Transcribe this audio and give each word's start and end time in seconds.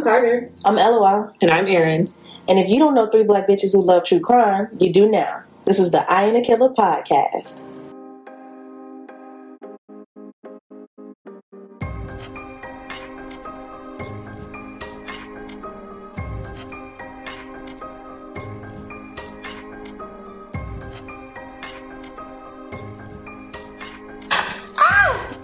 I'm 0.00 0.04
Carter. 0.04 0.50
I'm 0.64 0.76
LOL. 0.76 1.30
And 1.42 1.50
I'm 1.50 1.66
Erin. 1.66 2.10
And 2.48 2.58
if 2.58 2.70
you 2.70 2.78
don't 2.78 2.94
know 2.94 3.06
three 3.10 3.22
black 3.22 3.46
bitches 3.46 3.74
who 3.74 3.82
love 3.82 4.02
true 4.02 4.18
crime, 4.18 4.68
you 4.80 4.90
do 4.90 5.06
now. 5.06 5.42
This 5.66 5.78
is 5.78 5.90
the 5.90 6.10
I 6.10 6.24
Ain't 6.24 6.38
a 6.38 6.40
Killer 6.40 6.70
podcast. 6.70 7.62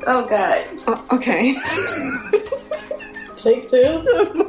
Oh 0.08 0.24
God. 0.30 0.64
Uh, 0.86 1.16
okay. 1.16 1.56
Take 3.36 3.68
two. 3.68 4.42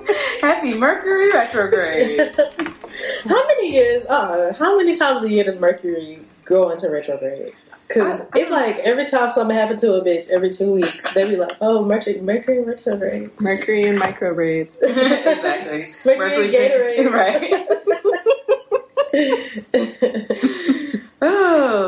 Happy 0.47 0.73
Mercury 0.73 1.29
retrograde. 1.31 2.19
how 3.25 3.47
many 3.47 3.73
years? 3.73 4.05
Uh, 4.05 4.53
how 4.57 4.77
many 4.77 4.95
times 4.95 5.21
a 5.23 5.29
year 5.29 5.43
does 5.43 5.59
Mercury 5.59 6.19
go 6.45 6.69
into 6.69 6.89
retrograde? 6.89 7.53
Because 7.87 8.21
it's 8.33 8.49
like 8.49 8.77
every 8.79 9.05
time 9.05 9.31
something 9.31 9.55
happens 9.55 9.81
to 9.81 9.93
a 9.95 10.01
bitch, 10.01 10.29
every 10.29 10.51
two 10.51 10.73
weeks, 10.73 11.13
they 11.13 11.29
be 11.29 11.35
like, 11.35 11.57
"Oh, 11.59 11.83
Mercury, 11.83 12.21
Mercury 12.21 12.63
retrograde, 12.63 13.29
Mercury 13.41 13.83
and 13.87 13.99
micro 13.99 14.33
braids. 14.33 14.77
exactly. 14.81 15.85
Mercury, 16.05 16.49
Gatorade, 16.49 17.11
right? 17.13 17.51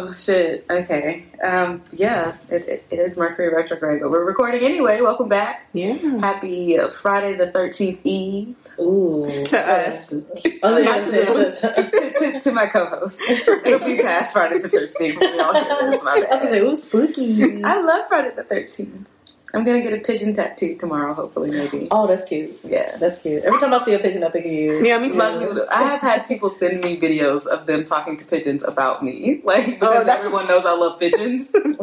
oh 0.10 0.14
shit. 0.14 0.66
Okay. 0.70 1.26
Um, 1.44 1.82
yeah, 1.92 2.36
it, 2.50 2.68
it, 2.68 2.86
it 2.90 3.00
is 3.00 3.18
Mercury 3.18 3.54
retrograde, 3.54 4.02
but 4.02 4.12
we're 4.12 4.26
recording 4.26 4.64
anyway. 4.64 5.00
Welcome 5.02 5.30
back. 5.30 5.68
Yeah. 5.74 5.94
Happy 6.20 6.78
uh, 6.78 6.88
Friday 6.90 7.36
the 7.36 7.52
Thirteenth 7.52 8.02
Eve 8.04 8.56
Ooh, 8.80 9.30
To 9.46 9.58
us. 9.60 10.14
Oh, 10.62 10.78
yeah, 10.78 10.84
Not 10.86 11.04
to 11.06 11.12
them. 11.12 11.42
it. 11.42 11.54
to, 11.54 12.32
to, 12.34 12.40
to 12.42 12.52
my 12.52 12.66
co-host. 12.68 13.22
It'll 13.30 13.80
be 13.86 14.02
past 14.02 14.34
Friday 14.34 14.60
the 14.60 14.68
Thirteenth. 14.70 15.20
when 15.20 15.34
we 15.34 15.40
all 15.40 15.54
hear 15.54 15.92
this. 15.92 16.04
My 16.04 16.12
I 16.12 16.20
was 16.20 16.28
gonna 16.30 16.50
say, 16.50 16.60
ooh, 16.60 16.76
spooky. 16.76 17.64
I 17.64 17.80
love 17.80 18.08
Friday 18.10 18.32
the 18.36 18.44
Thirteenth. 18.44 19.08
I'm 19.54 19.64
gonna 19.66 19.82
get 19.82 19.94
a 19.94 19.98
pigeon 19.98 20.36
tattoo 20.36 20.76
tomorrow. 20.76 21.14
Hopefully, 21.14 21.50
maybe. 21.52 21.88
Oh, 21.90 22.06
that's 22.08 22.26
cute. 22.28 22.52
Yeah. 22.64 22.96
That's 22.98 23.20
cute. 23.20 23.44
Every 23.44 23.60
time 23.60 23.74
I 23.74 23.82
see 23.84 23.94
a 23.96 24.00
pigeon, 24.00 24.24
I 24.24 24.30
think 24.30 24.46
of 24.46 24.52
you. 24.52 24.84
Yeah, 24.86 25.00
me 25.00 25.10
too. 25.10 25.18
Mostly- 25.18 25.62
I 25.70 25.84
have 25.84 26.02
had 26.02 26.28
people 26.28 26.50
send 26.50 26.82
me 26.82 27.00
videos 27.00 27.48
of 27.48 27.66
them 27.66 27.84
talking 27.84 28.18
to 28.20 28.26
pigeons 28.26 28.64
about 28.64 29.04
me, 29.04 29.42
like 29.44 29.66
because 29.66 29.90
Oh, 29.90 30.04
that's- 30.04 30.20
everyone 30.26 30.48
knows 30.48 30.66
I 30.66 30.74
love 30.74 31.00
pigeons. 31.00 31.50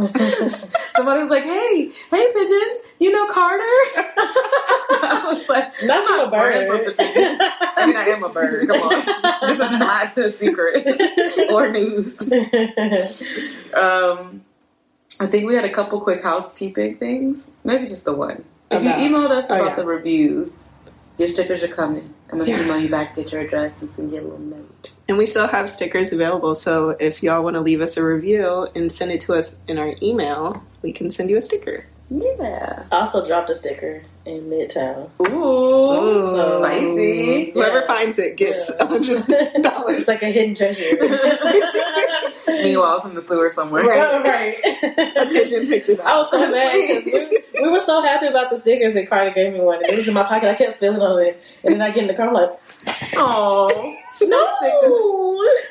Somebody 0.97 1.21
was 1.21 1.29
like, 1.31 1.43
"Hey, 1.45 1.91
hey, 2.11 2.33
pigeons, 2.33 2.81
you 3.01 3.13
know 3.13 3.33
Carter?" 3.33 3.63
I 4.99 5.23
was 5.35 5.49
like, 5.49 5.73
Not 5.85 6.09
you 6.09 6.21
a 6.21 6.25
I'm 6.25 6.31
friends 6.31 6.71
with 6.87 6.97
bird. 6.97 7.07
I 7.09 7.87
mean, 7.87 7.97
I 7.97 8.05
am 8.09 8.23
a 8.25 8.29
bird. 8.29 8.67
Come 8.69 8.81
on, 8.81 9.49
this 9.49 9.59
is 9.61 9.79
not 9.79 10.17
a 10.17 10.31
secret 10.33 10.87
or 11.51 11.69
news. 11.71 12.17
Um, 13.75 14.43
I 15.21 15.27
think 15.27 15.47
we 15.47 15.55
had 15.55 15.65
a 15.65 15.71
couple 15.71 16.01
quick 16.01 16.23
housekeeping 16.23 16.97
things. 16.97 17.47
Maybe 17.65 17.87
just 17.87 18.05
the 18.05 18.13
one. 18.13 18.45
If 18.71 18.83
About- 18.83 19.01
you 19.01 19.09
emailed 19.09 19.31
us 19.31 19.47
oh, 19.49 19.55
about 19.55 19.67
yeah. 19.71 19.75
the 19.77 19.85
reviews, 19.85 20.69
your 21.19 21.29
stickers 21.29 21.63
are 21.63 21.69
coming. 21.69 22.13
I'm 22.31 22.39
gonna 22.39 22.51
Yeah. 22.51 22.63
email 22.65 22.79
you 22.81 22.89
back, 22.91 23.15
get 23.17 23.31
your 23.33 23.43
address, 23.43 23.81
and 23.83 23.93
send 23.95 24.11
you 24.11 24.21
a 24.21 24.23
little 24.23 24.39
note. 24.41 24.93
And 25.09 25.17
we 25.17 25.27
still 25.27 25.47
have 25.47 25.71
stickers 25.71 26.13
available. 26.13 26.55
So 26.57 26.97
if 26.99 27.23
y'all 27.23 27.45
want 27.45 27.55
to 27.55 27.61
leave 27.63 27.81
us 27.81 27.97
a 27.97 28.03
review 28.05 28.67
and 28.75 28.91
send 28.91 29.13
it 29.13 29.21
to 29.21 29.35
us 29.35 29.61
in 29.69 29.79
our 29.79 29.95
email, 30.03 30.63
we 30.83 30.93
can 30.93 31.11
send 31.11 31.31
you 31.31 31.37
a 31.39 31.43
sticker. 31.43 31.85
Yeah. 32.11 32.83
I 32.93 32.97
also 33.01 33.27
dropped 33.27 33.51
a 33.51 33.55
sticker 33.55 34.03
in 34.25 34.51
Midtown. 34.51 35.09
Ooh, 35.21 35.35
Ooh. 35.35 36.59
spicy. 36.59 37.53
Whoever 37.53 37.81
Yeah. 37.81 37.87
finds 37.87 38.19
it 38.19 38.37
gets 38.37 38.71
a 38.81 38.87
hundred 38.87 39.25
dollars. 39.29 39.51
it's 39.55 39.69
dollars. 39.69 40.09
like 40.09 40.23
a 40.23 40.31
hidden 40.31 40.55
treasure. 40.57 40.97
Meanwhile, 42.63 42.97
it's 42.99 43.07
in 43.07 43.15
the 43.15 43.23
sewer 43.23 43.51
somewhere. 43.51 43.85
Right. 43.85 44.25
right. 44.25 45.17
A 45.17 45.27
pigeon 45.33 45.67
picked 45.67 45.89
it 45.89 46.01
up. 46.01 46.07
I 46.07 46.17
was 46.19 46.31
so 46.31 46.51
mad 46.51 46.73
'cause 47.05 47.29
we, 47.31 47.63
we 47.63 47.69
were 47.71 47.81
so 47.81 48.03
happy 48.03 48.27
about 48.27 48.51
the 48.51 48.59
stickers 48.59 48.95
and 48.97 49.09
Carter 49.09 49.31
gave 49.31 49.53
me 49.53 49.61
one 49.61 49.77
and 49.77 49.87
it 49.87 49.97
was 49.97 50.09
in 50.09 50.15
my 50.15 50.23
pocket. 50.25 50.49
I 50.49 50.55
kept 50.55 50.79
feeling 50.79 51.01
on 51.03 51.23
it. 51.23 51.41
And 51.65 51.75
then 51.75 51.83
I 51.83 51.91
get 51.91 52.03
in 52.03 52.07
the 52.09 52.15
car, 52.15 52.29
I'm 52.29 52.35
like, 52.35 52.51
Oh, 53.17 53.69
no! 54.23 54.47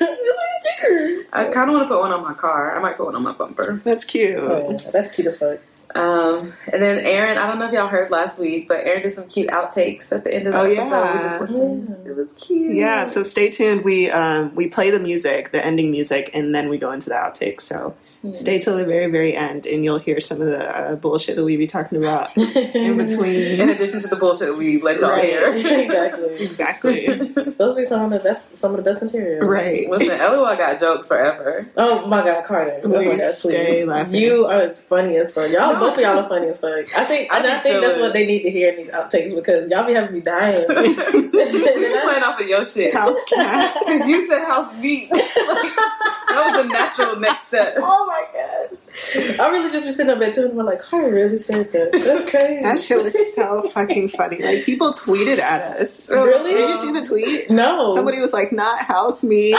my 0.00 0.60
sticker. 0.60 1.24
I 1.32 1.44
kind 1.52 1.70
of 1.70 1.74
want 1.76 1.84
to 1.84 1.88
put 1.88 2.00
one 2.00 2.12
on 2.12 2.22
my 2.22 2.34
car. 2.34 2.76
I 2.76 2.80
might 2.80 2.96
put 2.96 3.06
one 3.06 3.14
on 3.16 3.22
my 3.22 3.32
bumper. 3.32 3.80
That's 3.84 4.04
cute. 4.04 4.36
Oh, 4.38 4.70
yeah. 4.70 4.90
That's 4.92 5.12
cute 5.14 5.26
as 5.26 5.36
fuck. 5.38 5.58
Um, 5.94 6.52
and 6.72 6.82
then 6.82 7.06
Erin, 7.06 7.38
I 7.38 7.46
don't 7.46 7.58
know 7.58 7.66
if 7.66 7.72
y'all 7.72 7.86
heard 7.88 8.10
last 8.10 8.38
week, 8.38 8.68
but 8.68 8.78
Erin 8.86 9.02
did 9.02 9.14
some 9.14 9.28
cute 9.28 9.48
outtakes 9.48 10.12
at 10.12 10.24
the 10.24 10.34
end 10.34 10.46
of 10.46 10.52
the 10.52 10.58
Oh, 10.58 10.64
episode. 10.64 10.76
yeah. 10.76 11.12
We 11.12 11.18
just 11.18 11.40
listened. 11.40 12.06
It 12.06 12.16
was 12.16 12.32
cute. 12.34 12.74
Yeah, 12.76 13.04
so 13.06 13.22
stay 13.22 13.50
tuned. 13.50 13.84
We 13.84 14.10
um, 14.10 14.54
we 14.54 14.68
play 14.68 14.90
the 14.90 14.98
music, 14.98 15.52
the 15.52 15.64
ending 15.64 15.90
music, 15.90 16.30
and 16.34 16.54
then 16.54 16.68
we 16.68 16.76
go 16.78 16.92
into 16.92 17.08
the 17.08 17.14
outtakes. 17.14 17.62
So 17.62 17.94
stay 18.34 18.58
till 18.58 18.76
the 18.76 18.84
very, 18.84 19.10
very 19.10 19.34
end, 19.36 19.66
and 19.66 19.84
you'll 19.84 19.98
hear 19.98 20.20
some 20.20 20.40
of 20.40 20.46
the 20.48 20.64
uh, 20.64 20.94
bullshit 20.96 21.36
that 21.36 21.44
we 21.44 21.56
be 21.56 21.66
talking 21.66 21.98
about 21.98 22.36
in 22.36 22.96
between. 22.96 23.60
In 23.60 23.68
addition 23.68 24.00
to 24.02 24.08
the 24.08 24.16
bullshit 24.16 24.48
that 24.48 24.56
we 24.56 24.80
let 24.80 25.00
y'all 25.00 25.10
Right. 25.10 25.24
hear. 25.24 25.52
exactly. 25.80 26.30
exactly. 26.30 27.06
Those 27.58 27.74
be 27.76 27.84
some 27.84 28.04
of 28.04 28.10
the 28.10 28.18
best 28.20 28.56
some 28.56 28.72
of 28.72 28.76
the 28.78 28.82
best 28.82 29.02
material. 29.02 29.46
Right. 29.46 29.88
Listen, 29.88 30.18
LOL 30.18 30.56
got 30.56 30.78
jokes 30.80 31.08
forever. 31.08 31.66
Oh 31.76 32.06
my 32.06 32.22
god, 32.24 32.44
Carter. 32.44 32.80
Oh 32.84 32.88
my 32.88 33.02
Please 33.02 33.18
god, 33.20 33.32
stay 33.34 33.66
please. 33.80 33.86
laughing. 33.86 34.14
You 34.14 34.46
are 34.46 34.74
funny 34.74 35.16
as 35.16 35.32
fuck. 35.32 35.50
Y'all 35.50 35.78
both 35.78 35.94
of 35.94 36.00
y'all 36.00 36.18
are 36.18 36.28
funny 36.28 36.48
as 36.48 36.60
fuck. 36.60 36.96
I 36.98 37.04
think 37.04 37.32
I 37.32 37.38
and 37.38 37.46
I 37.46 37.56
be 37.56 37.60
think 37.62 37.80
that's 37.82 37.98
what 37.98 38.12
they 38.12 38.26
need 38.26 38.42
to 38.42 38.50
hear 38.50 38.70
in 38.70 38.76
these 38.76 38.88
outtakes 38.90 39.34
because 39.34 39.70
y'all 39.70 39.86
be 39.86 39.94
having 39.94 40.14
me 40.14 40.20
dying. 40.20 40.56
you 40.56 40.90
playing 41.32 42.22
off 42.22 42.40
of 42.40 42.46
your 42.46 42.66
shit. 42.66 42.92
House 42.94 43.16
cat. 43.32 43.76
Because 43.80 44.06
you 44.08 44.26
said 44.28 44.44
house 44.46 44.74
beat. 44.80 45.10
like, 45.10 45.22
that 45.22 46.52
was 46.52 46.62
the 46.66 46.72
natural 46.72 47.16
next 47.16 47.46
step. 47.48 47.74
Oh 47.78 48.06
my 48.16 48.26
gosh. 48.32 49.38
I 49.40 49.48
really 49.50 49.70
just 49.70 49.86
be 49.86 49.92
sitting 49.92 50.12
up 50.12 50.22
at 50.22 50.34
two 50.34 50.42
and 50.42 50.58
I'm 50.60 50.66
like, 50.66 50.80
Carter 50.80 51.10
really 51.12 51.36
said 51.36 51.66
that. 51.72 51.92
That's 51.92 52.30
crazy. 52.30 52.62
That 52.62 52.80
shit 52.80 53.02
was 53.02 53.34
so 53.34 53.68
fucking 53.74 54.08
funny. 54.10 54.42
Like 54.42 54.64
people 54.64 54.92
tweeted 54.92 55.38
at 55.38 55.80
us. 55.80 56.08
Really? 56.10 56.52
Did 56.54 56.68
you 56.68 56.76
see 56.76 56.92
the 56.92 57.04
tweet? 57.06 57.50
no. 57.50 57.94
Somebody 57.94 58.20
was 58.20 58.32
like, 58.32 58.52
"Not 58.52 58.78
house 58.80 59.22
me." 59.24 59.54
Ah, 59.54 59.58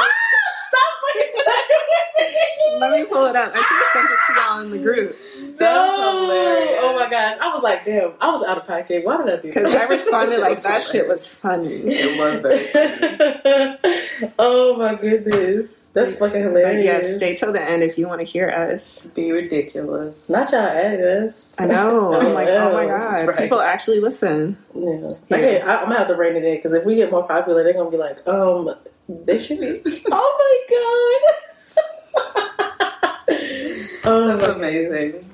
stop 0.69 0.93
fucking 1.15 2.79
Let 2.79 2.91
me 2.91 3.05
pull 3.05 3.25
it 3.25 3.35
up. 3.35 3.51
I 3.53 3.57
should 3.57 3.63
have 3.63 3.87
sent 3.93 4.09
it 4.09 4.17
to 4.27 4.39
y'all 4.39 4.61
in 4.61 4.71
the 4.71 4.77
group 4.79 5.17
That 5.59 5.73
No. 5.75 6.77
Oh 6.79 6.93
my 6.95 7.09
gosh. 7.09 7.37
I 7.41 7.53
was 7.53 7.63
like, 7.63 7.83
damn, 7.85 8.13
I 8.21 8.29
was 8.31 8.47
out 8.47 8.57
of 8.59 8.67
pocket. 8.67 9.03
Why 9.05 9.17
did 9.17 9.27
I 9.27 9.35
do 9.37 9.51
that? 9.51 9.53
because? 9.53 9.75
I 9.75 9.85
responded 9.87 10.39
like, 10.39 10.61
"That 10.63 10.81
shit 10.81 11.07
was 11.07 11.33
funny." 11.33 11.81
It 11.85 12.19
was 12.19 12.41
very 12.41 14.31
oh 14.39 14.75
my 14.77 14.95
goodness. 14.95 15.81
That's 15.93 16.17
fucking 16.17 16.41
hilarious. 16.41 16.67
But 16.67 16.75
hilarious. 16.77 16.85
yes, 17.07 17.17
stay 17.17 17.35
till 17.35 17.51
the 17.53 17.61
end 17.61 17.81
if 17.83 17.97
you 17.97 18.07
want 18.07 18.19
to 18.21 18.25
hear 18.25 18.49
us. 18.49 19.11
be 19.15 19.31
ridiculous. 19.31 20.29
Not 20.29 20.51
y'all 20.51 20.61
added 20.61 21.23
us. 21.25 21.55
I 21.57 21.65
know. 21.65 22.13
I'm 22.13 22.33
like, 22.33 22.49
oh 22.49 22.71
my 22.73 22.85
god, 22.97 23.27
Right. 23.27 23.37
people 23.37 23.59
actually 23.59 23.99
listen. 23.99 24.57
Yeah. 24.75 25.09
Okay, 25.31 25.59
I, 25.61 25.77
I'm 25.77 25.85
gonna 25.85 25.97
have 25.97 26.07
to 26.09 26.15
rein 26.15 26.35
it 26.35 26.43
in 26.43 26.55
because 26.55 26.73
if 26.73 26.85
we 26.85 26.95
get 26.95 27.09
more 27.11 27.27
popular, 27.27 27.63
they're 27.63 27.73
gonna 27.73 27.89
be 27.89 27.97
like, 27.97 28.25
um, 28.27 28.69
they 29.09 29.39
should 29.39 29.59
be. 29.59 29.81
oh 30.11 30.33
my 30.39 30.55
god. 30.69 31.33
oh 34.05 34.27
That's 34.37 34.47
my 34.47 34.53
amazing. 34.53 35.31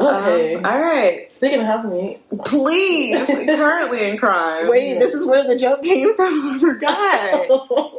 Okay. 0.00 0.54
Um, 0.54 0.64
all 0.64 0.80
right. 0.80 1.32
Speaking 1.32 1.60
of 1.60 1.66
house 1.66 1.84
meat, 1.84 2.20
Please, 2.44 3.26
currently 3.26 4.08
in 4.08 4.16
crime. 4.16 4.68
Wait, 4.68 4.98
this 4.98 5.12
is 5.12 5.26
where 5.26 5.44
the 5.44 5.56
joke 5.56 5.82
came 5.82 6.14
from. 6.16 6.26
I 6.26 6.58
forgot. 6.58 7.90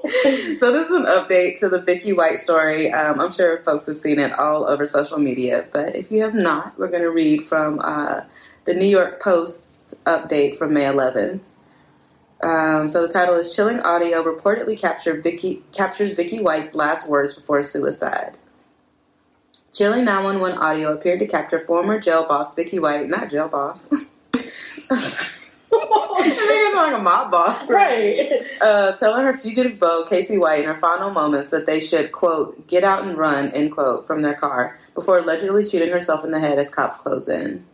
So 0.59 0.71
this 0.71 0.89
is 0.89 0.95
an 0.95 1.05
update 1.05 1.59
to 1.59 1.69
the 1.69 1.79
Vicky 1.81 2.11
White 2.11 2.39
story. 2.39 2.91
Um, 2.91 3.19
I'm 3.19 3.31
sure 3.31 3.63
folks 3.63 3.87
have 3.87 3.97
seen 3.97 4.19
it 4.19 4.33
all 4.33 4.67
over 4.67 4.85
social 4.85 5.17
media, 5.17 5.65
but 5.71 5.95
if 5.95 6.11
you 6.11 6.21
have 6.21 6.35
not, 6.35 6.77
we're 6.77 6.89
going 6.89 7.01
to 7.01 7.09
read 7.09 7.45
from 7.47 7.79
uh, 7.79 8.21
the 8.65 8.73
New 8.73 8.85
York 8.85 9.21
Post's 9.21 10.01
update 10.03 10.57
from 10.57 10.73
May 10.73 10.83
11th. 10.83 11.39
Um, 12.43 12.89
so 12.89 13.07
the 13.07 13.13
title 13.13 13.35
is 13.35 13.55
"Chilling 13.55 13.79
Audio 13.79 14.23
Reportedly 14.23 14.77
Captured 14.77 15.23
Vicky 15.23 15.63
Captures 15.71 16.11
Vicky 16.11 16.39
White's 16.39 16.75
Last 16.75 17.09
Words 17.09 17.39
Before 17.39 17.63
Suicide." 17.63 18.37
Chilling 19.73 20.03
911 20.03 20.57
audio 20.57 20.93
appeared 20.93 21.21
to 21.21 21.27
capture 21.27 21.65
former 21.65 21.97
jail 21.99 22.27
boss 22.27 22.53
Vicky 22.55 22.77
White, 22.77 23.07
not 23.07 23.31
jail 23.31 23.47
boss. 23.47 23.91
I 23.93 23.97
think 26.23 26.49
it's 26.49 26.75
like 26.75 26.93
a 26.93 27.01
mob 27.01 27.31
boss 27.31 27.69
right. 27.69 28.29
uh, 28.61 28.97
telling 28.97 29.23
her 29.23 29.37
fugitive 29.37 29.79
beau, 29.79 30.05
Casey 30.05 30.37
White, 30.37 30.63
in 30.63 30.65
her 30.65 30.79
final 30.79 31.09
moments 31.09 31.51
that 31.51 31.65
they 31.65 31.79
should, 31.79 32.11
quote, 32.11 32.67
get 32.67 32.83
out 32.83 33.05
and 33.05 33.17
run, 33.17 33.49
end 33.51 33.71
quote, 33.71 34.05
from 34.07 34.21
their 34.21 34.33
car 34.33 34.77
before 34.93 35.19
allegedly 35.19 35.63
shooting 35.63 35.89
herself 35.89 36.25
in 36.25 36.31
the 36.31 36.39
head 36.39 36.59
as 36.59 36.73
cops 36.73 36.99
close 36.99 37.29
in. 37.29 37.65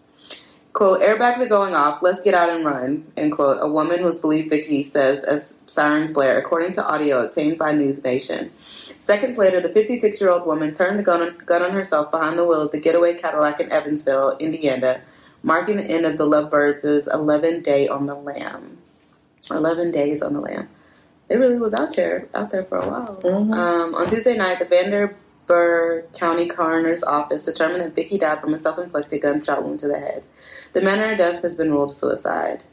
Quote, 0.73 1.01
airbags 1.01 1.39
are 1.39 1.47
going 1.47 1.73
off, 1.73 2.03
let's 2.03 2.21
get 2.21 2.35
out 2.35 2.51
and 2.51 2.63
run, 2.63 3.11
end 3.17 3.31
quote, 3.31 3.57
a 3.59 3.67
woman 3.67 3.99
who's 3.99 4.21
believed 4.21 4.51
Vicky 4.51 4.87
says 4.87 5.23
as 5.23 5.59
sirens 5.65 6.13
blare, 6.13 6.37
according 6.37 6.73
to 6.73 6.85
audio 6.85 7.25
obtained 7.25 7.57
by 7.57 7.71
News 7.71 8.03
Nation. 8.03 8.51
Seconds 9.07 9.37
later, 9.37 9.61
the 9.61 9.69
56 9.69 10.19
year 10.19 10.29
old 10.31 10.45
woman 10.45 10.73
turned 10.73 10.99
the 10.99 11.03
gun 11.03 11.21
on, 11.21 11.37
gun 11.45 11.63
on 11.63 11.71
herself 11.71 12.11
behind 12.11 12.37
the 12.37 12.43
wheel 12.43 12.63
of 12.63 12.73
the 12.73 12.77
getaway 12.77 13.17
Cadillac 13.17 13.61
in 13.61 13.71
Evansville, 13.71 14.35
Indiana, 14.37 14.99
marking 15.43 15.77
the 15.77 15.83
end 15.85 16.05
of 16.05 16.17
the 16.17 16.25
Lovebirds' 16.25 17.07
11 17.07 17.61
day 17.61 17.87
on 17.87 18.05
the 18.05 18.15
lam. 18.15 18.79
11 19.49 19.91
days 19.91 20.21
on 20.21 20.33
the 20.33 20.41
lam. 20.41 20.67
It 21.29 21.35
really 21.35 21.57
was 21.57 21.73
out 21.73 21.95
there, 21.95 22.27
out 22.35 22.51
there 22.51 22.65
for 22.65 22.79
a 22.79 22.85
while. 22.89 23.21
Mhm. 23.23 23.53
Um, 23.53 23.95
on 23.95 24.07
Tuesday 24.07 24.35
night, 24.35 24.59
the 24.59 24.65
Vanderburgh 24.65 26.11
County 26.11 26.49
Coroner's 26.49 27.01
Office 27.01 27.45
determined 27.45 27.85
that 27.85 27.95
Vicky 27.95 28.17
died 28.17 28.41
from 28.41 28.53
a 28.53 28.57
self-inflicted 28.57 29.21
gunshot 29.21 29.63
wound 29.63 29.79
to 29.79 29.87
the 29.87 29.99
head. 29.99 30.23
The 30.73 30.81
manner 30.81 31.13
of 31.13 31.17
death 31.17 31.43
has 31.43 31.55
been 31.55 31.71
ruled 31.71 31.95
suicide. 31.95 32.63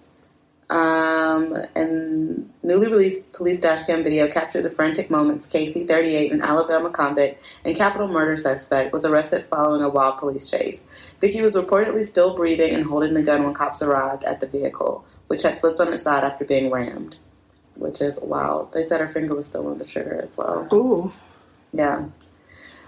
Um, 0.70 1.54
and 1.74 2.50
newly 2.62 2.88
released 2.88 3.34
police 3.34 3.60
dashcam 3.60 4.02
video 4.02 4.28
captured 4.28 4.62
the 4.62 4.70
frantic 4.70 5.10
moments 5.10 5.48
Casey, 5.50 5.86
38, 5.86 6.32
an 6.32 6.42
Alabama 6.42 6.90
convict 6.90 7.42
and 7.64 7.76
capital 7.76 8.08
murder 8.08 8.36
suspect, 8.38 8.92
was 8.92 9.04
arrested 9.04 9.44
following 9.50 9.82
a 9.82 9.88
wild 9.88 10.18
police 10.18 10.50
chase. 10.50 10.86
Vicky 11.20 11.42
was 11.42 11.54
reportedly 11.54 12.04
still 12.04 12.34
breathing 12.34 12.74
and 12.74 12.86
holding 12.86 13.14
the 13.14 13.22
gun 13.22 13.44
when 13.44 13.54
cops 13.54 13.82
arrived 13.82 14.24
at 14.24 14.40
the 14.40 14.46
vehicle, 14.46 15.04
which 15.26 15.42
had 15.42 15.60
flipped 15.60 15.80
on 15.80 15.92
its 15.92 16.04
side 16.04 16.24
after 16.24 16.44
being 16.44 16.70
rammed, 16.70 17.16
which 17.76 18.00
is 18.00 18.20
wild. 18.22 18.72
They 18.72 18.84
said 18.84 19.00
her 19.00 19.10
finger 19.10 19.34
was 19.34 19.46
still 19.46 19.66
on 19.66 19.78
the 19.78 19.84
trigger 19.84 20.22
as 20.26 20.38
well. 20.38 20.66
Ooh. 20.72 21.12
Yeah. 21.72 22.06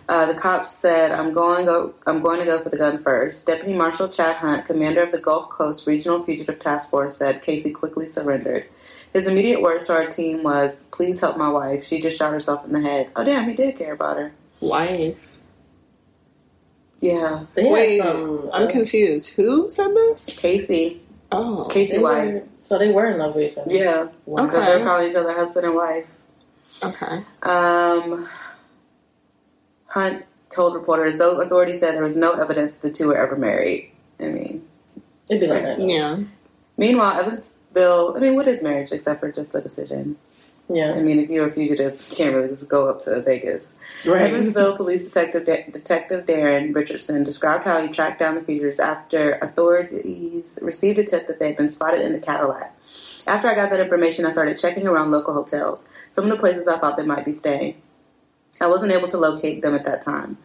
Uh, 0.09 0.27
the 0.27 0.35
cops 0.35 0.71
said, 0.71 1.11
"I'm 1.11 1.33
going 1.33 1.67
go. 1.67 1.93
I'm 2.07 2.23
going 2.23 2.39
to 2.39 2.45
go 2.47 2.63
for 2.63 2.69
the 2.69 2.77
gun 2.77 3.03
first. 3.03 3.47
Deputy 3.47 3.73
Marshal 3.75 4.09
Chad 4.09 4.37
Hunt, 4.37 4.65
commander 4.65 5.03
of 5.03 5.11
the 5.11 5.19
Gulf 5.21 5.51
Coast 5.51 5.87
Regional 5.87 6.23
Fugitive 6.23 6.59
Task 6.61 6.91
Force, 6.91 7.17
said 7.17 7.43
Casey 7.43 7.73
quickly 7.73 8.07
surrendered. 8.07 8.67
His 9.13 9.27
immediate 9.27 9.63
words 9.63 9.87
to 9.87 9.95
our 9.95 10.07
team 10.07 10.43
was, 10.45 10.85
"Please 10.93 11.21
help 11.21 11.37
my 11.37 11.49
wife. 11.49 11.85
She 11.85 12.01
just 12.01 12.17
shot 12.19 12.33
herself 12.33 12.65
in 12.65 12.73
the 12.73 12.81
head." 12.83 13.11
Oh 13.17 13.25
damn, 13.25 13.49
he 13.49 13.55
did 13.55 13.77
care 13.79 13.95
about 13.95 14.17
her. 14.19 14.33
Wife. 14.61 15.33
Yeah, 17.01 17.45
They 17.55 17.65
Wait, 17.69 18.01
some, 18.01 18.49
I'm 18.55 18.69
uh, 18.69 18.71
confused. 18.71 19.35
Who 19.37 19.69
said 19.69 19.89
this? 19.95 20.39
Casey, 20.39 21.03
Oh. 21.31 21.65
Casey 21.71 21.97
they 21.97 21.99
White. 22.03 22.33
were, 22.35 22.43
so 22.61 22.79
they 22.79 22.91
were 22.91 23.11
in 23.11 23.19
love 23.19 23.35
with 23.35 23.53
each 23.53 23.59
other. 23.59 23.71
Yeah, 23.73 24.09
Wow. 24.25 24.47
so 24.47 24.53
they're 24.53 24.83
calling 24.85 25.11
each 25.11 25.17
other 25.17 25.35
husband 25.35 25.67
and 25.67 25.75
wife. 25.75 26.07
Okay. 26.83 27.23
Um, 27.43 28.29
Hunt 29.97 30.27
told 30.51 30.75
reporters, 30.75 31.17
though 31.17 31.41
authorities 31.41 31.81
said 31.81 31.95
there 31.95 32.03
was 32.03 32.19
no 32.19 32.33
evidence 32.35 32.73
that 32.73 32.83
the 32.83 32.91
two 32.91 33.09
were 33.09 33.17
ever 33.17 33.35
married. 33.35 33.91
I 34.21 34.25
mean, 34.25 34.63
It'd 35.31 35.41
be 35.41 35.47
like 35.47 35.63
that. 35.63 35.81
Yeah. 35.81 36.19
meanwhile, 36.77 37.19
Evansville. 37.19 38.15
I 38.15 38.21
mean, 38.21 38.35
what 38.35 38.47
is 38.47 38.63
marriage 38.63 38.93
except 38.93 39.21
for 39.21 39.33
just 39.33 39.55
a 39.55 39.61
decision? 39.63 40.17
Yeah. 40.69 40.93
I 40.93 41.01
mean, 41.01 41.19
if 41.21 41.31
you're 41.31 41.49
a 41.49 41.53
fugitive, 41.53 42.05
you 42.11 42.17
can't 42.17 42.35
really 42.35 42.49
just 42.49 42.69
go 42.69 42.91
up 42.91 43.01
to 43.05 43.23
Vegas. 43.23 43.77
Right. 44.05 44.23
Evansville 44.23 44.77
Police 44.83 45.05
Detective 45.07 45.47
Detective 45.73 46.27
Darren 46.27 46.75
Richardson 46.75 47.25
described 47.25 47.65
how 47.65 47.81
he 47.81 47.89
tracked 47.89 48.19
down 48.19 48.35
the 48.35 48.43
fugitives 48.43 48.79
after 48.79 49.39
authorities 49.39 50.59
received 50.61 50.99
a 50.99 51.05
tip 51.05 51.27
that 51.29 51.39
they 51.39 51.49
had 51.49 51.57
been 51.57 51.73
spotted 51.73 52.03
in 52.03 52.13
the 52.13 52.19
Cadillac. 52.19 52.77
After 53.27 53.49
I 53.49 53.55
got 53.55 53.71
that 53.71 53.81
information, 53.81 54.27
I 54.27 54.33
started 54.33 54.59
checking 54.59 54.87
around 54.87 55.11
local 55.11 55.33
hotels, 55.35 55.89
some 56.11 56.25
of 56.25 56.31
the 56.31 56.37
places 56.37 56.69
I 56.69 56.79
thought 56.79 56.97
they 56.97 57.05
might 57.05 57.25
be 57.25 57.33
staying. 57.33 57.81
I 58.61 58.67
wasn't 58.67 58.93
able 58.93 59.09
to 59.09 59.19
locate 59.19 59.63
them 59.63 59.75
at 59.75 59.85
that 59.85 60.03
time. 60.03 60.39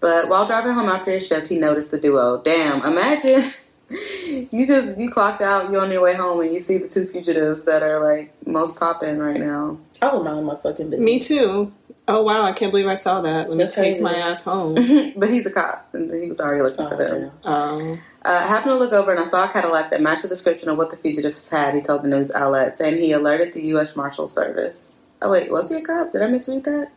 But 0.00 0.28
while 0.28 0.46
driving 0.46 0.72
home 0.74 0.88
after 0.88 1.10
his 1.12 1.26
shift, 1.26 1.48
he 1.48 1.56
noticed 1.56 1.90
the 1.90 1.98
duo. 1.98 2.40
Damn, 2.42 2.84
imagine 2.84 3.44
you 3.90 4.66
just 4.66 4.98
you 4.98 5.10
clocked 5.10 5.42
out, 5.42 5.70
you're 5.70 5.80
on 5.80 5.90
your 5.90 6.02
way 6.02 6.14
home, 6.14 6.40
and 6.40 6.52
you 6.52 6.60
see 6.60 6.78
the 6.78 6.88
two 6.88 7.06
fugitives 7.06 7.64
that 7.64 7.82
are 7.82 8.02
like 8.04 8.32
most 8.46 8.78
popping 8.78 9.18
right 9.18 9.40
now. 9.40 9.78
I 10.00 10.14
would 10.14 10.22
mind 10.24 10.46
my 10.46 10.56
fucking 10.56 10.90
business. 10.90 11.04
Me 11.04 11.18
too. 11.20 11.72
Oh 12.06 12.22
wow, 12.22 12.42
I 12.44 12.52
can't 12.52 12.70
believe 12.70 12.86
I 12.86 12.94
saw 12.94 13.20
that. 13.22 13.48
Let 13.48 13.58
me 13.58 13.64
That's 13.64 13.74
take 13.74 13.94
crazy. 13.98 14.02
my 14.02 14.14
ass 14.16 14.44
home. 14.44 14.74
but 15.16 15.28
he's 15.30 15.44
a 15.46 15.50
cop, 15.50 15.88
and 15.92 16.12
he 16.14 16.28
was 16.28 16.40
already 16.40 16.62
looking 16.62 16.86
Oh, 16.86 16.88
for 16.90 16.96
them. 16.96 17.30
damn. 17.44 17.52
Um, 17.52 18.00
Uh, 18.24 18.30
I 18.44 18.46
happened 18.48 18.72
to 18.72 18.76
look 18.78 18.92
over 18.92 19.10
and 19.12 19.20
I 19.20 19.24
saw 19.24 19.44
a 19.44 19.48
Cadillac 19.52 19.90
that 19.90 20.02
matched 20.02 20.22
the 20.22 20.28
description 20.28 20.68
of 20.68 20.76
what 20.76 20.90
the 20.90 20.96
fugitives 20.96 21.48
had. 21.50 21.74
He 21.74 21.80
told 21.80 22.02
the 22.02 22.08
news 22.08 22.30
outlet, 22.30 22.80
and 22.80 22.96
he 22.96 23.12
alerted 23.12 23.52
the 23.54 23.62
U.S. 23.74 23.94
Marshal 23.96 24.26
Service. 24.28 24.96
Oh 25.22 25.30
wait, 25.30 25.50
was 25.50 25.70
he 25.70 25.76
a 25.76 25.82
cop? 25.82 26.12
Did 26.12 26.22
I 26.22 26.28
misread 26.28 26.64
that? 26.64 26.90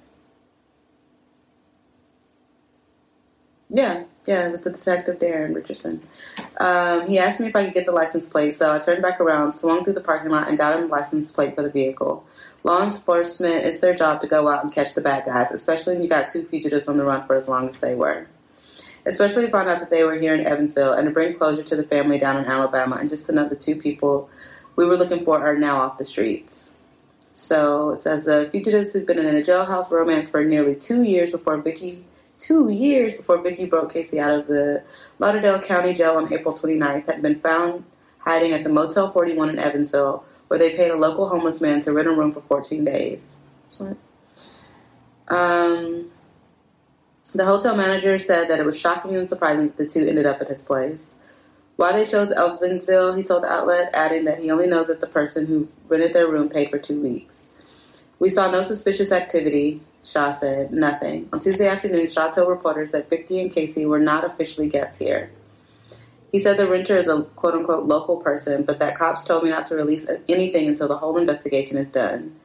Yeah, 3.74 4.04
yeah, 4.26 4.48
it 4.48 4.52
was 4.52 4.64
the 4.64 4.72
detective 4.72 5.20
Darren 5.20 5.56
Richardson. 5.56 6.02
Um, 6.60 7.08
he 7.08 7.18
asked 7.18 7.40
me 7.40 7.48
if 7.48 7.56
I 7.56 7.66
could 7.66 7.74
get 7.74 7.86
the 7.86 7.94
license 7.94 8.30
plate, 8.30 8.58
so 8.58 8.76
I 8.76 8.80
turned 8.80 9.02
back 9.02 9.22
around, 9.22 9.54
swung 9.54 9.84
through 9.84 9.94
the 9.94 10.02
parking 10.02 10.30
lot, 10.30 10.50
and 10.50 10.58
got 10.58 10.78
him 10.78 10.88
the 10.90 10.94
license 10.94 11.34
plate 11.34 11.56
for 11.56 11.64
the 11.64 11.70
vehicle. 11.70 12.26
Law 12.64 12.84
enforcement, 12.84 13.66
it's 13.66 13.80
their 13.80 13.96
job 13.96 14.22
to 14.22 14.28
go 14.28 14.50
out 14.50 14.64
and 14.64 14.74
catch 14.74 14.94
the 14.94 15.02
bad 15.02 15.26
guys, 15.26 15.52
especially 15.52 15.94
when 15.94 16.04
you 16.04 16.10
got 16.10 16.30
two 16.30 16.44
fugitives 16.44 16.90
on 16.90 16.98
the 16.98 17.04
run 17.04 17.26
for 17.26 17.36
as 17.36 17.48
long 17.48 17.70
as 17.70 17.80
they 17.80 17.96
were 17.96 18.28
especially 19.06 19.46
to 19.46 19.52
find 19.52 19.70
out 19.70 19.80
that 19.80 19.90
they 19.90 20.04
were 20.04 20.16
here 20.16 20.36
in 20.36 20.46
Evansville 20.46 20.94
and 20.94 21.08
to 21.08 21.12
bring 21.12 21.34
closure 21.34 21.64
to 21.64 21.76
the 21.76 21.84
family 21.84 22.20
down 22.20 22.38
in 22.38 22.46
Alabama 22.46 22.98
and 22.98 23.10
just 23.10 23.28
the 23.28 23.58
two 23.60 23.76
people 23.76 24.30
we 24.76 24.86
were 24.86 24.98
looking 24.98 25.26
for 25.26 25.40
are 25.40 25.58
now 25.58 25.82
off 25.82 25.98
the 25.98 26.06
streets. 26.06 26.80
So 27.34 27.92
it 27.92 28.00
says 28.00 28.24
the 28.24 28.50
fugitives 28.52 28.94
who've 28.94 29.08
been 29.08 29.20
in 29.20 29.36
a 29.36 29.42
jailhouse 29.42 29.92
romance 29.92 30.30
for 30.30 30.44
nearly 30.44 30.76
two 30.76 31.04
years 31.04 31.32
before 31.32 31.58
Vicky 31.58 32.06
two 32.42 32.70
years 32.70 33.18
before 33.18 33.38
Vicky 33.38 33.66
broke 33.66 33.94
Casey 33.94 34.20
out 34.20 34.34
of 34.34 34.48
the 34.48 34.84
Lauderdale 35.20 35.60
County 35.60 35.94
Jail 35.94 36.18
on 36.18 36.34
April 36.34 36.56
29th 36.56 37.06
had 37.06 37.22
been 37.22 37.40
found 37.40 37.84
hiding 38.20 38.52
at 38.54 38.64
the 38.64 38.70
Motel 38.70 39.12
41 39.12 39.50
in 39.50 39.60
Evansville, 39.60 40.26
where 40.48 40.60
they 40.60 40.76
paid 40.76 40.92
a 40.92 40.96
local 40.96 41.30
homeless 41.30 41.62
man 41.62 41.82
to 41.82 41.94
rent 41.94 42.08
a 42.08 42.12
room 42.12 42.34
for 42.34 42.42
14 42.42 42.84
days. 42.84 43.38
Um, 45.28 46.12
the 47.34 47.46
hotel 47.46 47.78
manager 47.78 48.18
said 48.18 48.50
that 48.50 48.60
it 48.60 48.66
was 48.66 48.78
shocking 48.78 49.16
and 49.16 49.30
surprising 49.30 49.68
that 49.68 49.78
the 49.78 49.88
two 49.88 50.08
ended 50.08 50.26
up 50.26 50.42
at 50.42 50.50
his 50.50 50.66
place. 50.66 51.16
Why 51.78 51.94
they 51.94 52.06
chose 52.06 52.32
Evansville, 52.32 53.14
he 53.14 53.24
told 53.24 53.44
the 53.44 53.52
outlet, 53.52 53.92
adding 53.94 54.26
that 54.26 54.40
he 54.40 54.52
only 54.52 54.68
knows 54.68 54.88
that 54.88 55.00
the 55.00 55.08
person 55.08 55.48
who 55.48 55.68
rented 55.88 56.14
their 56.14 56.28
room 56.28 56.50
paid 56.50 56.70
for 56.70 56.78
two 56.78 57.02
weeks. 57.02 57.54
We 58.20 58.30
saw 58.30 58.52
no 58.52 58.62
suspicious 58.62 59.12
activity, 59.12 59.82
Shaw 60.04 60.32
said. 60.34 60.72
Nothing. 60.72 61.30
On 61.32 61.40
Tuesday 61.40 61.68
afternoon, 61.68 62.10
Shaw 62.10 62.30
told 62.32 62.50
reporters 62.50 62.92
that 62.92 63.10
Vicky 63.10 63.40
and 63.40 63.52
Casey 63.54 63.86
were 63.86 64.00
not 64.00 64.26
officially 64.26 64.70
guests 64.70 64.98
here. 65.00 65.32
He 66.32 66.40
said 66.40 66.58
the 66.58 66.68
renter 66.68 66.98
is 66.98 67.08
a 67.10 67.24
quote 67.24 67.54
unquote 67.56 67.86
local 67.86 68.18
person, 68.18 68.64
but 68.64 68.80
that 68.80 68.96
cops 68.98 69.26
told 69.26 69.44
me 69.44 69.50
not 69.50 69.68
to 69.68 69.76
release 69.76 70.08
anything 70.30 70.70
until 70.70 70.88
the 70.88 70.98
whole 70.98 71.18
investigation 71.18 71.78
is 71.78 71.92
done. 71.92 72.36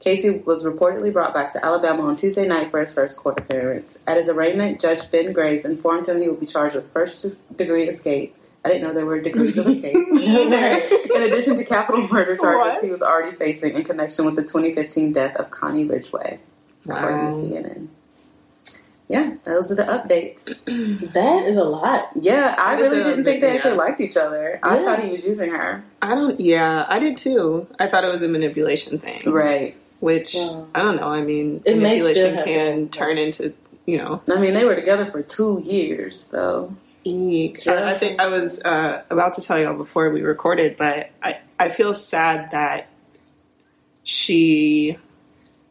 Casey 0.00 0.30
was 0.30 0.64
reportedly 0.66 1.12
brought 1.12 1.32
back 1.32 1.52
to 1.52 1.64
Alabama 1.64 2.02
on 2.04 2.16
Tuesday 2.16 2.46
night 2.46 2.70
for 2.70 2.80
his 2.80 2.94
first 2.94 3.18
court 3.18 3.40
appearance. 3.40 4.02
At 4.06 4.16
his 4.18 4.28
arraignment, 4.28 4.80
Judge 4.80 5.10
Ben 5.10 5.32
Grace 5.32 5.64
informed 5.64 6.08
him 6.08 6.20
he 6.20 6.28
would 6.28 6.40
be 6.40 6.46
charged 6.46 6.74
with 6.76 6.90
first 6.92 7.38
degree 7.56 7.88
escape. 7.88 8.34
I 8.64 8.68
didn't 8.68 8.82
know 8.84 8.94
there 8.94 9.06
were 9.06 9.20
degrees 9.20 9.56
of 9.58 9.66
escape. 9.66 9.94
in 10.08 11.22
addition 11.22 11.56
to 11.56 11.64
capital 11.64 12.06
murder 12.08 12.36
charges 12.36 12.74
What? 12.74 12.84
he 12.84 12.90
was 12.90 13.02
already 13.02 13.36
facing 13.36 13.74
in 13.74 13.84
connection 13.84 14.24
with 14.24 14.36
the 14.36 14.42
2015 14.42 15.12
death 15.12 15.36
of 15.36 15.50
Connie 15.50 15.84
Ridgeway, 15.84 16.38
according 16.84 17.18
Wow. 17.18 17.30
to 17.30 17.36
CNN. 17.36 17.88
Yeah, 19.08 19.34
those 19.44 19.70
are 19.70 19.74
the 19.74 19.84
updates. 19.84 20.64
That 21.12 21.44
is 21.46 21.56
a 21.58 21.64
lot. 21.64 22.08
Yeah, 22.18 22.54
I 22.58 22.76
That 22.76 22.82
is 22.84 22.90
really 22.90 23.04
didn't 23.04 23.24
think 23.24 23.42
they 23.42 23.54
actually 23.54 23.72
yeah. 23.72 23.76
liked 23.76 24.00
each 24.00 24.16
other. 24.16 24.58
I 24.62 24.78
Yeah. 24.78 24.84
thought 24.84 25.04
he 25.04 25.10
was 25.10 25.24
using 25.24 25.50
her. 25.50 25.84
I 26.00 26.14
don't. 26.14 26.40
Yeah, 26.40 26.86
I 26.88 26.98
did 26.98 27.18
too. 27.18 27.66
I 27.78 27.86
thought 27.86 28.04
it 28.04 28.10
was 28.10 28.22
a 28.22 28.28
manipulation 28.28 28.98
thing, 28.98 29.30
Right. 29.30 29.76
which 30.00 30.34
Yeah. 30.34 30.64
I 30.74 30.82
don't 30.82 30.96
know. 30.96 31.08
I 31.08 31.20
mean, 31.22 31.62
It 31.66 31.76
manipulation 31.76 32.42
can 32.44 32.88
turn 32.88 33.18
into 33.18 33.52
you 33.86 33.98
know. 33.98 34.22
I 34.32 34.36
mean, 34.40 34.54
they 34.54 34.64
were 34.64 34.74
together 34.74 35.04
for 35.04 35.22
two 35.22 35.60
years, 35.64 36.18
so. 36.18 36.74
Eek. 37.06 37.62
Yeah. 37.66 37.74
I, 37.74 37.90
I 37.90 37.94
think 37.96 38.18
I 38.18 38.28
was 38.28 38.64
uh, 38.64 39.02
about 39.10 39.34
to 39.34 39.42
tell 39.42 39.58
y'all 39.58 39.76
before 39.76 40.08
we 40.08 40.22
recorded, 40.22 40.78
but 40.78 41.10
I 41.22 41.40
I 41.60 41.68
feel 41.68 41.92
sad 41.92 42.52
that 42.52 42.86
she 44.02 44.96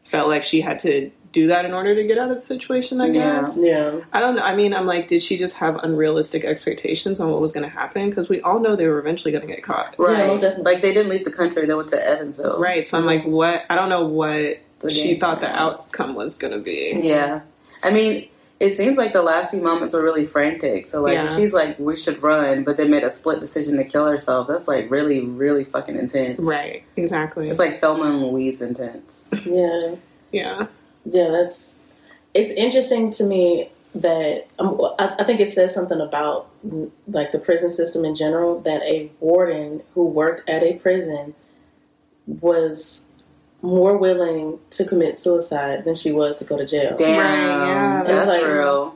felt 0.04 0.28
like 0.28 0.44
she 0.44 0.60
had 0.60 0.78
to 0.80 1.10
do 1.32 1.48
that 1.48 1.64
in 1.64 1.72
order 1.74 1.96
to 1.96 2.04
get 2.04 2.16
out 2.16 2.28
of 2.30 2.36
the 2.36 2.40
situation. 2.42 3.00
I 3.00 3.06
Yeah. 3.08 3.38
guess. 3.40 3.58
Yeah. 3.60 4.00
I 4.12 4.20
don't 4.20 4.36
know. 4.36 4.42
I 4.42 4.54
mean, 4.54 4.72
I'm 4.72 4.86
like, 4.86 5.08
did 5.08 5.20
she 5.20 5.36
just 5.36 5.56
have 5.58 5.76
unrealistic 5.82 6.44
expectations 6.44 7.18
on 7.18 7.28
what 7.30 7.40
was 7.40 7.50
going 7.50 7.64
to 7.64 7.68
happen? 7.68 8.08
Because 8.08 8.28
we 8.28 8.40
all 8.42 8.60
know 8.60 8.76
they 8.76 8.86
were 8.86 9.00
eventually 9.00 9.32
going 9.32 9.44
to 9.44 9.52
get 9.52 9.64
caught. 9.64 9.96
Right. 9.98 10.28
most 10.28 10.42
definitely. 10.42 10.72
like, 10.74 10.82
they 10.82 10.94
didn't 10.94 11.10
leave 11.10 11.24
the 11.24 11.32
country, 11.32 11.66
they 11.66 11.74
went 11.74 11.88
to 11.88 12.00
Evansville. 12.06 12.60
Right. 12.60 12.86
So 12.86 12.98
I'm 12.98 13.04
like, 13.04 13.24
what? 13.24 13.64
I 13.68 13.74
don't 13.74 13.88
know 13.88 14.04
what 14.06 14.60
The 14.80 14.90
she 14.90 15.16
thought 15.16 15.40
the 15.40 15.50
outcome 15.50 16.14
was 16.14 16.38
going 16.38 16.52
to 16.52 16.60
be. 16.60 17.00
Yeah. 17.02 17.40
I 17.82 17.90
mean, 17.90 18.28
it 18.60 18.76
seems 18.76 18.96
like 18.96 19.12
the 19.12 19.22
last 19.22 19.50
few 19.50 19.60
moments 19.60 19.94
were 19.94 20.02
really 20.02 20.26
frantic. 20.26 20.86
So, 20.86 21.02
like, 21.02 21.14
Yeah. 21.14 21.36
she's 21.36 21.52
like, 21.52 21.78
we 21.78 21.96
should 21.96 22.22
run, 22.22 22.62
but 22.64 22.76
then 22.76 22.90
made 22.90 23.02
a 23.02 23.10
split 23.10 23.40
decision 23.40 23.76
to 23.78 23.84
kill 23.84 24.06
herself, 24.06 24.46
that's 24.48 24.68
like 24.68 24.90
really, 24.90 25.20
really 25.24 25.64
fucking 25.64 25.96
intense. 25.96 26.38
Right. 26.40 26.84
Exactly. 26.96 27.48
It's 27.50 27.58
like 27.58 27.80
Thelma 27.80 28.04
and 28.04 28.22
Louise 28.22 28.60
intense. 28.62 29.28
Yeah. 29.44 29.96
yeah. 30.32 30.66
Yeah, 31.04 31.28
that's. 31.30 31.82
It's 32.32 32.50
interesting 32.52 33.10
to 33.12 33.24
me 33.24 33.70
that 33.94 34.46
um, 34.58 34.80
I, 34.98 35.14
I 35.20 35.24
think 35.24 35.38
it 35.40 35.50
says 35.50 35.72
something 35.74 36.00
about 36.00 36.48
like 37.06 37.30
the 37.32 37.38
prison 37.38 37.70
system 37.70 38.04
in 38.04 38.16
general 38.16 38.60
that 38.62 38.82
a 38.82 39.10
warden 39.20 39.82
who 39.94 40.06
worked 40.06 40.48
at 40.48 40.62
a 40.64 40.74
prison 40.74 41.34
was 42.26 43.12
more 43.64 43.96
willing 43.96 44.58
to 44.70 44.84
commit 44.84 45.18
suicide 45.18 45.84
than 45.84 45.94
she 45.94 46.12
was 46.12 46.38
to 46.38 46.44
go 46.44 46.56
to 46.58 46.66
jail. 46.66 46.94
Damn. 46.96 47.18
Right, 47.18 47.66
yeah, 47.68 48.02
that's 48.04 48.26
that's 48.28 48.42
like- 48.42 48.46
real. 48.52 48.94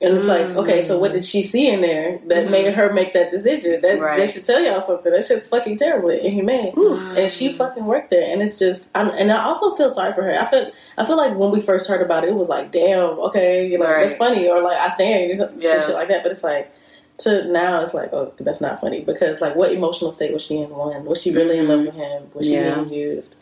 And 0.00 0.16
it's 0.16 0.26
like, 0.26 0.46
okay, 0.56 0.84
so 0.84 0.96
what 0.96 1.12
did 1.12 1.24
she 1.24 1.42
see 1.42 1.66
in 1.66 1.80
there 1.80 2.20
that 2.28 2.46
Mhm. 2.46 2.50
made 2.50 2.74
her 2.74 2.92
make 2.92 3.14
that 3.14 3.32
decision? 3.32 3.80
That, 3.80 3.98
Right. 4.00 4.20
that 4.20 4.30
should 4.30 4.44
tell 4.46 4.60
y'all 4.60 4.80
something. 4.80 5.10
That 5.10 5.24
shit's 5.24 5.48
fucking 5.48 5.76
terrible 5.76 6.10
and 6.10 6.20
inhumane. 6.20 6.72
And 7.16 7.28
she 7.32 7.52
fucking 7.52 7.84
worked 7.84 8.10
there, 8.10 8.22
and 8.22 8.40
it's 8.40 8.60
just, 8.60 8.88
I'm, 8.94 9.08
and 9.10 9.32
I 9.32 9.44
also 9.44 9.74
feel 9.74 9.90
sorry 9.90 10.12
for 10.12 10.22
her. 10.22 10.38
I 10.40 10.44
feel, 10.46 10.70
I 10.98 11.04
feel 11.04 11.16
like 11.16 11.36
when 11.36 11.50
we 11.50 11.58
first 11.60 11.88
heard 11.88 12.00
about 12.00 12.22
it, 12.22 12.28
it 12.30 12.34
was 12.36 12.48
like, 12.48 12.70
damn, 12.70 13.18
okay, 13.28 13.66
you 13.66 13.76
know, 13.76 13.86
Right. 13.86 14.04
that's 14.06 14.16
funny, 14.16 14.46
or 14.48 14.62
like 14.62 14.78
I 14.78 14.88
stand, 14.90 15.36
some 15.36 15.60
Yeah. 15.60 15.84
shit 15.84 15.94
like 15.96 16.06
that. 16.08 16.22
But 16.22 16.30
it's 16.30 16.44
like, 16.44 16.70
to 17.18 17.44
now, 17.48 17.80
it's 17.82 17.92
like, 17.94 18.12
oh, 18.12 18.30
that's 18.38 18.60
not 18.60 18.80
funny 18.80 19.00
because 19.00 19.40
like, 19.40 19.56
what 19.56 19.72
emotional 19.72 20.12
state 20.12 20.32
was 20.32 20.42
she 20.44 20.58
in? 20.58 20.70
One, 20.70 21.06
was 21.06 21.20
she 21.20 21.32
really 21.32 21.58
in 21.58 21.66
love 21.66 21.80
with 21.80 21.94
him? 21.94 22.22
Was 22.34 22.46
she 22.46 22.54
Yeah. 22.54 22.74
being 22.74 22.92
used? 22.92 23.34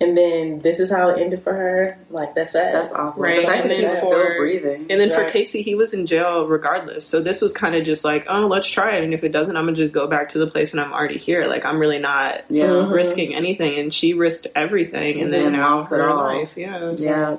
And 0.00 0.16
then 0.16 0.60
this 0.60 0.78
is 0.78 0.92
how 0.92 1.10
it 1.10 1.20
ended 1.20 1.42
for 1.42 1.52
her. 1.52 1.98
Like 2.08 2.32
that's 2.36 2.52
sad. 2.52 2.72
That's 2.72 2.92
awful. 2.92 3.20
Right, 3.20 3.44
The 3.44 3.50
and 3.52 3.68
then 3.70 3.80
she 3.80 3.88
for- 3.88 3.96
still 3.96 4.36
breathing. 4.36 4.86
And 4.90 5.00
then 5.00 5.10
for 5.10 5.28
Casey, 5.28 5.60
he 5.62 5.74
was 5.74 5.92
in 5.92 6.06
jail 6.06 6.46
regardless. 6.46 7.04
So 7.04 7.18
this 7.20 7.42
was 7.42 7.52
kind 7.52 7.74
of 7.74 7.84
just 7.84 8.04
like, 8.04 8.24
oh, 8.28 8.46
let's 8.46 8.68
try 8.70 8.94
it. 8.94 9.02
And 9.02 9.12
if 9.12 9.24
it 9.24 9.32
doesn't, 9.32 9.56
I'm 9.56 9.64
going 9.64 9.74
to 9.74 9.80
just 9.82 9.92
go 9.92 10.06
back 10.06 10.28
to 10.30 10.38
the 10.38 10.46
place 10.46 10.72
and 10.72 10.80
I'm 10.80 10.92
already 10.92 11.18
here. 11.18 11.46
Like, 11.46 11.64
I'm 11.66 11.80
really 11.80 11.98
not 11.98 12.44
yeah. 12.48 12.66
Mhm. 12.66 12.92
risking 12.92 13.34
anything. 13.34 13.76
And 13.76 13.92
she 13.92 14.14
risked 14.14 14.46
everything. 14.54 15.20
And 15.20 15.32
then 15.32 15.46
And 15.46 15.56
now 15.56 15.78
lost 15.78 15.90
it 15.92 15.96
her 15.96 16.14
life. 16.14 16.56
Yeah. 16.56 16.92
Yeah. 16.96 17.36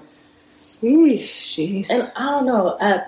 Jeez. 0.58 1.90
And 1.90 2.12
I 2.16 2.26
don't 2.26 2.46
know. 2.46 2.78
I 2.80 3.04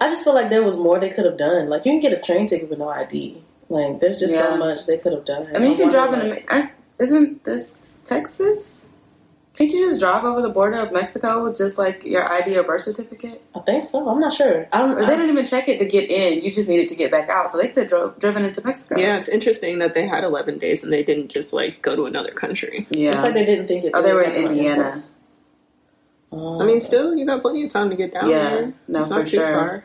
I 0.00 0.08
just 0.08 0.24
feel 0.24 0.34
like 0.34 0.50
there 0.50 0.62
was 0.62 0.76
more 0.76 0.98
they 0.98 1.10
could 1.10 1.24
have 1.24 1.36
done. 1.36 1.68
Like 1.68 1.84
you 1.84 1.92
can 1.92 2.00
get 2.00 2.12
a 2.12 2.20
train 2.20 2.46
ticket 2.46 2.70
with 2.70 2.78
no 2.78 2.88
ID. 2.88 3.42
Like 3.68 4.00
there's 4.00 4.18
just 4.18 4.34
Yeah. 4.34 4.50
so 4.50 4.56
much 4.56 4.86
they 4.86 4.98
could 4.98 5.12
have 5.12 5.24
done. 5.24 5.46
I 5.54 5.58
mean, 5.58 5.72
you 5.72 5.76
can 5.76 5.86
I'm 5.86 5.92
drive 5.92 6.24
in. 6.24 6.42
aren't- 6.48 6.70
Isn't 6.98 7.44
this 7.44 7.89
Texas? 8.14 8.90
Can't 9.54 9.70
you 9.70 9.88
just 9.88 10.00
drive 10.00 10.24
over 10.24 10.42
the 10.42 10.48
border 10.48 10.78
of 10.80 10.92
Mexico 10.92 11.44
with 11.44 11.56
just 11.58 11.76
like 11.78 12.02
your 12.04 12.30
ID 12.30 12.56
or 12.56 12.62
birth 12.64 12.82
certificate? 12.82 13.42
I 13.54 13.60
think 13.60 13.84
so. 13.84 14.08
I'm 14.08 14.18
not 14.18 14.32
sure. 14.32 14.66
I'm, 14.72 14.92
Or 14.96 15.00
they 15.06 15.14
didn't 15.16 15.30
even 15.30 15.46
check 15.46 15.68
it 15.68 15.78
to 15.78 15.84
get 15.84 16.10
in. 16.10 16.42
You 16.42 16.50
just 16.52 16.68
needed 16.68 16.88
to 16.88 16.94
get 16.96 17.10
back 17.10 17.28
out. 17.28 17.50
So 17.50 17.58
they 17.58 17.68
could 17.68 17.78
have 17.78 17.88
drove, 17.88 18.18
driven 18.18 18.44
into 18.44 18.64
Mexico. 18.64 18.98
yeah, 19.00 19.16
it's 19.16 19.28
interesting 19.28 19.78
that 19.80 19.94
they 19.94 20.06
had 20.06 20.24
11 20.24 20.58
days 20.58 20.82
and 20.82 20.92
they 20.92 21.04
didn't 21.04 21.28
just 21.28 21.52
like 21.52 21.82
go 21.82 21.94
to 21.94 22.06
another 22.06 22.30
country. 22.32 22.86
Yeah. 22.90 23.12
It's 23.12 23.22
like 23.22 23.34
they 23.34 23.44
didn't 23.44 23.68
think 23.68 23.84
it. 23.84 23.92
Oh, 23.94 24.02
they 24.02 24.12
were 24.12 24.22
in 24.22 24.32
Indiana. 24.46 24.82
airports. 24.84 25.14
Um, 26.32 26.62
I 26.62 26.64
mean, 26.64 26.80
still, 26.80 27.14
you 27.14 27.26
got 27.26 27.42
plenty 27.42 27.64
of 27.64 27.70
time 27.70 27.90
to 27.90 27.96
get 27.96 28.12
down 28.14 28.28
Yeah. 28.28 28.48
there. 28.50 28.72
No, 28.88 28.98
it's 29.00 29.08
for 29.08 29.14
not 29.18 29.26
too 29.26 29.36
sure. 29.36 29.52
far. 29.52 29.84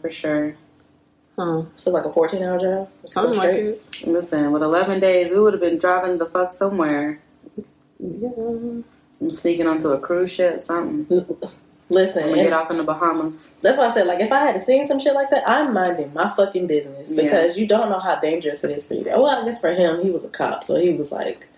For 0.00 0.10
sure. 0.10 0.54
Huh. 1.38 1.62
so 1.76 1.90
like 1.90 2.04
a 2.04 2.12
14 2.12 2.42
hour 2.42 2.58
drive. 2.58 2.88
Just 3.02 3.14
go 3.14 3.22
Something 3.22 3.38
like 3.38 3.54
it. 3.54 3.82
Listen, 4.06 4.52
with 4.52 4.62
11 4.62 5.00
days, 5.00 5.30
we 5.30 5.40
would 5.40 5.54
have 5.54 5.62
been 5.62 5.78
driving 5.78 6.18
the 6.18 6.26
fuck 6.26 6.52
somewhere. 6.52 7.20
Yeah. 8.02 8.82
I'm 9.20 9.30
sneaking 9.30 9.66
onto 9.68 9.88
a 9.90 9.98
cruise 9.98 10.32
ship, 10.32 10.60
something. 10.60 11.06
Listen, 11.88 12.22
I'm 12.24 12.28
gonna 12.30 12.42
get 12.44 12.52
off 12.52 12.70
in 12.70 12.78
the 12.78 12.84
Bahamas. 12.84 13.54
that's 13.60 13.76
why 13.78 13.86
I 13.86 13.90
said 13.90 14.06
like 14.06 14.20
if 14.20 14.32
I 14.32 14.40
had 14.40 14.52
to 14.54 14.60
seen 14.60 14.86
some 14.86 14.98
shit 14.98 15.14
like 15.14 15.30
that, 15.30 15.46
I'm 15.46 15.72
minding 15.74 16.12
my 16.14 16.28
fucking 16.28 16.66
business 16.66 17.12
Yeah. 17.14 17.24
because 17.24 17.58
you 17.58 17.66
don't 17.66 17.90
know 17.90 17.98
how 18.00 18.16
dangerous 18.18 18.64
it 18.64 18.70
is 18.76 18.86
for 18.86 18.94
you. 18.94 19.04
Well, 19.04 19.26
I 19.26 19.44
guess 19.44 19.60
for 19.60 19.72
him, 19.74 20.02
he 20.02 20.10
was 20.10 20.24
a 20.24 20.30
cop, 20.30 20.64
so 20.64 20.80
he 20.80 20.90
was 20.92 21.12
like. 21.12 21.48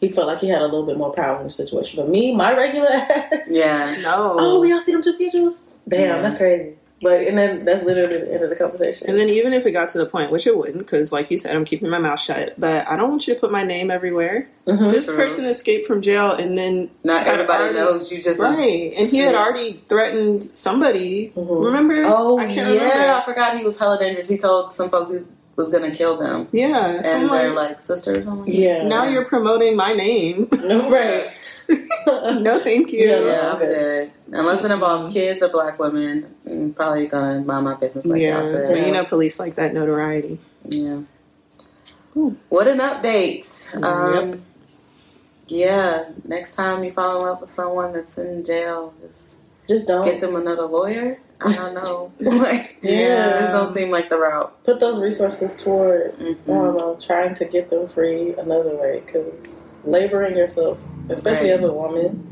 He 0.00 0.06
felt 0.08 0.28
like 0.28 0.38
he 0.38 0.48
had 0.48 0.60
a 0.62 0.64
little 0.66 0.86
bit 0.86 0.96
more 0.96 1.12
power 1.12 1.38
in 1.40 1.44
the 1.48 1.50
situation. 1.52 1.96
But 2.00 2.08
me, 2.08 2.32
my 2.32 2.56
regular 2.56 2.88
Yeah. 3.48 3.96
No. 4.00 4.36
Oh, 4.38 4.62
y'all 4.62 4.80
see 4.80 4.92
them 4.92 5.02
two 5.02 5.14
pictures? 5.14 5.60
Damn, 5.88 6.00
Yeah. 6.16 6.22
that's 6.22 6.36
crazy. 6.36 6.76
But 7.00 7.20
and 7.22 7.38
then 7.38 7.64
that's 7.64 7.84
literally 7.84 8.18
the 8.18 8.32
end 8.34 8.42
of 8.42 8.50
the 8.50 8.56
conversation. 8.56 9.08
And 9.08 9.16
then 9.18 9.28
even 9.28 9.52
if 9.52 9.64
it 9.66 9.70
got 9.70 9.88
to 9.90 9.98
the 9.98 10.06
point, 10.06 10.32
which 10.32 10.46
it 10.48 10.56
wouldn't, 10.58 10.78
because 10.78 11.12
like 11.12 11.30
you 11.30 11.38
said, 11.38 11.54
I'm 11.54 11.64
keeping 11.64 11.88
my 11.88 11.98
mouth 11.98 12.18
shut. 12.18 12.54
But 12.58 12.88
I 12.88 12.96
don't 12.96 13.10
want 13.10 13.28
you 13.28 13.34
to 13.34 13.40
put 13.40 13.52
my 13.52 13.62
name 13.62 13.90
everywhere. 13.90 14.48
Mhm. 14.66 14.90
This 14.92 15.06
True. 15.06 15.16
person 15.16 15.44
escaped 15.46 15.86
from 15.86 16.02
jail, 16.02 16.32
and 16.32 16.58
then 16.58 16.90
Not 17.04 17.26
everybody 17.26 17.62
already- 17.64 17.78
knows 17.78 18.10
you 18.10 18.20
just 18.22 18.40
right, 18.40 18.92
and 18.96 19.08
he 19.08 19.18
had 19.18 19.34
already 19.36 19.80
threatened 19.88 20.42
somebody. 20.42 21.32
Mhm. 21.36 21.64
Remember? 21.64 22.04
Oh 22.06 22.38
I 22.38 22.46
can't 22.46 22.74
yeah, 22.74 23.20
I 23.22 23.24
forgot 23.24 23.56
he 23.56 23.64
was 23.64 23.78
hella 23.78 23.98
dangerous. 23.98 24.28
He 24.28 24.36
told 24.38 24.72
some 24.74 24.90
folks 24.90 25.12
he 25.12 25.18
was 25.58 25.70
gonna 25.72 25.90
kill 25.94 26.16
them, 26.16 26.48
Yeah, 26.52 27.02
so 27.02 27.10
I'm 27.12 27.22
and 27.22 27.30
they're 27.30 27.52
like, 27.52 27.70
like 27.70 27.80
sisters 27.80 28.18
or 28.18 28.22
something. 28.22 28.54
yeah. 28.54 28.86
now 28.86 29.04
you're 29.04 29.24
promoting 29.26 29.76
my 29.76 29.92
name. 29.92 30.48
no 30.52 30.88
right. 30.90 31.30
no, 32.40 32.60
thank 32.60 32.92
you. 32.92 33.00
Yeah. 33.06 33.20
Yeah, 33.20 33.50
I'm 33.50 33.56
Okay. 33.56 33.66
good. 33.66 34.12
Unless 34.32 34.64
it 34.64 34.70
involves 34.70 35.12
kids 35.12 35.42
or 35.42 35.48
black 35.50 35.78
women, 35.78 36.34
I'm 36.46 36.72
probably 36.72 37.08
gonna 37.08 37.40
mind 37.42 37.64
my 37.64 37.74
business 37.74 38.06
like 38.06 38.22
yeah, 38.22 38.42
y'all 38.42 38.66
but 38.68 38.76
you 38.86 38.92
know, 38.92 39.04
police 39.04 39.38
like 39.38 39.56
that 39.56 39.74
notoriety. 39.74 40.38
Yeah. 40.68 41.00
What 42.48 42.66
an 42.68 42.78
update. 42.78 43.74
Um, 43.82 44.42
Yeah, 45.48 46.10
next 46.26 46.54
time 46.56 46.84
you 46.84 46.92
fall 46.92 47.16
in 47.16 47.22
love 47.22 47.40
with 47.40 47.50
someone 47.50 47.92
that's 47.94 48.16
in 48.18 48.44
jail, 48.44 48.94
just 49.00 49.37
Just 49.68 49.86
don't 49.88 50.04
get 50.04 50.20
them 50.20 50.34
another 50.36 50.64
lawyer. 50.66 51.18
I 51.40 51.52
don't 51.54 51.74
know. 51.74 52.12
like, 52.20 52.78
Yeah. 52.82 53.40
this 53.40 53.50
don't 53.50 53.74
seem 53.74 53.90
like 53.90 54.08
the 54.08 54.18
route. 54.18 54.52
put 54.64 54.80
those 54.80 55.00
resources 55.00 55.54
toward 55.62 56.14
I 56.18 56.22
Mhm. 56.22 56.46
don't 56.46 56.76
know, 56.76 56.98
trying 57.00 57.34
to 57.34 57.44
get 57.44 57.68
them 57.68 57.86
free 57.88 58.34
another 58.38 58.74
way. 58.76 59.02
Because 59.04 59.66
laboring 59.84 60.36
yourself, 60.36 60.78
especially 61.10 61.50
Right. 61.50 61.58
as 61.60 61.64
a 61.64 61.72
woman, 61.72 62.24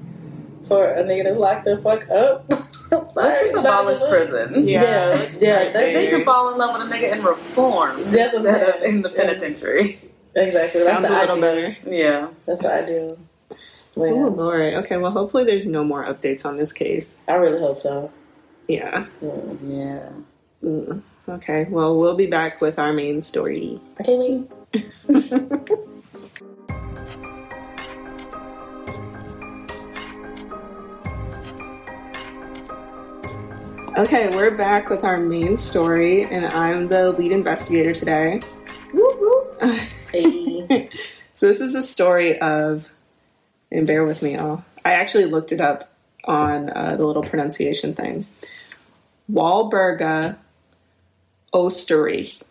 for 0.67 0.89
a 0.89 1.05
nigga 1.05 1.33
to 1.33 1.39
lock 1.39 1.65
the 1.65 1.77
fuck 1.79 2.11
up. 2.11 2.45
Let's 2.91 3.15
just 3.15 3.43
it's 3.45 3.55
not 3.55 3.65
abolish 3.67 3.99
good. 3.99 4.09
prisons. 4.11 4.69
Yeah, 4.69 4.83
Yeah, 4.83 5.07
let's 5.11 5.43
yeah, 5.43 5.51
start 5.59 5.73
that- 5.73 5.81
They 5.83 5.93
there. 5.95 6.11
can 6.11 6.25
fall 6.25 6.51
in 6.53 6.59
love 6.59 6.73
with 6.79 6.89
a 6.91 6.95
nigga 6.95 7.13
and 7.13 7.25
reform 7.25 8.11
That's 8.13 8.35
instead 8.35 8.63
of 8.77 8.83
in 8.83 9.03
the 9.03 9.11
Yeah. 9.11 9.17
penitentiary. 9.17 9.99
Exactly. 10.35 10.83
That's 10.83 10.97
Sounds 10.97 11.09
the 11.09 11.15
a 11.17 11.21
little 11.21 11.45
ideal. 11.45 11.71
better. 11.73 11.77
Yeah. 11.97 12.27
That's 12.47 12.61
the 12.61 12.73
ideal. 12.73 13.19
Oh 13.97 14.29
Lord. 14.29 14.75
Okay, 14.75 14.97
well, 14.97 15.11
hopefully 15.11 15.45
there's 15.45 15.67
no 15.67 15.83
more 15.83 16.05
updates 16.05 16.45
on 16.45 16.57
this 16.57 16.73
case. 16.73 17.23
I 17.29 17.35
really 17.35 17.61
hope 17.61 17.81
so. 17.81 18.13
Yeah. 18.69 19.07
Mm. 19.23 19.59
Yeah. 19.63 20.69
Mm. 20.69 21.03
Okay. 21.29 21.67
Well, 21.71 21.99
we'll 21.99 22.17
be 22.17 22.27
back 22.27 22.61
with 22.61 22.79
our 22.79 22.93
main 22.93 23.23
story. 23.23 23.81
I. 23.99 24.45
Okay, 33.97 34.29
we're 34.29 34.51
back 34.51 34.91
with 34.91 35.05
our 35.05 35.17
main 35.17 35.57
story, 35.57 36.25
and 36.25 36.45
I'm 36.45 36.89
the 36.89 37.13
lead 37.13 37.33
investigator 37.33 37.95
today. 37.95 38.43
Whoop, 38.93 39.19
whoop. 39.19 39.63
Hey. 40.13 40.91
so 41.33 41.47
this 41.47 41.63
is 41.63 41.75
a 41.75 41.81
story 41.81 42.39
of, 42.41 42.91
and 43.77 43.87
bear 43.87 44.05
with 44.05 44.23
me, 44.23 44.37
all. 44.37 44.65
I 44.85 44.93
actually 44.93 45.27
looked 45.27 45.53
it 45.53 45.61
up 45.61 45.91
on 46.25 46.71
uh, 46.71 46.97
the 46.97 47.07
little 47.07 47.23
pronunciation 47.23 47.95
thing. 47.95 48.27
Walburga 49.31 50.37
Oesterreich. 51.53 52.43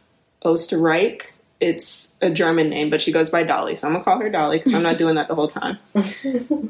Oesterreich. 0.44 1.22
It's 1.60 2.18
a 2.22 2.30
German 2.30 2.70
name, 2.70 2.90
but 2.90 3.02
she 3.02 3.12
goes 3.12 3.30
by 3.30 3.44
Dolly, 3.44 3.76
so 3.76 3.88
I'm 3.88 3.94
gonna 3.94 4.04
call 4.04 4.20
her 4.20 4.30
Dolly 4.30 4.58
because 4.58 4.74
I'm 4.74 4.84
not 4.84 4.98
doing 4.98 5.16
that 5.16 5.28
the 5.30 5.36
whole 5.36 5.48
time. 5.48 5.78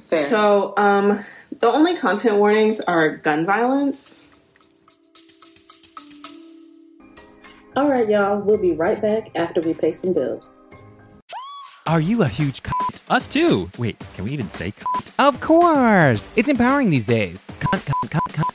Fair. 0.08 0.20
So, 0.20 0.74
um, 0.78 1.26
the 1.60 1.68
only 1.68 1.98
content 1.98 2.38
warnings 2.38 2.80
are 2.82 3.18
gun 3.18 3.46
violence. 3.46 4.30
All 7.76 7.90
right, 7.90 8.08
y'all. 8.08 8.40
We'll 8.40 8.58
be 8.58 8.74
right 8.74 9.02
back 9.02 9.32
after 9.36 9.60
we 9.60 9.74
pay 9.74 9.92
some 9.92 10.14
bills. 10.14 10.50
Are 11.88 12.02
you 12.02 12.24
a 12.24 12.28
huge 12.28 12.64
cunt? 12.64 13.02
Us 13.12 13.28
too. 13.28 13.70
Wait, 13.78 14.04
can 14.16 14.26
we 14.26 14.32
even 14.32 14.50
say 14.50 14.72
cunt? 14.72 15.14
Of 15.20 15.40
course! 15.40 16.28
It's 16.36 16.50
empowering 16.50 16.90
these 16.90 17.06
days. 17.06 17.46
Cunt, 17.60 17.86
cunt, 17.86 18.10
cunt, 18.10 18.34
cunt. 18.34 18.55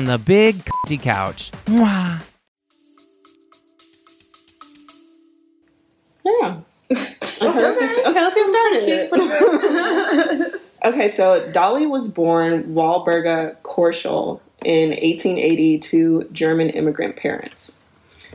on 0.00 0.06
The 0.06 0.16
Big 0.16 0.64
Cunty 0.64 0.98
Couch. 0.98 1.50
Mwah. 1.66 2.22
Yeah. 6.24 6.60
Okay, 6.90 7.60
let's 7.60 7.78
get, 7.78 8.06
okay, 8.06 8.22
let's 8.22 8.34
get 8.34 9.10
started. 9.10 10.60
okay, 10.86 11.08
so 11.08 11.50
Dolly 11.52 11.84
was 11.84 12.08
born 12.08 12.74
Walburga 12.74 13.56
Korschel 13.62 14.40
in 14.64 14.90
1880 14.90 15.78
to 15.80 16.28
German 16.32 16.70
immigrant 16.70 17.16
parents. 17.16 17.82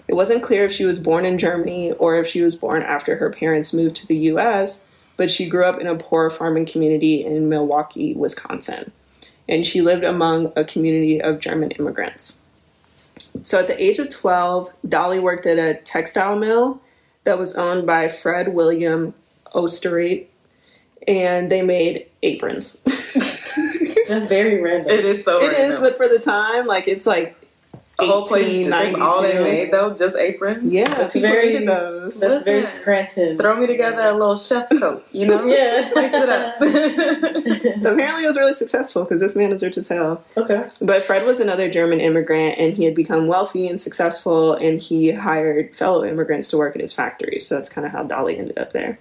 It 0.07 0.13
wasn't 0.13 0.43
clear 0.43 0.65
if 0.65 0.71
she 0.71 0.85
was 0.85 0.99
born 0.99 1.25
in 1.25 1.39
Germany 1.39 1.93
or 1.93 2.17
if 2.17 2.27
she 2.27 2.43
was 2.43 2.55
born 2.55 2.83
after 2.83 3.15
her 3.15 3.31
parents 3.31 3.73
moved 3.73 3.95
to 3.95 4.07
the 4.07 4.17
US, 4.33 4.87
but 5.17 5.31
she 5.31 5.49
grew 5.49 5.65
up 5.65 5.79
in 5.79 5.87
a 5.87 5.95
poor 5.95 6.29
farming 6.29 6.67
community 6.67 7.25
in 7.25 7.49
Milwaukee, 7.49 8.13
Wisconsin. 8.13 8.91
And 9.47 9.65
she 9.65 9.81
lived 9.81 10.03
among 10.03 10.51
a 10.55 10.63
community 10.63 11.21
of 11.21 11.39
German 11.39 11.71
immigrants. 11.71 12.45
So 13.41 13.59
at 13.59 13.67
the 13.67 13.81
age 13.81 13.99
of 13.99 14.09
12, 14.09 14.71
Dolly 14.87 15.19
worked 15.19 15.45
at 15.45 15.59
a 15.59 15.79
textile 15.81 16.35
mill 16.35 16.81
that 17.25 17.37
was 17.37 17.55
owned 17.55 17.85
by 17.85 18.07
Fred 18.07 18.53
William 18.53 19.13
Oesterreich, 19.53 20.27
and 21.07 21.51
they 21.51 21.61
made 21.61 22.07
aprons. 22.23 22.81
That's 24.07 24.27
very 24.27 24.61
random. 24.61 24.89
It 24.89 25.05
is 25.05 25.23
so. 25.23 25.41
It 25.41 25.53
is, 25.53 25.57
random. 25.57 25.81
but 25.81 25.97
for 25.97 26.07
the 26.07 26.19
time, 26.19 26.67
like 26.67 26.87
it's 26.87 27.05
like 27.05 27.35
the 27.97 28.05
whole 28.05 28.25
place. 28.27 28.67
That's 28.67 28.95
all 28.99 29.21
they 29.21 29.39
made 29.41 29.71
though, 29.71 29.93
just 29.93 30.17
aprons. 30.17 30.73
Yeah, 30.73 30.93
That's 30.93 31.13
people 31.13 31.29
very- 31.29 31.51
needed 31.53 31.67
those. 31.67 32.19
That's 32.19 32.43
very 32.43 32.61
Listen. 32.61 32.81
Scranton. 32.81 33.37
Throw 33.37 33.57
me 33.59 33.67
together 33.67 34.01
a 34.07 34.13
little 34.13 34.37
chef 34.37 34.69
coat, 34.69 35.03
you 35.11 35.27
know? 35.27 35.45
Yeah. 35.55 35.89
Spice 35.89 36.11
it 36.13 36.29
up. 36.29 36.55
Apparently, 37.85 38.23
it 38.23 38.27
was 38.27 38.37
really 38.37 38.53
successful 38.53 39.03
because 39.03 39.21
this 39.21 39.35
man 39.35 39.51
is 39.51 39.63
rich 39.63 39.77
as 39.77 39.87
hell. 39.89 40.23
okay. 40.37 40.67
But 40.81 41.03
Fred 41.03 41.25
was 41.25 41.39
another 41.39 41.69
German 41.69 41.99
immigrant, 41.99 42.57
and 42.57 42.73
he 42.73 42.83
had 42.85 42.95
become 42.95 43.27
wealthy 43.27 43.67
and 43.67 43.79
successful, 43.79 44.53
and 44.53 44.79
he 44.81 45.11
hired 45.11 45.75
fellow 45.75 46.03
immigrants 46.05 46.49
to 46.49 46.57
work 46.57 46.75
at 46.75 46.81
his 46.81 46.93
factory. 46.93 47.39
So 47.39 47.55
that's 47.55 47.69
kind 47.69 47.85
of 47.85 47.93
how 47.93 48.03
Dolly 48.03 48.37
ended 48.37 48.57
up 48.57 48.73
there. 48.73 48.99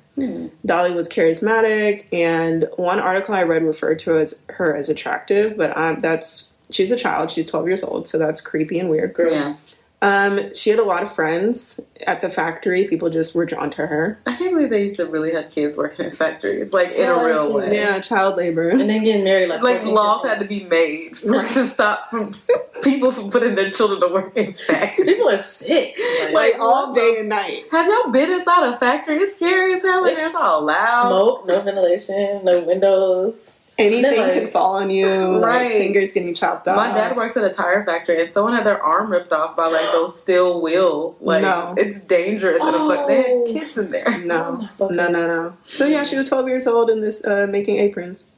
Dolly 0.64 0.92
was 0.94 1.08
charismatic, 1.08 2.04
and 2.12 2.68
one 2.76 3.00
article 3.00 3.34
I 3.34 3.42
read 3.42 3.62
referred 3.64 3.98
to 4.00 4.18
as 4.18 4.46
her 4.50 4.76
as 4.76 4.88
attractive, 4.88 5.56
but 5.56 5.76
um, 5.76 5.98
that's 6.00 6.53
she's 6.74 6.90
a 6.90 6.96
child. 6.96 7.30
She's 7.30 7.46
twelve 7.46 7.66
years 7.66 7.82
old, 7.84 8.06
so 8.08 8.18
that's 8.18 8.40
creepy 8.40 8.78
and 8.78 8.90
weird. 8.90 9.14
yeah. 9.18 9.56
Um, 10.02 10.54
she 10.54 10.68
had 10.68 10.78
a 10.78 10.84
lot 10.84 11.02
of 11.02 11.10
friends 11.10 11.80
at 12.06 12.20
the 12.20 12.28
factory. 12.28 12.84
People 12.86 13.08
just 13.08 13.34
were 13.34 13.46
drawn 13.46 13.70
to 13.70 13.86
her. 13.86 14.20
I 14.26 14.36
can't 14.36 14.52
believe 14.52 14.68
they 14.68 14.82
used 14.82 14.96
to 14.96 15.06
really 15.06 15.32
have 15.32 15.48
kids 15.50 15.78
working 15.78 16.04
in 16.04 16.10
factories, 16.10 16.74
like 16.74 16.90
in 16.92 16.98
Yeah, 16.98 17.22
a 17.22 17.24
real 17.24 17.54
way. 17.54 17.70
Yeah, 17.74 18.00
child 18.00 18.36
labor. 18.36 18.68
And 18.68 18.80
then 18.80 19.02
getting 19.02 19.24
married 19.24 19.48
like 19.48 19.62
Like 19.62 19.82
laws 19.86 20.26
had 20.26 20.40
to 20.40 20.44
be 20.44 20.64
made 20.64 21.14
to 21.14 21.66
stop 21.66 22.10
from 22.10 22.34
people 22.82 23.12
from 23.12 23.30
putting 23.30 23.54
their 23.54 23.70
children 23.70 23.98
to 24.02 24.08
work 24.08 24.36
in 24.36 24.52
factories. 24.52 25.06
People 25.08 25.30
are 25.30 25.38
sick. 25.42 25.96
Like 26.32 26.56
all 26.58 26.92
day 26.92 27.16
and 27.20 27.30
night. 27.30 27.64
Have 27.72 27.86
y'all 27.86 28.12
been 28.12 28.30
inside 28.30 28.74
a 28.74 28.78
factory? 28.78 29.16
It's 29.20 29.36
scary 29.36 29.72
as 29.72 29.80
hell. 29.82 30.02
and 30.04 30.12
It's 30.12 30.20
It's 30.20 30.34
all 30.34 30.66
loud. 30.66 31.08
Smoke, 31.08 31.46
no 31.46 31.62
ventilation, 31.62 32.44
no 32.44 32.62
windows. 32.66 33.58
Anything 33.76 34.20
Like- 34.20 34.32
could 34.34 34.50
fall 34.50 34.76
on 34.76 34.88
you. 34.90 35.06
Like 35.08 35.42
Right. 35.44 35.72
fingers 35.72 36.12
getting 36.12 36.32
chopped 36.32 36.68
off. 36.68 36.76
My 36.76 36.88
dad 36.92 37.16
works 37.16 37.36
at 37.36 37.44
a 37.44 37.50
tire 37.50 37.84
factory, 37.84 38.22
and 38.22 38.32
someone 38.32 38.52
had 38.54 38.64
their 38.64 38.80
arm 38.82 39.10
ripped 39.10 39.32
off 39.32 39.56
by 39.56 39.66
like 39.66 39.90
those 39.90 40.20
steel 40.20 40.60
wheel. 40.60 41.16
Like 41.20 41.42
No. 41.42 41.74
it's 41.76 42.00
dangerous. 42.02 42.60
And 42.62 42.74
a 42.76 42.78
fuck, 42.88 43.08
they 43.08 43.24
Oh. 43.28 43.46
had 43.46 43.54
kids 43.54 43.76
in 43.76 43.90
there. 43.90 44.18
No, 44.24 44.68
Oh 44.80 44.88
no, 44.88 45.08
no, 45.08 45.26
no. 45.26 45.52
So 45.66 45.86
yeah, 45.86 46.04
she 46.04 46.16
was 46.16 46.28
12 46.28 46.46
years 46.48 46.66
old 46.68 46.88
in 46.90 47.00
this 47.00 47.26
uh, 47.26 47.46
making 47.48 47.78
aprons. 47.78 48.30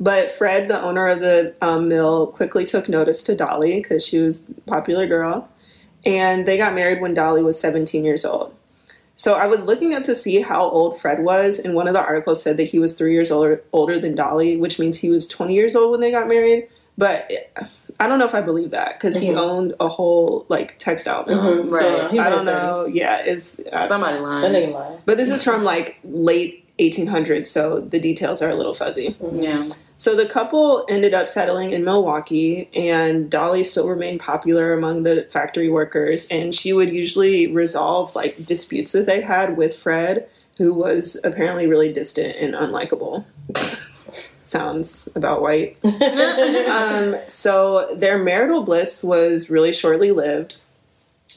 But 0.00 0.30
Fred, 0.30 0.68
the 0.68 0.80
owner 0.80 1.08
of 1.08 1.20
the 1.20 1.54
um, 1.62 1.88
mill, 1.88 2.26
quickly 2.28 2.64
took 2.66 2.88
notice 2.88 3.24
to 3.24 3.34
Dolly 3.34 3.76
because 3.80 4.04
she 4.04 4.18
was 4.18 4.46
a 4.50 4.60
popular 4.70 5.06
girl, 5.06 5.48
and 6.04 6.46
they 6.46 6.56
got 6.56 6.74
married 6.74 7.00
when 7.00 7.14
Dolly 7.14 7.42
was 7.42 7.58
17 7.58 8.04
years 8.04 8.24
old. 8.24 8.52
So 9.18 9.34
I 9.34 9.46
was 9.48 9.66
looking 9.66 9.94
up 9.94 10.04
to 10.04 10.14
see 10.14 10.40
how 10.40 10.62
old 10.70 10.98
Fred 11.00 11.24
was, 11.24 11.58
and 11.58 11.74
one 11.74 11.88
of 11.88 11.92
the 11.92 12.00
articles 12.00 12.40
said 12.40 12.56
that 12.56 12.64
he 12.68 12.78
was 12.78 12.96
three 12.96 13.12
years 13.12 13.30
older 13.32 13.62
older 13.72 13.98
than 13.98 14.14
Dolly, 14.14 14.56
which 14.56 14.78
means 14.78 14.96
he 14.98 15.10
was 15.10 15.26
20 15.26 15.54
years 15.54 15.74
old 15.74 15.90
when 15.90 16.00
they 16.00 16.12
got 16.12 16.28
married. 16.28 16.68
But 16.96 17.30
I 17.98 18.06
don't 18.06 18.20
know 18.20 18.26
if 18.26 18.34
I 18.34 18.40
believe 18.42 18.70
that 18.70 18.94
because 18.94 19.16
he 19.16 19.30
Mhm. 19.30 19.36
owned 19.38 19.74
a 19.80 19.88
whole 19.88 20.46
like 20.48 20.78
textile 20.78 21.24
mill. 21.26 21.36
Mhm, 21.36 21.70
Right. 21.70 21.80
So 21.82 22.08
he's 22.12 22.20
I 22.20 22.26
in 22.26 22.30
don't 22.30 22.38
his 22.38 22.44
know. 22.46 22.84
30s. 22.86 22.94
Yeah, 22.94 23.16
it's 23.18 23.60
I- 23.72 23.88
Somebody 23.88 24.14
That 24.18 24.22
lying. 24.22 24.52
nigga 24.52 24.72
lying. 24.72 24.98
but 25.04 25.16
this 25.16 25.30
is 25.30 25.42
from 25.42 25.64
like 25.64 25.96
late 26.04 26.64
1800s, 26.78 27.50
so 27.50 27.80
the 27.80 27.98
details 27.98 28.40
are 28.40 28.50
a 28.50 28.54
little 28.54 28.72
fuzzy. 28.74 29.16
Yeah. 29.32 29.64
So 29.98 30.14
the 30.14 30.26
couple 30.26 30.86
ended 30.88 31.12
up 31.12 31.28
settling 31.28 31.72
in 31.72 31.84
Milwaukee, 31.84 32.70
and 32.72 33.28
Dolly 33.28 33.64
still 33.64 33.88
remained 33.88 34.20
popular 34.20 34.72
among 34.72 35.02
the 35.02 35.26
factory 35.32 35.68
workers, 35.68 36.28
and 36.28 36.54
she 36.54 36.72
would 36.72 36.90
usually 36.90 37.48
resolve 37.48 38.14
like 38.14 38.46
disputes 38.46 38.92
that 38.92 39.06
they 39.06 39.20
had 39.20 39.56
with 39.56 39.76
Fred, 39.76 40.28
who 40.56 40.72
was 40.72 41.20
apparently 41.24 41.66
really 41.66 41.92
distant 41.92 42.36
and 42.36 42.54
unlikable. 42.54 43.24
Sounds 44.44 45.08
about 45.16 45.42
white. 45.42 45.76
um, 46.70 47.16
so 47.26 47.92
their 47.96 48.18
marital 48.18 48.62
bliss 48.62 49.02
was 49.02 49.50
really 49.50 49.72
shortly 49.72 50.12
lived. 50.12 50.58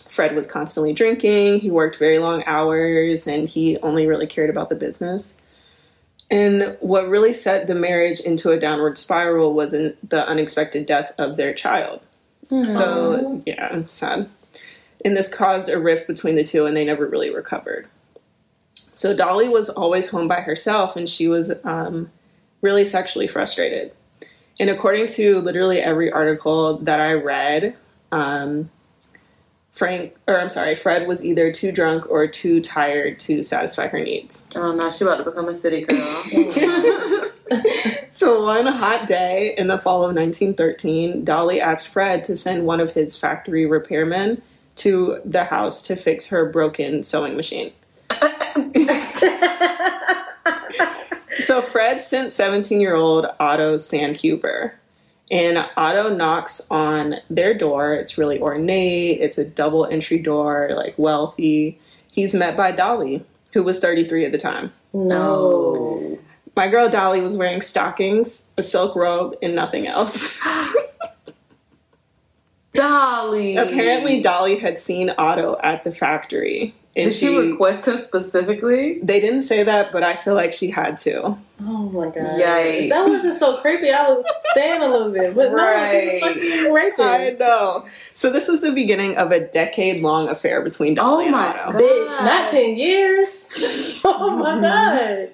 Fred 0.08 0.36
was 0.36 0.46
constantly 0.46 0.94
drinking, 0.94 1.62
he 1.62 1.72
worked 1.72 1.96
very 1.98 2.20
long 2.20 2.44
hours, 2.46 3.26
and 3.26 3.50
he 3.50 3.80
only 3.80 4.06
really 4.06 4.28
cared 4.28 4.52
about 4.52 4.70
the 4.70 4.76
business. 4.76 5.41
And 6.32 6.78
what 6.80 7.10
really 7.10 7.34
set 7.34 7.68
the 7.68 7.76
marriage 7.76 8.22
into 8.22 8.52
a 8.52 8.60
downward 8.60 8.98
spiral 8.98 9.54
was 9.54 9.74
in 9.74 9.98
the 10.08 10.26
unexpected 10.26 10.86
death 10.86 11.12
of 11.18 11.36
their 11.36 11.54
child. 11.54 12.02
So, 12.44 13.42
yeah, 13.46 13.68
I'm 13.70 13.88
sad. 13.88 14.30
And 15.04 15.16
this 15.16 15.34
caused 15.34 15.70
a 15.70 15.78
rift 15.78 16.08
between 16.08 16.36
the 16.36 16.44
two, 16.44 16.66
and 16.66 16.76
they 16.76 16.86
never 16.86 17.06
really 17.06 17.34
recovered. 17.34 17.88
So, 18.96 19.16
Dolly 19.16 19.50
was 19.50 19.70
always 19.70 20.10
home 20.10 20.28
by 20.28 20.42
herself, 20.42 20.96
and 20.96 21.08
she 21.08 21.28
was 21.28 21.54
um, 21.66 22.10
really 22.62 22.86
sexually 22.86 23.28
frustrated. 23.28 23.92
And 24.60 24.70
according 24.70 25.08
to 25.08 25.40
literally 25.40 25.80
every 25.80 26.12
article 26.12 26.78
that 26.78 27.00
I 27.02 27.14
read, 27.14 27.76
um, 28.12 28.70
Frank, 29.82 30.16
or 30.28 30.40
I'm 30.40 30.50
sorry, 30.50 30.76
Fred 30.76 31.08
was 31.08 31.26
either 31.26 31.52
too 31.52 31.72
drunk 31.72 32.08
or 32.08 32.28
too 32.28 32.62
tired 32.62 33.20
to 33.22 33.42
satisfy 33.42 33.88
her 33.88 34.00
needs. 34.00 34.48
Oh 34.56 34.72
no, 34.74 34.92
she 34.92 35.04
about 35.04 35.18
to 35.18 35.24
become 35.24 35.50
a 35.50 35.56
city 35.56 35.86
girl. 35.86 37.28
So 38.12 38.44
one 38.44 38.68
hot 38.68 39.08
day 39.08 39.56
in 39.58 39.66
the 39.66 39.80
fall 39.80 40.04
of 40.04 40.16
1913, 40.16 41.26
Dolly 41.26 41.60
asked 41.60 41.88
Fred 41.88 42.24
to 42.26 42.38
send 42.38 42.68
one 42.68 42.80
of 42.80 42.92
his 42.92 43.18
factory 43.18 43.66
repairmen 43.66 44.44
to 44.76 45.20
the 45.26 45.46
house 45.46 45.82
to 45.88 45.96
fix 45.96 46.28
her 46.28 46.48
broken 46.48 47.02
sewing 47.02 47.36
machine. 47.36 47.72
so 51.40 51.64
Fred 51.64 52.04
sent 52.04 52.34
17-year-old 52.34 53.26
Otto 53.40 53.78
Sandhuber. 53.78 54.74
And 55.32 55.66
Otto 55.78 56.14
knocks 56.14 56.70
on 56.70 57.16
their 57.30 57.54
door. 57.54 57.94
It's 57.94 58.18
really 58.18 58.40
ornate. 58.40 59.22
It's 59.22 59.38
a 59.38 59.50
double 59.50 59.86
entry 59.86 60.20
door, 60.20 60.72
like 60.76 60.94
wealthy. 60.98 61.80
He's 62.12 62.36
met 62.36 62.58
by 62.58 62.74
Dolly, 62.74 63.24
who 63.54 63.64
was 63.64 63.80
33 63.80 64.26
at 64.26 64.34
the 64.34 64.38
time. 64.38 64.74
No. 64.94 65.18
Oh. 65.18 66.20
My 66.54 66.68
girl 66.68 66.90
Dolly 66.90 67.22
was 67.22 67.38
wearing 67.38 67.62
stockings, 67.62 68.50
a 68.58 68.64
silk 68.64 68.94
robe, 68.94 69.38
and 69.42 69.56
nothing 69.56 69.88
else. 69.88 70.38
Dolly. 72.74 73.56
Apparently, 73.56 74.22
Dolly 74.22 74.58
had 74.58 74.78
seen 74.78 75.14
Otto 75.18 75.58
at 75.64 75.86
the 75.86 75.94
factory. 75.94 76.76
And 76.94 77.12
Did 77.12 77.14
she 77.16 77.38
request 77.38 77.88
him 77.88 77.98
specifically? 78.00 79.00
They 79.02 79.22
didn't 79.22 79.44
say 79.44 79.64
that, 79.64 79.94
but 79.94 80.04
I 80.04 80.14
feel 80.16 80.34
like 80.36 80.52
she 80.52 80.70
had 80.72 80.98
to. 80.98 81.24
Oh 81.62 81.90
my 81.90 82.08
god. 82.08 82.38
Yikes. 82.38 82.90
That 82.90 83.08
wasn't 83.08 83.36
so 83.38 83.56
creepy. 83.62 83.92
I 83.92 84.10
was 84.10 84.26
staying 84.52 84.82
a 84.82 84.88
little 84.90 85.10
bit. 85.10 85.34
But 85.34 85.54
no, 85.54 85.86
she's 85.86 85.94
a 85.94 86.20
fucking 86.20 86.74
rapist. 86.74 87.00
I 87.02 87.36
know. 87.40 87.86
So 88.14 88.30
this 88.30 88.50
was 88.50 88.60
the 88.60 88.74
beginning 88.74 89.16
of 89.16 89.32
a 89.32 89.40
decade-long 89.40 90.28
affair 90.28 90.62
between 90.62 90.96
Dolly 90.96 91.24
Oh 91.24 91.28
and 91.28 91.32
my 91.32 91.48
Otto. 91.62 91.72
God. 91.72 91.82
Bitch, 91.82 92.26
not 92.26 92.50
10 92.52 92.76
years. 92.76 94.02
Oh 94.04 94.36
my 94.38 94.60
god. 94.62 95.30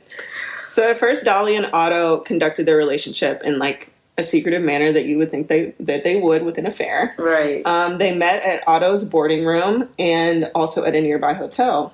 So 0.67 0.91
at 0.91 0.97
first, 0.99 1.25
Dolly 1.25 1.55
and 1.55 1.67
Otto 1.73 2.17
conducted 2.19 2.65
their 2.67 2.77
relationship 2.77 3.41
in 3.43 3.57
like 3.57 3.91
a 4.17 4.23
secretive 4.23 4.63
manner 4.63 4.91
that 4.91 5.05
you 5.05 5.17
would 5.17 5.29
think 5.29 5.47
they 5.47 5.73
that 5.79 6.03
they 6.03 6.19
would 6.19 6.43
with 6.43 6.57
an 6.57 6.65
affair. 6.65 7.15
Right. 7.17 7.65
Um, 7.65 7.97
they 7.99 8.15
met 8.15 8.43
at 8.43 8.67
Otto's 8.67 9.03
boarding 9.03 9.45
room 9.45 9.89
and 9.99 10.49
also 10.55 10.83
at 10.83 10.95
a 10.95 11.01
nearby 11.01 11.33
hotel. 11.33 11.93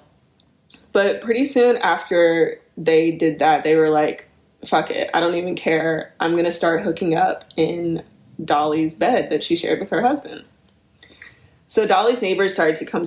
But 0.93 1.21
pretty 1.21 1.45
soon 1.45 1.77
after 1.77 2.59
they 2.77 3.11
did 3.11 3.39
that, 3.39 3.63
they 3.63 3.75
were 3.75 3.89
like, 3.89 4.29
fuck 4.65 4.91
it, 4.91 5.09
I 5.13 5.19
don't 5.19 5.35
even 5.35 5.55
care. 5.55 6.13
I'm 6.19 6.33
going 6.33 6.45
to 6.45 6.51
start 6.51 6.83
hooking 6.83 7.15
up 7.15 7.45
in 7.57 8.03
Dolly's 8.43 8.93
bed 8.93 9.29
that 9.31 9.43
she 9.43 9.55
shared 9.55 9.79
with 9.79 9.89
her 9.89 10.01
husband. 10.01 10.45
So 11.67 11.87
Dolly's 11.87 12.21
neighbors 12.21 12.53
started 12.53 12.75
to 12.77 12.85
come 12.85 13.03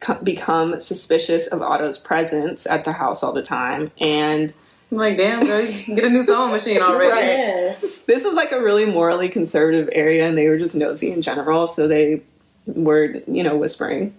co- 0.00 0.22
become 0.22 0.78
suspicious 0.80 1.46
of 1.46 1.62
Otto's 1.62 1.98
presence 1.98 2.66
at 2.66 2.84
the 2.84 2.92
house 2.92 3.22
all 3.22 3.32
the 3.32 3.42
time. 3.42 3.90
And 4.00 4.52
I'm 4.92 4.98
like, 4.98 5.16
damn, 5.16 5.40
girl, 5.40 5.66
get 5.66 6.04
a 6.04 6.10
new 6.10 6.22
sewing 6.22 6.52
machine 6.52 6.78
already. 6.82 7.10
Right. 7.10 7.74
This 8.06 8.24
is 8.24 8.34
like 8.34 8.52
a 8.52 8.62
really 8.62 8.84
morally 8.84 9.30
conservative 9.30 9.88
area 9.92 10.28
and 10.28 10.36
they 10.36 10.48
were 10.48 10.58
just 10.58 10.76
nosy 10.76 11.10
in 11.10 11.22
general 11.22 11.66
so 11.66 11.88
they 11.88 12.22
were 12.66 13.16
you 13.26 13.42
know 13.42 13.56
whispering 13.56 14.16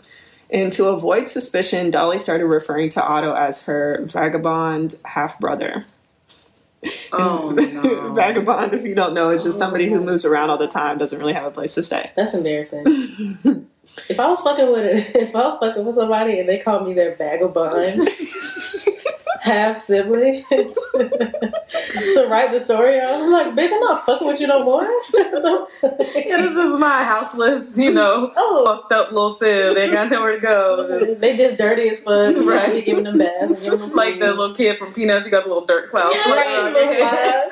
and 0.50 0.74
to 0.74 0.88
avoid 0.88 1.30
suspicion 1.30 1.90
dolly 1.92 2.20
started 2.20 2.46
referring 2.46 2.90
to 2.90 3.04
otto 3.04 3.34
as 3.34 3.66
her 3.66 4.04
vagabond 4.06 4.96
half 5.06 5.40
brother 5.40 5.86
Oh 7.14 7.52
no. 7.52 8.14
vagabond 8.16 8.74
if 8.74 8.84
you 8.84 8.96
don't 8.96 9.14
know 9.14 9.30
it's 9.30 9.44
just 9.44 9.58
somebody 9.58 9.88
who 9.88 10.00
oh. 10.00 10.04
moves 10.04 10.26
around 10.26 10.50
all 10.50 10.58
the 10.58 10.68
time 10.68 10.98
doesn't 10.98 11.18
really 11.18 11.34
have 11.34 11.46
a 11.46 11.52
place 11.52 11.76
to 11.76 11.84
stay 11.84 12.12
That's 12.16 12.34
embarrassing. 12.34 12.84
if 14.10 14.20
I 14.20 14.28
was 14.28 14.42
fucking 14.42 14.72
with 14.72 14.86
it, 14.86 15.16
if 15.16 15.36
I 15.36 15.46
was 15.46 15.58
fucking 15.60 15.86
with 15.86 15.96
somebody 15.96 16.40
and 16.40 16.50
they 16.50 16.60
called 16.60 16.86
me 16.86 16.94
their 16.94 17.16
vagabond, 17.16 18.10
half 19.44 19.78
sibling 19.78 20.44
to 20.50 22.28
write 22.30 22.52
the 22.52 22.60
story 22.60 23.00
on. 23.02 23.24
I'm 23.24 23.32
like, 23.32 23.48
bitch, 23.48 23.74
I'm 23.74 23.80
not 23.82 24.06
fucking 24.06 24.26
with 24.26 24.40
you 24.40 24.48
no 24.48 24.64
more. 24.64 24.90
Yeah, 26.16 26.42
this 26.42 26.56
is 26.56 26.80
my 26.80 27.04
houseless, 27.04 27.76
you 27.76 27.92
know, 27.92 28.32
oh, 28.38 28.64
fucked 28.66 28.92
up 28.94 29.12
little 29.12 29.36
sis. 29.36 29.76
They 29.76 29.92
got 29.92 30.10
nowhere 30.10 30.36
to 30.36 30.40
go. 30.40 31.16
They 31.16 31.36
just 31.36 31.58
dirty 31.58 31.90
as 31.90 32.00
fuck. 32.00 32.36
Right. 32.38 32.70
Right, 32.74 32.86
giving 32.86 33.04
them 33.04 33.18
baths, 33.18 33.52
and 33.54 33.62
giving 33.62 33.80
them 33.80 33.94
like 33.94 34.20
the 34.20 34.28
little 34.30 34.56
kid 34.56 34.78
from 34.78 34.94
Peanuts, 34.94 35.26
you 35.26 35.32
got 35.32 35.44
the 35.44 35.50
little 35.50 35.66
dirt 35.66 35.92
clouds. 35.92 36.16
Yeah, 36.16 36.24
floating 36.24 36.52
around 36.52 36.74
right, 36.74 37.52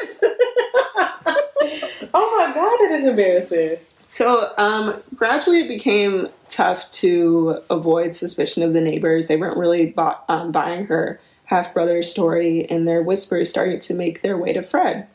oh 2.14 2.46
my 2.48 2.54
god, 2.54 2.78
that 2.80 2.92
is 2.92 3.06
embarrassing. 3.06 3.78
So, 4.06 4.54
um, 4.58 5.02
gradually 5.16 5.60
it 5.62 5.68
became 5.68 6.30
tough 6.48 6.90
to 6.92 7.60
avoid 7.70 8.16
suspicion 8.16 8.64
of 8.64 8.74
the 8.74 8.82
neighbors. 8.82 9.28
They 9.28 9.38
weren't 9.38 9.58
really 9.58 9.88
bu- 9.88 10.12
um, 10.30 10.52
buying 10.52 10.86
her 10.86 11.20
half 11.52 11.74
brother's 11.74 12.10
story, 12.10 12.66
and 12.70 12.88
their 12.88 13.04
whispers 13.04 13.50
started 13.50 13.82
to 13.82 13.94
make 13.94 14.22
their 14.22 14.38
way 14.38 14.54
to 14.54 14.64
Fred. 14.64 15.08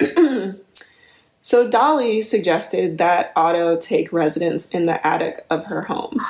so, 1.42 1.70
Dolly 1.70 2.22
suggested 2.22 2.98
that 2.98 3.32
Otto 3.36 3.76
take 3.76 4.12
residence 4.12 4.70
in 4.70 4.86
the 4.86 5.06
attic 5.06 5.46
of 5.50 5.66
her 5.66 5.82
home. 5.82 6.20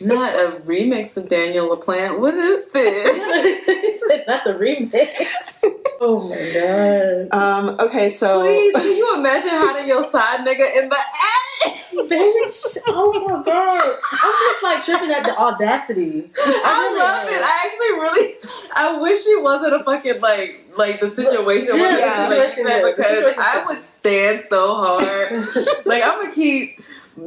Not 0.00 0.34
a 0.34 0.60
remix 0.66 1.16
of 1.16 1.28
Daniel 1.28 1.68
LaPlante. 1.74 2.18
What 2.18 2.34
is 2.34 2.64
this? 2.72 4.02
Not 4.28 4.44
the 4.44 4.54
remix. 4.54 5.64
oh 6.00 6.28
my 6.28 7.30
god. 7.30 7.32
Um, 7.32 7.80
okay, 7.80 8.10
so 8.10 8.42
Please, 8.42 8.74
can 8.74 8.96
you 8.96 9.18
imagine 9.18 9.50
hiding 9.50 9.88
your 9.88 10.08
side 10.10 10.40
nigga 10.40 10.76
in 10.76 10.88
the 10.88 10.96
attic? 10.96 11.43
Bitch, 11.94 12.78
oh 12.88 13.24
my 13.26 13.42
god. 13.42 13.98
I'm 14.12 14.32
just 14.32 14.62
like 14.62 14.84
tripping 14.84 15.10
at 15.10 15.24
the 15.24 15.36
audacity. 15.36 16.30
I 16.36 16.88
really 16.90 16.98
love 16.98 17.26
am. 17.26 17.28
it. 17.28 17.42
I 17.42 17.66
actually 17.66 18.00
really, 18.00 18.34
I 18.74 18.98
wish 19.00 19.20
it 19.26 19.42
wasn't 19.42 19.74
a 19.80 19.84
fucking 19.84 20.20
like, 20.20 20.64
like 20.76 21.00
the 21.00 21.08
situation 21.08 21.76
Yeah, 21.76 21.82
wasn't 21.82 22.30
the 22.30 22.36
like 22.36 22.50
situation 22.50 22.66
is. 22.66 23.24
Because 23.24 23.36
I 23.38 23.64
would 23.66 23.84
stand 23.86 24.42
so 24.48 24.74
hard. 24.74 25.46
like 25.86 26.02
I'm 26.02 26.20
gonna 26.20 26.34
keep 26.34 26.80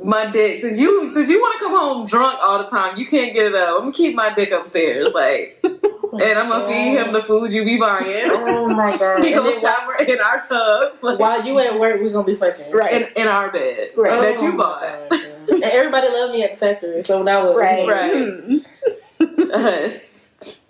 my 0.04 0.30
dick 0.32 0.62
since 0.62 0.78
you 0.80 1.14
since 1.14 1.30
you 1.30 1.40
want 1.40 1.60
to 1.60 1.66
come 1.66 1.76
home 1.78 2.06
drunk 2.08 2.40
all 2.44 2.58
the 2.64 2.70
time. 2.70 2.98
You 2.98 3.06
can't 3.06 3.34
get 3.34 3.46
it 3.48 3.56
up. 3.56 3.76
I'm 3.76 3.80
gonna 3.82 3.92
keep 3.94 4.16
my 4.16 4.34
dick 4.34 4.52
upstairs, 4.52 5.14
like, 5.14 5.58
and 5.64 6.24
I'm 6.24 6.50
gonna 6.50 6.68
feed 6.68 6.98
him 6.98 7.14
the 7.14 7.22
food 7.24 7.52
you 7.52 7.64
be 7.66 7.78
buying. 7.78 8.06
Oh 8.30 8.68
my 8.68 8.98
god. 9.00 9.24
He 9.24 9.34
And 9.34 9.44
gonna 9.44 9.52
then 9.52 9.62
while, 9.62 9.76
shower 9.80 9.96
in 10.04 10.20
our 10.20 10.42
tub, 10.48 10.94
like, 11.02 11.20
while 11.20 11.46
you 11.46 11.58
at 11.60 11.80
work, 11.80 12.02
We're 12.02 12.12
gonna 12.12 12.26
be 12.26 12.36
fucking. 12.36 12.74
Right. 12.74 12.94
in, 13.16 13.22
in 13.24 13.28
our 13.28 13.52
bed 13.52 13.92
Right. 13.96 14.22
that 14.22 14.42
you 14.42 14.50
Oh 14.50 14.52
my 14.52 14.58
bought. 14.58 15.10
God. 15.10 15.22
and 15.50 15.64
everybody 15.64 16.08
loved 16.10 16.34
me 16.34 16.44
at 16.44 16.52
the 16.52 16.58
factory, 16.58 17.04
so 17.04 17.24
that 17.24 17.44
was 17.44 17.56
Right. 17.56 17.88
Right. 17.88 18.62
Hmm. 19.50 19.98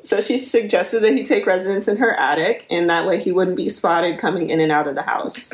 So 0.04 0.22
she 0.22 0.40
suggested 0.40 1.02
that 1.02 1.12
he 1.12 1.24
take 1.24 1.46
residence 1.46 1.90
in 1.90 1.98
her 1.98 2.14
attic, 2.14 2.66
and 2.70 2.90
that 2.90 3.06
way 3.06 3.22
he 3.22 3.34
wouldn't 3.34 3.58
be 3.58 3.68
spotted 3.68 4.18
coming 4.18 4.50
in 4.50 4.62
and 4.62 4.72
out 4.72 4.88
of 4.88 4.96
the 4.96 5.02
house. 5.02 5.52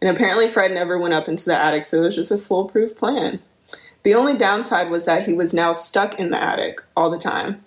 And 0.00 0.08
apparently, 0.10 0.48
Fred 0.48 0.72
never 0.72 0.98
went 0.98 1.14
up 1.14 1.28
into 1.28 1.44
the 1.44 1.56
attic, 1.56 1.84
so 1.84 1.98
it 1.98 2.06
was 2.06 2.16
just 2.16 2.30
a 2.30 2.38
foolproof 2.38 2.96
plan. 2.96 3.40
The 4.02 4.14
only 4.14 4.36
downside 4.36 4.90
was 4.90 5.04
that 5.04 5.26
he 5.26 5.34
was 5.34 5.52
now 5.52 5.72
stuck 5.72 6.18
in 6.18 6.30
the 6.30 6.42
attic 6.42 6.82
all 6.96 7.10
the 7.10 7.18
time. 7.18 7.64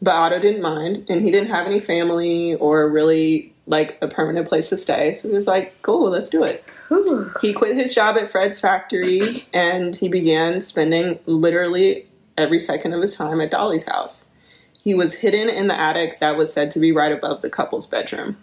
But 0.00 0.14
Otto 0.14 0.38
didn't 0.38 0.62
mind, 0.62 1.06
and 1.10 1.20
he 1.20 1.30
didn't 1.30 1.50
have 1.50 1.66
any 1.66 1.80
family 1.80 2.54
or 2.54 2.88
really 2.88 3.52
like 3.68 3.98
a 4.00 4.08
permanent 4.08 4.48
place 4.48 4.70
to 4.70 4.76
stay. 4.76 5.14
So 5.14 5.28
he 5.28 5.34
was 5.34 5.46
like, 5.46 5.80
cool, 5.82 6.10
let's 6.10 6.30
do 6.30 6.42
it. 6.42 6.64
Whew. 6.88 7.30
He 7.40 7.52
quit 7.52 7.76
his 7.76 7.94
job 7.94 8.16
at 8.16 8.30
Fred's 8.30 8.58
factory 8.58 9.46
and 9.52 9.94
he 9.94 10.08
began 10.08 10.62
spending 10.62 11.18
literally 11.26 12.06
every 12.38 12.58
second 12.58 12.94
of 12.94 13.02
his 13.02 13.14
time 13.14 13.40
at 13.40 13.50
Dolly's 13.50 13.86
house. 13.86 14.34
He 14.82 14.94
was 14.94 15.14
hidden 15.14 15.50
in 15.50 15.66
the 15.66 15.78
attic 15.78 16.18
that 16.20 16.38
was 16.38 16.52
said 16.52 16.70
to 16.72 16.80
be 16.80 16.92
right 16.92 17.12
above 17.12 17.42
the 17.42 17.50
couple's 17.50 17.86
bedroom. 17.86 18.38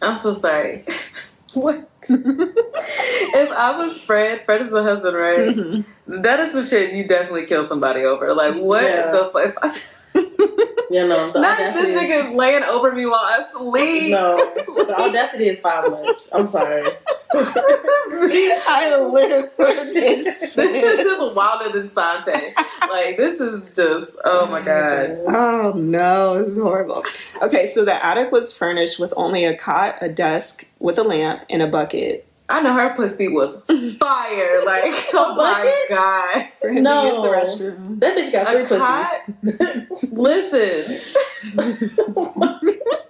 I'm 0.00 0.16
so 0.16 0.34
sorry. 0.34 0.86
What? 1.62 1.88
if 2.08 3.50
I 3.52 3.76
was 3.78 4.02
Fred, 4.02 4.44
Fred 4.44 4.62
is 4.62 4.70
the 4.70 4.82
husband, 4.82 5.16
right? 5.18 5.38
Mm-hmm. 5.54 6.22
That 6.22 6.40
is 6.40 6.52
some 6.52 6.66
shit 6.66 6.94
you 6.94 7.06
definitely 7.06 7.46
kill 7.46 7.68
somebody 7.68 8.04
over. 8.04 8.32
Like, 8.34 8.54
what 8.54 8.82
Yeah. 8.84 9.12
the 9.12 9.24
fuck? 9.32 9.74
You 10.92 11.08
know, 11.08 11.32
Not 11.32 11.56
this 11.56 11.84
is- 11.84 11.98
nigga 11.98 12.34
laying 12.34 12.62
over 12.64 12.92
me 12.92 13.06
while 13.06 13.14
I 13.18 13.46
sleep. 13.50 14.10
No, 14.10 14.36
the 14.36 14.94
audacity 15.00 15.48
is 15.48 15.58
five 15.58 15.90
much. 15.90 16.28
I'm 16.34 16.48
sorry. 16.48 16.84
I 17.34 19.08
live 19.12 19.52
for 19.54 19.64
this 19.66 20.54
this 20.54 21.00
is 21.00 21.36
wilder 21.36 21.72
than 21.78 21.90
Sante. 21.90 22.54
Like, 22.90 23.16
this 23.16 23.40
is 23.40 23.74
just, 23.74 24.16
oh 24.24 24.46
my 24.46 24.62
god. 24.62 25.18
Oh 25.26 25.72
no, 25.76 26.38
this 26.38 26.48
is 26.48 26.62
horrible. 26.62 27.04
Okay, 27.42 27.66
so 27.66 27.84
the 27.84 28.04
attic 28.04 28.30
was 28.32 28.56
furnished 28.56 28.98
with 28.98 29.12
only 29.16 29.44
a 29.44 29.56
cot, 29.56 29.96
a 30.00 30.08
desk 30.08 30.68
with 30.78 30.98
a 30.98 31.04
lamp, 31.04 31.44
and 31.50 31.62
a 31.62 31.66
bucket 31.66 32.26
I 32.48 32.60
know 32.60 32.74
her 32.74 32.94
pussy 32.94 33.28
was 33.28 33.62
fire. 33.98 34.62
Like, 34.64 34.82
oh 35.14 35.34
my 35.36 35.86
god. 35.88 36.48
for 36.60 36.68
him 36.70 36.82
No. 36.82 37.02
to 37.02 37.08
use 37.08 37.22
the 37.22 37.28
restroom. 37.66 38.00
That 38.00 38.16
bitch 38.16 38.32
got 38.32 38.46
three 38.48 38.64
A 38.64 38.66
pussies. 38.66 40.12
Listen. 40.12 41.18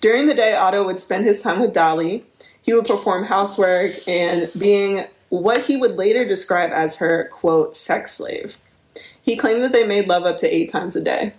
During 0.00 0.26
the 0.26 0.34
day, 0.34 0.54
Otto 0.54 0.84
would 0.84 1.00
spend 1.00 1.24
his 1.24 1.42
time 1.42 1.60
with 1.60 1.72
Dolly. 1.72 2.24
He 2.62 2.72
would 2.72 2.86
perform 2.86 3.24
housework 3.24 3.96
and 4.08 4.50
being 4.58 5.04
what 5.28 5.64
he 5.64 5.76
would 5.76 5.96
later 5.96 6.24
describe 6.24 6.70
as 6.72 6.98
her, 6.98 7.28
quote, 7.30 7.76
sex 7.76 8.12
slave. 8.12 8.56
He 9.22 9.36
claimed 9.36 9.62
that 9.62 9.72
they 9.72 9.86
made 9.86 10.08
love 10.08 10.24
up 10.24 10.38
to 10.38 10.54
eight 10.54 10.70
times 10.70 10.96
a 10.96 11.04
day. 11.04 11.34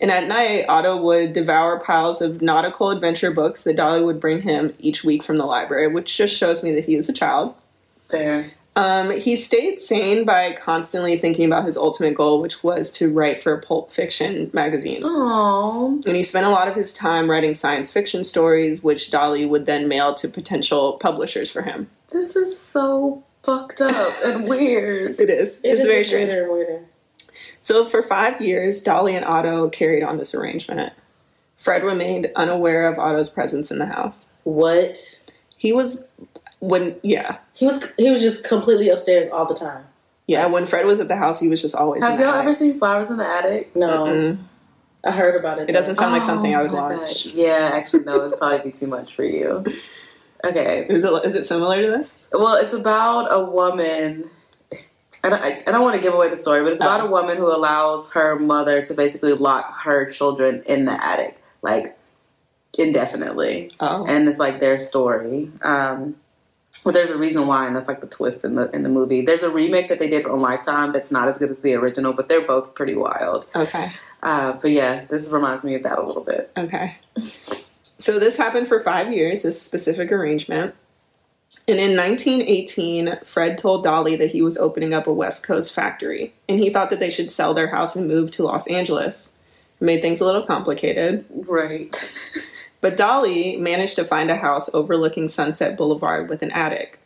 And 0.00 0.10
at 0.10 0.28
night, 0.28 0.64
Otto 0.68 0.96
would 0.96 1.34
devour 1.34 1.78
piles 1.78 2.22
of 2.22 2.40
nautical 2.40 2.90
adventure 2.90 3.30
books 3.30 3.64
that 3.64 3.76
Dolly 3.76 4.02
would 4.02 4.20
bring 4.20 4.42
him 4.42 4.74
each 4.78 5.04
week 5.04 5.22
from 5.22 5.36
the 5.36 5.44
library, 5.44 5.88
which 5.88 6.16
just 6.16 6.34
shows 6.34 6.64
me 6.64 6.72
that 6.72 6.86
he 6.86 6.94
is 6.94 7.08
a 7.08 7.12
child. 7.12 7.54
There. 8.08 8.52
Um, 8.80 9.10
he 9.10 9.36
stayed 9.36 9.78
sane 9.78 10.24
by 10.24 10.52
constantly 10.52 11.18
thinking 11.18 11.44
about 11.44 11.66
his 11.66 11.76
ultimate 11.76 12.14
goal, 12.14 12.40
which 12.40 12.64
was 12.64 12.90
to 12.92 13.12
write 13.12 13.42
for 13.42 13.58
pulp 13.58 13.90
fiction 13.90 14.50
magazines. 14.54 15.06
Aww. 15.06 16.02
And 16.06 16.16
he 16.16 16.22
spent 16.22 16.46
a 16.46 16.48
lot 16.48 16.66
of 16.66 16.74
his 16.74 16.94
time 16.94 17.30
writing 17.30 17.52
science 17.52 17.92
fiction 17.92 18.24
stories, 18.24 18.82
which 18.82 19.10
Dolly 19.10 19.44
would 19.44 19.66
then 19.66 19.86
mail 19.86 20.14
to 20.14 20.28
potential 20.28 20.94
publishers 20.94 21.50
for 21.50 21.60
him. 21.60 21.90
This 22.08 22.34
is 22.36 22.58
so 22.58 23.22
fucked 23.42 23.82
up 23.82 24.14
and 24.24 24.48
weird. 24.48 25.20
It 25.20 25.28
is. 25.28 25.60
It 25.62 25.68
it's 25.68 25.80
is 25.80 25.86
very 25.86 25.96
weirder 25.96 26.04
strange. 26.04 26.32
and 26.32 26.50
weirder. 26.50 26.84
So 27.58 27.84
for 27.84 28.00
five 28.00 28.40
years, 28.40 28.82
Dolly 28.82 29.14
and 29.14 29.26
Otto 29.26 29.68
carried 29.68 30.02
on 30.02 30.16
this 30.16 30.34
arrangement. 30.34 30.94
Fred 31.56 31.84
remained 31.84 32.32
unaware 32.34 32.86
of 32.86 32.98
Otto's 32.98 33.28
presence 33.28 33.70
in 33.70 33.78
the 33.78 33.84
house. 33.84 34.32
What? 34.44 34.96
He 35.58 35.74
was 35.74 36.08
when 36.60 36.96
yeah. 37.02 37.38
He 37.54 37.66
was 37.66 37.92
he 37.98 38.10
was 38.10 38.20
just 38.20 38.44
completely 38.46 38.88
upstairs 38.88 39.30
all 39.32 39.46
the 39.46 39.54
time. 39.54 39.84
Yeah, 40.26 40.46
when 40.46 40.64
Fred 40.64 40.86
was 40.86 41.00
at 41.00 41.08
the 41.08 41.16
house, 41.16 41.40
he 41.40 41.48
was 41.48 41.60
just 41.60 41.74
always 41.74 42.04
Have 42.04 42.20
y'all 42.20 42.34
ever 42.34 42.54
seen 42.54 42.78
Flowers 42.78 43.10
in 43.10 43.16
the 43.16 43.26
Attic? 43.26 43.74
No, 43.74 44.04
Mm-mm. 44.04 44.38
I 45.02 45.10
heard 45.10 45.34
about 45.34 45.58
it. 45.58 45.68
It 45.68 45.72
doesn't 45.72 45.96
sound 45.96 46.12
like 46.12 46.22
something 46.22 46.54
I 46.54 46.62
would 46.62 46.70
Oh 46.70 46.74
watch. 46.74 47.24
God. 47.24 47.34
Yeah, 47.34 47.70
actually, 47.72 48.04
no, 48.04 48.26
it'd 48.26 48.38
probably 48.38 48.70
be 48.70 48.72
too 48.76 48.86
much 48.86 49.14
for 49.16 49.24
you. 49.24 49.64
Okay. 50.44 50.86
Is 50.88 51.02
it 51.04 51.10
is 51.26 51.34
it 51.34 51.46
similar 51.46 51.82
to 51.82 51.88
this? 51.90 52.26
Well, 52.32 52.54
it's 52.56 52.72
about 52.72 53.32
a 53.32 53.40
woman. 53.44 54.30
I 55.22 55.28
don't, 55.28 55.42
I, 55.42 55.62
I 55.66 55.72
don't 55.72 55.82
want 55.82 55.96
to 55.96 56.00
give 56.02 56.14
away 56.14 56.30
the 56.30 56.36
story, 56.38 56.62
but 56.62 56.72
it's 56.72 56.80
about 56.80 57.02
Oh. 57.02 57.08
a 57.08 57.10
woman 57.10 57.36
who 57.36 57.54
allows 57.54 58.12
her 58.12 58.38
mother 58.38 58.82
to 58.84 58.94
basically 58.94 59.34
lock 59.34 59.80
her 59.82 60.10
children 60.10 60.62
in 60.64 60.84
the 60.86 60.92
attic, 61.04 61.42
like 61.60 61.98
indefinitely. 62.78 63.70
Oh. 63.80 64.06
and 64.06 64.28
it's 64.28 64.38
like 64.38 64.60
their 64.60 64.78
story. 64.78 65.50
Um, 65.62 66.16
but 66.84 66.94
there's 66.94 67.10
a 67.10 67.18
reason 67.18 67.46
why, 67.46 67.66
and 67.66 67.76
that's 67.76 67.88
like 67.88 68.00
the 68.00 68.06
twist 68.06 68.44
in 68.44 68.54
the 68.54 68.70
in 68.70 68.82
the 68.82 68.88
movie. 68.88 69.20
There's 69.22 69.42
a 69.42 69.50
remake 69.50 69.88
that 69.88 69.98
they 69.98 70.08
did 70.08 70.26
on 70.26 70.40
Lifetime 70.40 70.92
that's 70.92 71.10
not 71.10 71.28
as 71.28 71.38
good 71.38 71.50
as 71.50 71.58
the 71.58 71.74
original, 71.74 72.12
but 72.12 72.28
they're 72.28 72.46
both 72.46 72.74
pretty 72.74 72.94
wild. 72.94 73.46
okay. 73.54 73.92
Uh, 74.22 74.52
but 74.54 74.70
yeah, 74.70 75.04
this 75.06 75.30
reminds 75.30 75.64
me 75.64 75.74
of 75.74 75.82
that 75.82 75.98
a 75.98 76.04
little 76.04 76.24
bit. 76.24 76.50
Okay. 76.56 76.96
So 77.98 78.18
this 78.18 78.36
happened 78.36 78.68
for 78.68 78.80
five 78.80 79.12
years, 79.12 79.42
this 79.42 79.60
specific 79.60 80.12
arrangement. 80.12 80.74
And 81.66 81.78
in 81.78 81.96
1918, 81.96 83.18
Fred 83.24 83.56
told 83.56 83.84
Dolly 83.84 84.16
that 84.16 84.30
he 84.30 84.42
was 84.42 84.58
opening 84.58 84.92
up 84.92 85.06
a 85.06 85.12
West 85.12 85.46
Coast 85.46 85.74
factory, 85.74 86.34
and 86.48 86.58
he 86.58 86.70
thought 86.70 86.90
that 86.90 86.98
they 86.98 87.10
should 87.10 87.30
sell 87.30 87.54
their 87.54 87.68
house 87.68 87.96
and 87.96 88.08
move 88.08 88.30
to 88.32 88.42
Los 88.42 88.68
Angeles. 88.68 89.36
It 89.80 89.84
made 89.84 90.02
things 90.02 90.20
a 90.20 90.26
little 90.26 90.44
complicated. 90.44 91.24
Right. 91.30 91.94
But 92.80 92.96
Dolly 92.96 93.56
managed 93.58 93.96
to 93.96 94.04
find 94.04 94.30
a 94.30 94.36
house 94.36 94.72
overlooking 94.74 95.28
Sunset 95.28 95.76
Boulevard 95.76 96.28
with 96.28 96.42
an 96.42 96.50
attic. 96.52 96.98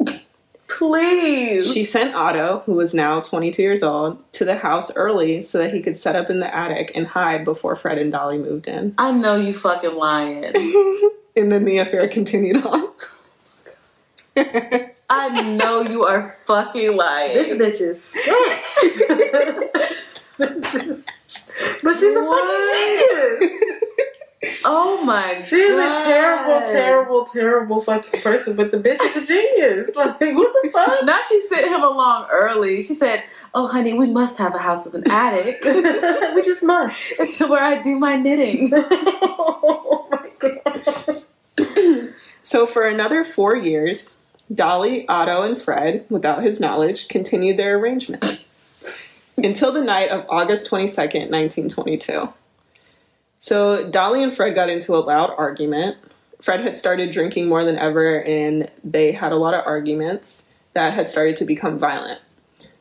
Please. 0.69 1.73
She 1.73 1.85
sent 1.85 2.15
Otto, 2.15 2.63
who 2.67 2.73
was 2.73 2.95
now 2.95 3.21
22 3.21 3.63
years 3.63 3.83
old, 3.83 4.19
to 4.33 4.45
the 4.45 4.57
house 4.57 4.97
early 4.97 5.43
so 5.43 5.59
that 5.59 5.73
he 5.75 5.81
could 5.83 5.97
set 5.97 6.17
up 6.17 6.31
in 6.31 6.39
the 6.41 6.55
attic 6.55 6.93
and 6.95 7.07
hide 7.09 7.45
before 7.45 7.77
Fred 7.77 7.99
and 7.99 8.11
Dolly 8.13 8.39
moved 8.39 8.67
in. 8.67 8.95
I 8.99 9.13
know 9.13 9.37
you 9.37 9.55
fucking 9.55 9.95
lying. 9.95 10.53
And 11.37 11.51
then 11.51 11.65
the 11.65 11.79
affair 11.79 12.07
continued 12.07 12.65
on. 12.65 12.87
I 14.37 15.43
know 15.43 15.81
you 15.83 16.05
are 16.05 16.37
fucking 16.47 16.97
lying. 16.97 17.35
This 17.35 17.59
bitch 17.59 17.81
is 17.81 18.01
sick. 18.01 18.63
But 21.83 21.97
she's 21.97 22.17
a 22.17 22.25
What? 22.25 22.47
fucking 22.47 23.49
genius. 23.51 23.74
Oh 24.67 25.03
my 25.05 25.35
god. 25.35 25.45
She's 25.45 25.71
a 25.71 26.05
terrible, 26.05 26.67
terrible, 26.67 27.25
terrible 27.25 27.81
fucking 27.83 28.21
person, 28.23 28.57
but 28.57 28.71
the 28.71 28.79
bitch 28.79 29.01
is 29.01 29.17
a 29.17 29.27
genius. 29.27 29.91
Like, 29.97 30.21
what 30.21 30.53
the 30.63 30.71
fuck? 30.71 31.05
Now 31.05 31.21
she 31.29 31.41
sent 31.49 31.67
him 31.67 31.83
along 31.83 32.29
early. 32.31 32.83
She 32.85 32.95
said, 32.95 33.25
"Oh, 33.55 33.67
honey, 33.67 33.93
we 33.93 34.11
must 34.11 34.39
have 34.39 34.55
a 34.55 34.59
house 34.59 34.85
with 34.85 34.95
an 34.95 35.11
attic. 35.11 35.57
we 36.35 36.43
just 36.43 36.63
must. 36.63 37.13
it's 37.19 37.41
where 37.41 37.63
I 37.63 37.81
do 37.83 37.99
my 37.99 38.17
knitting." 38.17 38.71
oh 38.75 40.09
my 40.11 40.31
god. 40.39 41.25
So 42.43 42.67
for 42.67 42.87
another 42.87 43.25
four 43.25 43.57
years, 43.57 44.21
Dolly, 44.55 45.09
Otto, 45.09 45.43
and 45.43 45.61
Fred, 45.61 46.05
without 46.11 46.43
his 46.43 46.61
knowledge, 46.61 47.09
continued 47.09 47.57
their 47.57 47.79
arrangement 47.79 48.45
until 49.37 49.73
the 49.73 49.83
night 49.83 50.11
of 50.11 50.27
August 50.29 50.71
22nd, 50.71 51.31
1922. 51.31 52.29
So 53.45 53.87
Dolly 53.91 54.23
and 54.23 54.35
Fred 54.35 54.55
got 54.55 54.71
into 54.71 54.95
a 54.95 55.05
loud 55.05 55.35
argument. 55.37 55.99
Fred 56.41 56.63
had 56.63 56.79
started 56.79 57.11
drinking 57.11 57.47
more 57.47 57.63
than 57.63 57.77
ever, 57.77 58.23
and 58.23 58.71
they 58.83 59.13
had 59.13 59.33
a 59.33 59.37
lot 59.37 59.53
of 59.53 59.67
arguments 59.67 60.49
that 60.73 60.95
had 60.95 61.11
started 61.11 61.37
to 61.37 61.45
become 61.45 61.79
violent. 61.79 62.23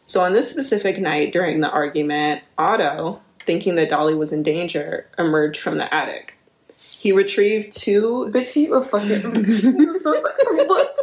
So 0.05 0.21
on 0.21 0.31
this 0.31 0.49
specific 0.49 1.01
night 1.01 1.33
during 1.33 1.59
the 1.59 1.69
argument, 1.69 2.43
Otto, 2.57 3.21
thinking 3.45 3.75
that 3.75 3.89
Dolly 3.89 4.15
was 4.15 4.31
in 4.31 4.41
danger, 4.41 5.05
emerged 5.19 5.59
from 5.59 5.79
the 5.79 5.93
attic. 5.93 6.37
He 6.79 7.11
retrieved 7.11 7.75
two 7.75 8.29
Bitch, 8.31 8.53
he 8.53 8.69
was 8.69 8.87
fucking. 8.87 9.25
I'm 9.25 9.51
so. 9.51 10.11
What? 10.13 10.95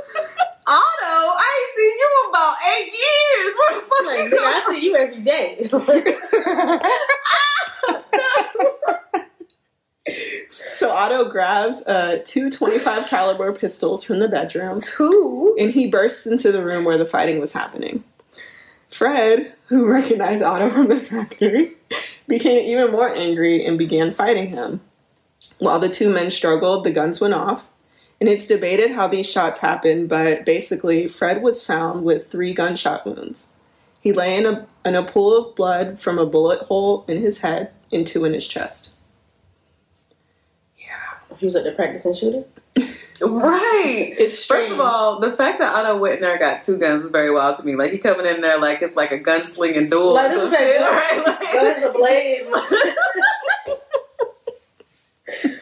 Otto, 0.69 1.13
I 1.37 1.45
ain't 1.61 1.77
seen 1.77 1.99
you 1.99 2.09
in 2.17 2.31
about 2.31 2.57
eight 2.65 2.93
years. 2.97 3.53
Where 3.59 3.75
the 3.75 3.83
fuck 3.85 4.07
Like, 4.07 4.25
you 4.25 4.39
nigga, 4.39 4.47
I 4.47 4.65
see 4.71 4.81
you 4.87 4.97
every 4.97 5.21
day. 5.21 5.69
So 10.73 10.91
Otto 10.91 11.29
grabs 11.29 11.87
uh, 11.87 12.23
two 12.25 12.51
25 12.51 13.09
caliber 13.09 13.53
pistols 13.53 14.03
from 14.03 14.19
the 14.19 14.29
bedroom 14.29 14.79
Two. 14.81 15.55
and 15.59 15.71
he 15.71 15.91
bursts 15.91 16.27
into 16.27 16.51
the 16.53 16.65
room 16.65 16.85
where 16.85 16.99
the 16.99 17.07
fighting 17.07 17.39
was 17.39 17.53
happening. 17.53 18.05
Fred, 18.89 19.55
who 19.67 19.87
recognized 19.87 20.43
Otto 20.43 20.71
from 20.71 20.89
the 20.89 20.99
factory, 21.01 21.75
became 22.27 22.65
even 22.67 22.91
more 22.93 23.15
angry 23.15 23.65
and 23.65 23.79
began 23.79 24.11
fighting 24.11 24.49
him. 24.49 24.81
While 25.59 25.79
the 25.79 25.89
two 25.89 26.11
men 26.11 26.31
struggled, 26.31 26.85
the 26.85 26.91
guns 26.91 27.21
went 27.21 27.35
off. 27.35 27.67
And 28.21 28.29
it's 28.29 28.47
debated 28.47 28.91
how 28.91 29.07
these 29.07 29.31
shots 29.31 29.61
happened, 29.61 30.11
but 30.11 30.45
basically, 30.45 31.09
Fred 31.09 31.43
was 31.43 31.65
found 31.65 32.05
with 32.05 32.31
three 32.31 32.53
gunshot 32.53 33.07
wounds. 33.07 33.57
He 33.99 34.13
lay 34.13 34.37
in 34.37 34.45
a, 34.45 34.67
in 34.85 34.95
a 34.95 35.03
pool 35.03 35.37
of 35.37 35.57
blood 35.57 35.99
from 36.01 36.19
a 36.19 36.27
bullet 36.27 36.61
hole 36.63 37.05
in 37.09 37.19
his 37.19 37.41
head 37.41 37.71
and 37.91 38.07
two 38.07 38.25
in 38.27 38.35
his 38.35 38.47
chest. 38.47 38.95
He 41.41 41.47
was 41.47 41.57
at 41.57 41.65
the 41.65 41.73
practicing 41.73 42.15
shooting. 42.15 42.45
Right. 43.23 44.15
It's 44.19 44.45
First 44.47 44.73
of 44.73 44.81
all, 44.81 45.19
the 45.21 45.33
fact 45.33 45.59
that 45.59 45.75
Otto 45.75 45.99
there 46.21 46.39
got 46.39 46.63
two 46.63 46.77
guns 46.79 47.05
is 47.07 47.11
very 47.11 47.31
wild 47.31 47.57
to 47.59 47.65
me. 47.67 47.75
Like 47.77 47.93
he 47.93 47.99
coming 47.99 48.27
in 48.27 48.41
there 48.43 48.59
like 48.59 48.83
it's 48.83 48.95
like 48.97 49.11
a 49.13 49.19
gunslinging 49.19 49.89
duel. 49.91 50.15
Like, 50.15 50.31
this 50.31 50.43
is 50.43 50.53
a 50.53 50.79
gun- 50.79 50.93
right? 50.93 51.23
Like- 51.27 51.53
Guns 51.53 51.85
ablaze. 51.85 52.47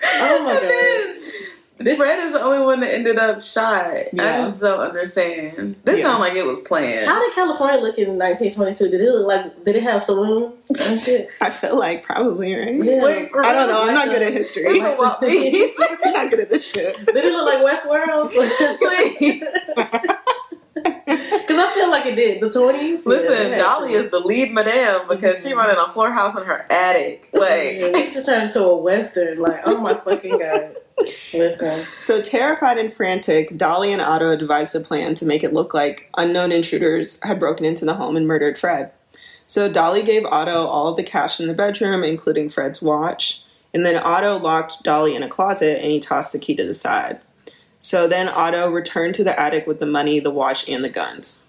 oh 0.04 0.42
my 0.44 0.52
And 0.52 0.60
god. 0.60 0.62
then 0.62 1.16
Fred 1.78 2.18
is 2.26 2.32
the 2.32 2.40
only 2.42 2.64
one 2.64 2.80
that 2.80 2.92
ended 2.92 3.18
up 3.18 3.42
shot. 3.42 3.86
I 3.86 4.08
just 4.12 4.60
don't 4.60 4.80
understand. 4.80 5.76
This 5.84 5.98
Yeah. 5.98 6.04
sounds 6.04 6.20
like 6.20 6.34
it 6.34 6.44
was 6.44 6.60
planned. 6.62 7.06
How 7.06 7.22
did 7.22 7.32
California 7.34 7.80
look 7.80 7.98
in 7.98 8.18
1922? 8.18 8.88
Did 8.90 9.00
it 9.00 9.10
look 9.12 9.26
like? 9.26 9.64
Did 9.64 9.76
it 9.76 9.82
have 9.84 10.02
saloons 10.02 10.70
and 10.80 11.00
shit? 11.00 11.30
I 11.40 11.50
feel 11.50 11.76
like 11.78 12.02
probably, 12.02 12.54
right? 12.54 12.82
Yeah. 12.84 13.02
Wait, 13.02 13.30
I 13.44 13.52
don't 13.52 13.68
know. 13.68 13.82
I'm 13.82 13.94
not 13.94 14.06
good 14.08 14.22
at 14.22 14.32
history. 14.32 14.80
know 14.80 14.94
what? 14.96 15.18
I'm 15.22 16.12
not 16.12 16.30
good 16.30 16.40
at 16.40 16.48
this 16.50 16.68
shit. 16.70 16.96
Did 17.06 17.16
it 17.24 17.32
look 17.32 17.46
like 17.46 17.60
Westworld? 17.64 18.32
Please. 21.16 21.40
Because 21.40 21.58
I 21.58 21.74
feel 21.74 21.90
like 21.90 22.06
it 22.06 22.16
did. 22.16 22.40
The 22.40 22.48
20s. 22.48 23.06
Listen, 23.06 23.58
Dolly 23.58 23.94
is 23.94 24.10
the 24.10 24.18
lead 24.18 24.52
madame 24.52 25.08
because 25.08 25.42
she 25.42 25.50
mm-hmm. 25.50 25.58
running 25.58 25.76
a 25.78 25.92
floor 25.92 26.12
house 26.12 26.36
in 26.36 26.44
her 26.44 26.66
attic. 26.70 27.30
Yeah, 27.38 27.40
Like, 27.40 27.92
this 27.92 28.14
just 28.14 28.26
turned 28.26 28.44
into 28.44 28.62
a 28.62 28.76
western. 28.76 29.38
Like, 29.38 29.60
oh 29.64 29.78
my 29.78 29.94
fucking 29.94 30.38
god! 30.38 30.76
Listen, 31.32 31.80
So, 31.98 32.20
terrified 32.20 32.78
and 32.78 32.92
frantic, 32.92 33.56
Dolly 33.56 33.92
and 33.92 34.02
Otto 34.02 34.36
devised 34.36 34.74
a 34.74 34.80
plan 34.80 35.14
to 35.16 35.24
make 35.24 35.44
it 35.44 35.52
look 35.52 35.72
like 35.72 36.10
unknown 36.16 36.52
intruders 36.52 37.22
had 37.22 37.38
broken 37.38 37.64
into 37.64 37.84
the 37.84 37.94
home 37.94 38.16
and 38.16 38.26
murdered 38.26 38.58
Fred. 38.58 38.92
So, 39.46 39.70
Dolly 39.70 40.02
gave 40.02 40.26
Otto 40.26 40.66
all 40.66 40.88
of 40.88 40.96
the 40.96 41.02
cash 41.02 41.40
in 41.40 41.46
the 41.46 41.54
bedroom, 41.54 42.04
including 42.04 42.50
Fred's 42.50 42.82
watch. 42.82 43.42
And 43.72 43.84
then 43.84 43.96
Otto 44.02 44.38
locked 44.38 44.82
Dolly 44.82 45.14
in 45.14 45.22
a 45.22 45.28
closet 45.28 45.78
and 45.80 45.90
he 45.90 46.00
tossed 46.00 46.32
the 46.32 46.38
key 46.38 46.56
to 46.56 46.66
the 46.66 46.74
side. 46.74 47.20
So 47.80 48.08
then 48.08 48.28
Otto 48.28 48.70
returned 48.70 49.14
to 49.16 49.24
the 49.24 49.38
attic 49.38 49.66
with 49.66 49.80
the 49.80 49.86
money, 49.86 50.20
the 50.20 50.30
watch, 50.30 50.68
and 50.68 50.84
the 50.84 50.88
guns. 50.88 51.48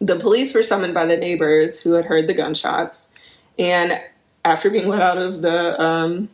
The 0.00 0.16
police 0.16 0.54
were 0.54 0.62
summoned 0.62 0.94
by 0.94 1.06
the 1.06 1.16
neighbors 1.16 1.82
who 1.82 1.92
had 1.92 2.06
heard 2.06 2.26
the 2.26 2.34
gunshots. 2.34 3.14
And 3.58 4.00
after 4.44 4.70
being 4.70 4.88
let 4.88 5.02
out 5.02 5.18
of 5.18 5.42
the 5.42 5.80
um, 5.80 6.28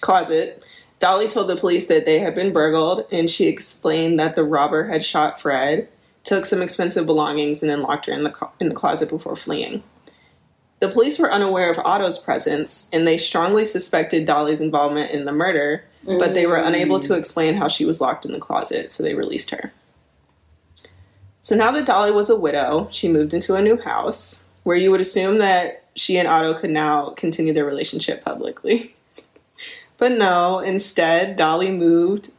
closet, 0.00 0.64
Dolly 0.98 1.28
told 1.28 1.48
the 1.48 1.56
police 1.56 1.86
that 1.88 2.04
they 2.04 2.18
had 2.18 2.34
been 2.34 2.52
burgled, 2.52 3.06
and 3.10 3.30
she 3.30 3.48
explained 3.48 4.20
that 4.20 4.36
the 4.36 4.44
robber 4.44 4.84
had 4.84 5.04
shot 5.04 5.40
Fred, 5.40 5.88
took 6.24 6.44
some 6.44 6.60
expensive 6.60 7.06
belongings, 7.06 7.62
and 7.62 7.70
then 7.70 7.82
locked 7.82 8.06
her 8.06 8.12
in 8.12 8.22
the 8.22 8.30
co- 8.30 8.52
in 8.60 8.68
the 8.68 8.74
closet 8.74 9.08
before 9.08 9.36
fleeing. 9.36 9.82
The 10.80 10.88
police 10.88 11.18
were 11.18 11.30
unaware 11.30 11.70
of 11.70 11.78
Otto's 11.78 12.18
presence, 12.18 12.90
and 12.92 13.06
they 13.06 13.18
strongly 13.18 13.64
suspected 13.64 14.26
Dolly's 14.26 14.60
involvement 14.60 15.10
in 15.10 15.26
the 15.26 15.32
murder, 15.32 15.84
but 16.04 16.32
they 16.34 16.46
were 16.46 16.56
unable 16.56 16.98
to 17.00 17.12
mm. 17.12 17.18
explain 17.18 17.54
how 17.54 17.68
she 17.68 17.84
was 17.84 18.00
locked 18.00 18.24
in 18.24 18.32
the 18.32 18.38
closet, 18.38 18.90
so 18.90 19.02
they 19.02 19.14
released 19.14 19.50
her. 19.50 19.72
So 21.40 21.54
now 21.56 21.70
that 21.72 21.86
Dolly 21.86 22.12
was 22.12 22.30
a 22.30 22.38
widow, 22.38 22.88
she 22.90 23.08
moved 23.08 23.34
into 23.34 23.54
a 23.54 23.62
new 23.62 23.78
house 23.78 24.48
where 24.62 24.76
you 24.76 24.90
would 24.90 25.00
assume 25.00 25.38
that 25.38 25.84
she 25.96 26.18
and 26.18 26.28
Otto 26.28 26.54
could 26.54 26.70
now 26.70 27.10
continue 27.10 27.52
their 27.52 27.64
relationship 27.64 28.24
publicly. 28.24 28.94
But 29.98 30.12
no, 30.12 30.60
instead, 30.60 31.36
Dolly 31.36 31.70
moved. 31.70 32.30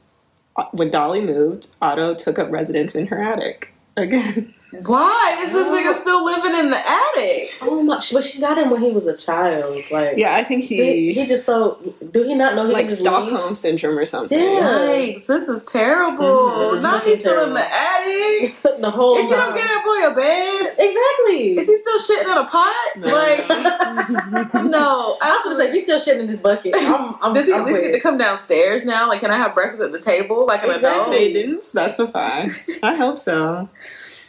Uh, 0.55 0.65
when 0.71 0.89
Dolly 0.89 1.21
moved, 1.21 1.67
Otto 1.79 2.15
took 2.15 2.39
up 2.39 2.51
residence 2.51 2.95
in 2.95 3.05
her 3.05 3.21
attic 3.21 3.71
again. 3.95 4.55
why 4.85 5.37
is 5.41 5.51
this 5.51 5.67
nigga 5.67 5.99
still 6.01 6.23
living 6.23 6.55
in 6.57 6.69
the 6.71 6.77
attic? 6.79 7.51
oh 7.61 7.83
my! 7.83 8.01
But 8.13 8.23
she 8.23 8.39
got 8.39 8.57
him 8.57 8.69
when 8.69 8.81
he 8.81 8.89
was 8.91 9.05
a 9.07 9.15
child. 9.17 9.83
Like, 9.91 10.17
Yeah, 10.17 10.35
I 10.35 10.43
think 10.43 10.63
he, 10.63 10.77
he 10.77 11.13
he 11.13 11.25
just 11.25 11.45
so. 11.45 11.77
Do 12.11 12.23
he 12.23 12.35
not 12.35 12.55
know 12.55 12.65
he 12.67 12.73
like 12.73 12.83
can 12.87 12.89
just 12.89 13.01
Stockholm 13.01 13.55
syndrome 13.55 13.97
or 13.97 14.05
something. 14.05 14.39
Yeah. 14.39 14.61
Yikes, 14.61 15.25
this 15.25 15.49
is 15.49 15.65
terrible. 15.65 16.23
Mhm, 16.25 16.59
this 16.71 16.77
is 16.77 16.83
now 16.83 16.91
fucking 16.99 17.11
he's 17.11 17.19
still 17.19 17.43
in 17.43 17.53
the 17.53 17.59
attic. 17.73 18.11
leave 18.11 18.61
the 18.81 18.91
whole 18.91 19.17
And 19.19 19.27
you 19.29 19.35
don't 19.35 19.55
get 19.55 19.67
that 19.67 19.83
boy 19.83 20.11
a 20.11 20.15
bed? 20.15 20.75
exactly. 20.79 21.57
Is 21.57 21.67
he 21.67 21.77
still 21.77 22.17
shitting 22.17 22.31
in 22.31 22.37
a 22.37 22.45
pot? 22.45 22.75
No. 22.97 23.07
Like, 23.07 23.49
no. 24.65 25.17
I 25.21 25.35
was 25.35 25.43
gonna 25.43 25.55
say 25.57 25.71
he's 25.71 25.83
still 25.83 25.99
shitting 25.99 26.21
in 26.21 26.27
this 26.27 26.41
bucket. 26.41 26.73
I'm, 26.77 27.15
I'm, 27.21 27.33
Does 27.33 27.45
he 27.45 27.53
I'm 27.53 27.61
at 27.61 27.65
least 27.65 27.81
with 27.81 27.91
get 27.91 27.91
to 27.93 27.99
come 27.99 28.17
downstairs 28.17 28.85
now? 28.85 29.07
Like, 29.07 29.19
can 29.21 29.31
I 29.31 29.37
have 29.37 29.53
breakfast 29.53 29.81
at 29.83 29.91
the 29.91 29.99
table 29.99 30.45
like 30.45 30.63
an 30.63 30.71
Exactly. 30.71 31.17
They 31.17 31.33
didn't 31.33 31.63
specify. 31.63 32.47
I 32.83 32.95
hope 32.95 33.17
so. 33.19 33.69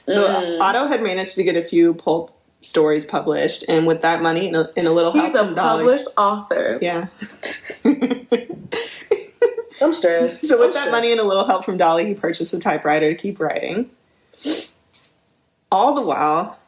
So 0.08 0.26
Mm. 0.26 0.60
Otto 0.60 0.86
had 0.86 1.02
managed 1.02 1.36
to 1.36 1.42
get 1.44 1.56
a 1.56 1.62
few 1.62 1.94
pulp 1.94 2.36
stories 2.60 3.04
published, 3.04 3.64
and 3.68 3.86
with 3.86 4.02
that 4.02 4.22
money 4.22 4.46
and 4.48 4.56
a, 4.56 4.70
and 4.76 4.86
a 4.86 4.92
little 4.92 5.12
help? 5.12 5.26
He's 5.26 5.34
a 5.34 5.44
from 5.46 5.54
Dolly, 5.54 5.84
published 5.84 6.08
author. 6.16 6.78
yeah. 6.80 7.06
I'm 9.80 9.92
stressed. 9.92 10.46
so 10.46 10.58
with 10.60 10.68
I'm 10.68 10.72
that 10.74 10.78
stressed. 10.82 10.90
money 10.92 11.10
and 11.10 11.20
a 11.20 11.24
little 11.24 11.44
help 11.44 11.64
from 11.64 11.76
Dolly, 11.76 12.06
he 12.06 12.14
purchased 12.14 12.54
a 12.54 12.60
typewriter 12.60 13.10
to 13.10 13.16
keep 13.16 13.40
writing. 13.40 13.90
All 15.72 15.94
the 15.94 16.02
while, 16.02 16.58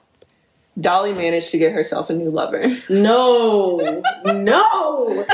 Dolly 0.80 1.12
managed 1.12 1.50
to 1.52 1.58
get 1.58 1.72
herself 1.72 2.10
a 2.10 2.14
new 2.14 2.30
lover. 2.30 2.62
No, 2.88 4.02
no, 4.24 4.32
no. 4.34 5.26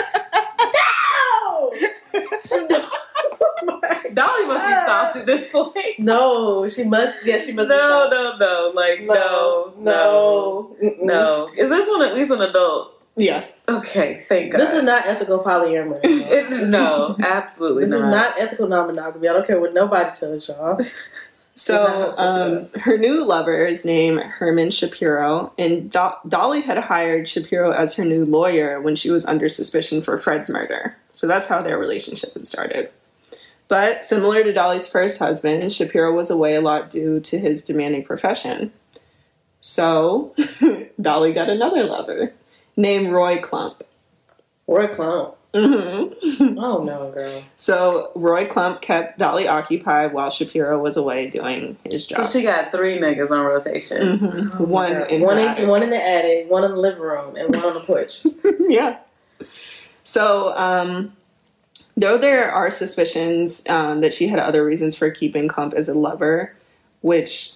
Dolly 4.15 4.47
must 4.47 4.67
be 4.67 4.73
stopped 4.73 5.17
at 5.17 5.27
this 5.27 5.51
point. 5.53 5.99
No, 5.99 6.69
she 6.69 6.85
must. 6.85 7.27
Yeah, 7.27 7.39
she 7.39 7.53
must. 7.53 7.69
be 7.69 7.77
No, 7.77 8.09
stopped. 8.09 8.13
no, 8.13 8.37
no. 8.39 8.73
Like, 8.75 9.03
no, 9.03 9.75
no, 9.79 10.77
no, 10.81 10.97
no. 11.01 11.51
Is 11.57 11.69
this 11.69 11.89
one 11.89 12.03
at 12.03 12.15
least 12.15 12.31
an 12.31 12.43
adult? 12.43 12.97
Yeah. 13.17 13.45
Okay, 13.69 14.25
thank 14.29 14.53
God. 14.53 14.61
This 14.61 14.75
is 14.75 14.85
not 14.85 15.07
ethical 15.07 15.41
polyamory. 15.41 16.01
It- 16.05 16.69
no, 16.69 17.17
absolutely 17.21 17.87
not. 17.87 17.91
This 17.91 18.01
not. 18.01 18.07
is 18.09 18.13
not 18.15 18.39
ethical 18.41 18.69
non-monogamy. 18.69 19.29
I 19.29 19.33
don't 19.33 19.47
care 19.47 19.61
what 19.61 19.75
nobody 19.75 20.11
tells 20.17 20.49
y'all. 20.49 20.81
So 21.57 21.75
Is 21.75 21.87
that 21.87 21.95
how 21.95 22.03
it's 22.07 22.17
supposed 22.17 22.75
um, 22.77 22.81
her 22.83 22.97
new 22.97 23.23
lover 23.23 23.67
is 23.67 23.85
named 23.85 24.21
Herman 24.21 24.71
Shapiro, 24.71 25.53
and 25.59 25.91
Do- 25.91 26.13
Dolly 26.27 26.63
had 26.63 26.79
hired 26.79 27.29
Shapiro 27.29 27.71
as 27.73 27.93
her 27.97 28.05
new 28.05 28.25
lawyer 28.25 28.81
when 28.81 28.97
she 28.97 29.11
was 29.11 29.27
under 29.27 29.47
suspicion 29.51 30.01
for 30.01 30.17
Fred's 30.17 30.49
murder. 30.49 30.97
So 31.13 31.27
that's 31.27 31.49
how 31.49 31.61
their 31.61 31.77
relationship 31.77 32.33
had 32.33 32.47
started. 32.47 32.91
But 33.71 34.05
similar 34.05 34.43
to 34.43 34.53
Dolly's 34.53 34.89
first 34.89 35.21
husband, 35.21 35.73
Shapiro 35.73 36.13
was 36.13 36.29
away 36.29 36.57
a 36.57 36.61
lot 36.61 36.91
due 36.91 37.21
to 37.21 37.39
his 37.39 37.65
demanding 37.65 38.03
profession. 38.03 38.73
So 39.61 40.35
Dolly 41.01 41.33
got 41.33 41.49
another 41.49 41.85
lover 41.85 42.33
named 42.77 43.13
Roy 43.13 43.39
Klumb. 43.39 43.77
Roy 44.67 44.89
Klumb. 44.89 45.35
hmm 45.55 46.59
Oh 46.59 46.83
no, 46.83 47.13
girl. 47.17 47.45
So 47.57 48.11
Roy 48.17 48.47
Klumb 48.47 48.81
kept 48.81 49.21
Dolly 49.21 49.47
occupied 49.47 50.13
while 50.13 50.31
Shapiro 50.31 50.83
was 50.83 50.97
away 50.97 51.31
doing 51.31 51.79
his 51.89 52.07
job. 52.07 52.27
So 52.27 52.39
she 52.41 52.45
got 52.45 52.73
three 52.73 52.99
niggas 52.99 53.31
on 53.31 53.45
rotation. 53.47 54.19
Mhm. 54.19 54.61
one 54.67 54.93
God. 54.95 55.11
in 55.13 55.23
one 55.23 55.39
in 55.39 55.69
one 55.69 55.83
in 55.85 55.91
the 55.91 56.05
attic, 56.05 56.51
one 56.51 56.65
in 56.65 56.73
the 56.73 56.77
living 56.77 57.03
room, 57.03 57.37
and 57.37 57.55
one 57.55 57.65
on 57.65 57.75
the 57.75 57.81
porch. 57.81 58.27
yeah. 58.69 58.99
So, 60.03 60.53
um, 60.57 61.13
though 62.01 62.19
there 62.19 62.51
are 62.51 62.71
suspicions 62.71 63.69
um, 63.69 64.01
that 64.01 64.15
she 64.15 64.29
had 64.29 64.39
other 64.39 64.65
reasons 64.65 64.97
for 64.97 65.11
keeping 65.11 65.49
Klumb 65.49 65.75
as 65.75 65.89
a 65.89 65.99
lover, 65.99 66.55
which 67.03 67.53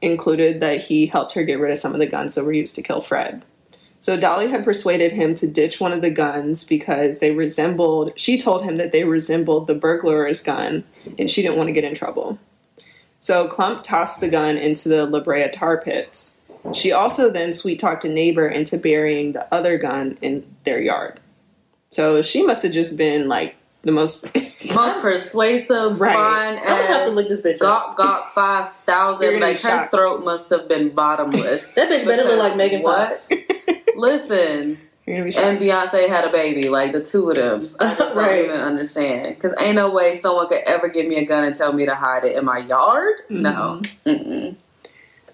included 0.00 0.60
that 0.60 0.80
he 0.80 1.06
helped 1.06 1.34
her 1.34 1.44
get 1.44 1.60
rid 1.60 1.70
of 1.70 1.78
some 1.78 1.92
of 1.92 2.00
the 2.00 2.06
guns 2.06 2.34
that 2.34 2.44
were 2.44 2.52
used 2.52 2.74
to 2.74 2.82
kill 2.82 3.00
Fred. 3.00 3.44
So 4.00 4.18
Dolly 4.18 4.48
had 4.48 4.64
persuaded 4.64 5.12
him 5.12 5.34
to 5.36 5.46
ditch 5.46 5.78
one 5.78 5.92
of 5.92 6.02
the 6.02 6.10
guns 6.10 6.66
because 6.66 7.20
they 7.20 7.30
resembled, 7.30 8.12
she 8.16 8.40
told 8.40 8.64
him 8.64 8.76
that 8.76 8.90
they 8.90 9.04
resembled 9.04 9.68
the 9.68 9.76
burglar's 9.76 10.42
gun 10.42 10.82
and 11.18 11.30
she 11.30 11.40
didn't 11.40 11.56
want 11.56 11.68
to 11.68 11.72
get 11.72 11.84
in 11.84 11.94
trouble. 11.94 12.38
So 13.20 13.46
Klumb 13.46 13.80
tossed 13.84 14.20
the 14.20 14.28
gun 14.28 14.56
into 14.56 14.88
the 14.88 15.06
La 15.06 15.20
Brea 15.20 15.48
tar 15.50 15.80
pits. 15.80 16.42
She 16.74 16.90
also 16.90 17.30
then 17.30 17.52
sweet 17.52 17.78
talked 17.78 18.04
a 18.04 18.08
neighbor 18.08 18.48
into 18.48 18.76
burying 18.76 19.34
the 19.34 19.52
other 19.54 19.78
gun 19.78 20.18
in 20.20 20.56
their 20.64 20.80
yard. 20.80 21.20
So 21.90 22.22
she 22.22 22.44
must 22.44 22.64
have 22.64 22.72
just 22.72 22.98
been 22.98 23.28
like 23.28 23.54
the 23.82 23.92
most. 23.92 24.34
Most 24.76 25.00
persuasive, 25.02 26.00
Right. 26.00 26.14
fine 26.14 26.56
I'm 26.58 26.64
gonna 26.64 26.86
have 26.86 27.06
to 27.06 27.10
look 27.10 27.28
this 27.28 27.42
bitch 27.42 27.54
up. 27.62 27.96
Gawk 27.96 27.96
Gawk 27.96 28.32
five 28.32 28.64
You're 28.66 28.72
thousand. 28.86 29.32
gonna 29.32 29.46
Like 29.46 29.60
her 29.60 29.88
throat 29.88 30.24
must 30.24 30.50
have 30.50 30.68
been 30.68 30.90
bottomless. 30.90 31.74
That 31.74 31.90
bitch 31.90 32.06
better 32.06 32.22
look 32.22 32.38
like 32.38 32.56
Megan 32.56 32.80
What? 32.82 33.20
Fox. 33.20 33.28
Listen, 33.96 34.78
You're 35.06 35.16
gonna 35.16 35.24
be 35.24 35.30
shocked. 35.32 35.46
and 35.46 35.58
Beyonce 35.60 36.08
had 36.08 36.24
a 36.24 36.30
baby, 36.30 36.68
like 36.68 36.92
the 36.92 37.02
two 37.04 37.28
of 37.30 37.36
them. 37.36 37.60
I 37.80 38.12
Right. 38.14 38.36
don't 38.36 38.44
even 38.44 38.60
understand. 38.60 39.34
Because 39.34 39.52
ain't 39.60 39.74
no 39.74 39.90
way 39.90 40.16
someone 40.18 40.48
could 40.48 40.62
ever 40.64 40.88
give 40.88 41.06
me 41.08 41.16
a 41.16 41.24
gun 41.24 41.42
and 41.44 41.56
tell 41.56 41.72
me 41.72 41.86
to 41.86 41.94
hide 41.96 42.22
it 42.24 42.36
in 42.36 42.44
my 42.44 42.58
yard. 42.58 43.16
No. 43.28 43.82
Mm-hmm. 44.06 44.10
Mm-mm. 44.10 44.56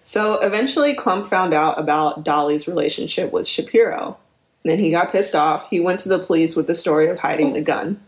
So 0.03 0.41
eventually, 0.41 0.97
Klumb 0.97 1.27
found 1.27 1.53
out 1.53 1.79
about 1.79 2.25
Dolly's 2.25 2.67
relationship 2.67 3.31
with 3.31 3.47
Shapiro. 3.47 4.17
Then 4.65 4.79
he 4.79 4.91
got 4.91 5.13
pissed 5.13 5.35
off. 5.35 5.69
He 5.69 5.81
went 5.81 6.01
to 6.01 6.09
the 6.09 6.19
police 6.19 6.57
with 6.57 6.67
the 6.67 6.75
story 6.75 7.09
of 7.09 7.21
hiding 7.21 7.53
the 7.53 7.61
gun. 7.61 8.01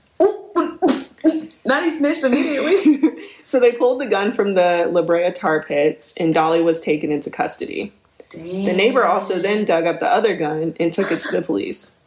Not 1.65 1.85
he 1.85 1.97
snitched 1.97 2.25
immediately. 2.25 3.17
So 3.43 3.59
they 3.59 3.73
pulled 3.73 4.01
the 4.01 4.07
gun 4.07 4.31
from 4.31 4.55
the 4.55 4.89
La 4.93 5.03
Brea 5.03 5.33
tar 5.33 5.65
pits, 5.65 6.15
and 6.19 6.33
Dolly 6.33 6.63
was 6.63 6.81
taken 6.81 7.11
into 7.11 7.31
custody. 7.31 7.93
The 8.31 8.73
neighbor 8.73 9.05
also 9.05 9.41
then 9.41 9.65
dug 9.65 9.87
up 9.87 9.99
the 9.99 10.07
other 10.07 10.37
gun 10.37 10.77
and 10.79 10.93
took 10.93 11.11
it 11.11 11.21
to 11.23 11.33
the 11.33 11.43
police. 11.43 11.99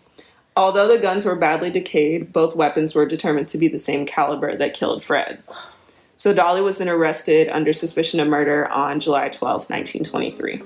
Although 0.56 0.88
the 0.88 1.02
guns 1.02 1.26
were 1.26 1.36
badly 1.36 1.70
decayed, 1.70 2.32
both 2.32 2.56
weapons 2.56 2.96
were 2.96 3.06
determined 3.06 3.50
to 3.50 3.58
be 3.58 3.68
the 3.68 3.78
same 3.78 4.06
caliber 4.06 4.56
that 4.56 4.74
killed 4.74 5.04
Fred. 5.04 5.44
So 6.16 6.34
Dolly 6.34 6.62
was 6.62 6.78
then 6.78 6.88
arrested 6.88 7.50
under 7.50 7.74
suspicion 7.74 8.22
of 8.22 8.30
murder 8.30 8.68
on 8.68 9.02
July 9.02 9.28
12, 9.28 9.70
1923. 9.70 10.62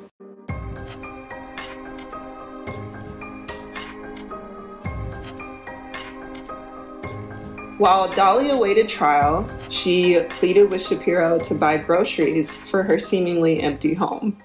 While 7.77 8.11
Dolly 8.11 8.49
awaited 8.49 8.89
trial, 8.89 9.47
she 9.69 10.19
pleaded 10.29 10.71
with 10.71 10.83
Shapiro 10.85 11.37
to 11.39 11.53
buy 11.53 11.77
groceries 11.77 12.67
for 12.69 12.81
her 12.81 12.97
seemingly 12.97 13.61
empty 13.61 13.93
home. 13.93 14.41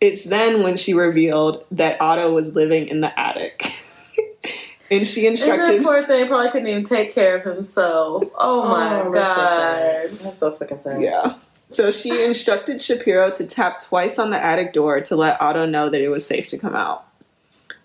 It's 0.00 0.24
then 0.24 0.62
when 0.62 0.78
she 0.78 0.94
revealed 0.94 1.66
that 1.70 2.00
Otto 2.00 2.32
was 2.32 2.54
living 2.56 2.88
in 2.88 3.00
the 3.00 3.18
attic. 3.18 3.62
and 4.90 5.06
she 5.06 5.26
And 5.26 5.36
that 5.36 5.48
instructed 5.48 5.82
poor 5.82 6.02
thing 6.06 6.26
probably 6.26 6.50
couldn't 6.50 6.68
even 6.68 6.84
take 6.84 7.14
care 7.14 7.36
of 7.36 7.44
himself. 7.44 8.24
Oh, 8.36 8.62
oh 8.62 8.68
my 8.68 9.00
Oh, 9.02 9.12
god. 9.12 10.02
That's 10.04 10.18
so. 10.18 10.24
That's 10.24 10.38
so 10.38 10.52
fucking 10.52 10.80
sad. 10.80 11.02
Yeah. 11.02 11.34
So 11.68 11.90
she 11.92 12.24
instructed 12.24 12.80
Shapiro 12.80 13.32
to 13.32 13.46
tap 13.46 13.80
twice 13.80 14.18
on 14.18 14.30
the 14.30 14.42
attic 14.42 14.72
door 14.72 15.00
to 15.02 15.16
let 15.16 15.40
Otto 15.42 15.66
know 15.66 15.90
that 15.90 16.00
it 16.00 16.08
was 16.08 16.26
safe 16.26 16.48
to 16.48 16.58
come 16.58 16.74
out. 16.74 17.06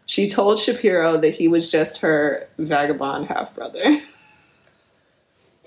She 0.06 0.30
told 0.30 0.60
Shapiro 0.60 1.18
that 1.18 1.36
he 1.36 1.48
was 1.50 1.70
just 1.70 2.02
her 2.02 2.48
vagabond 2.58 3.28
half 3.28 3.54
brother. 3.54 3.80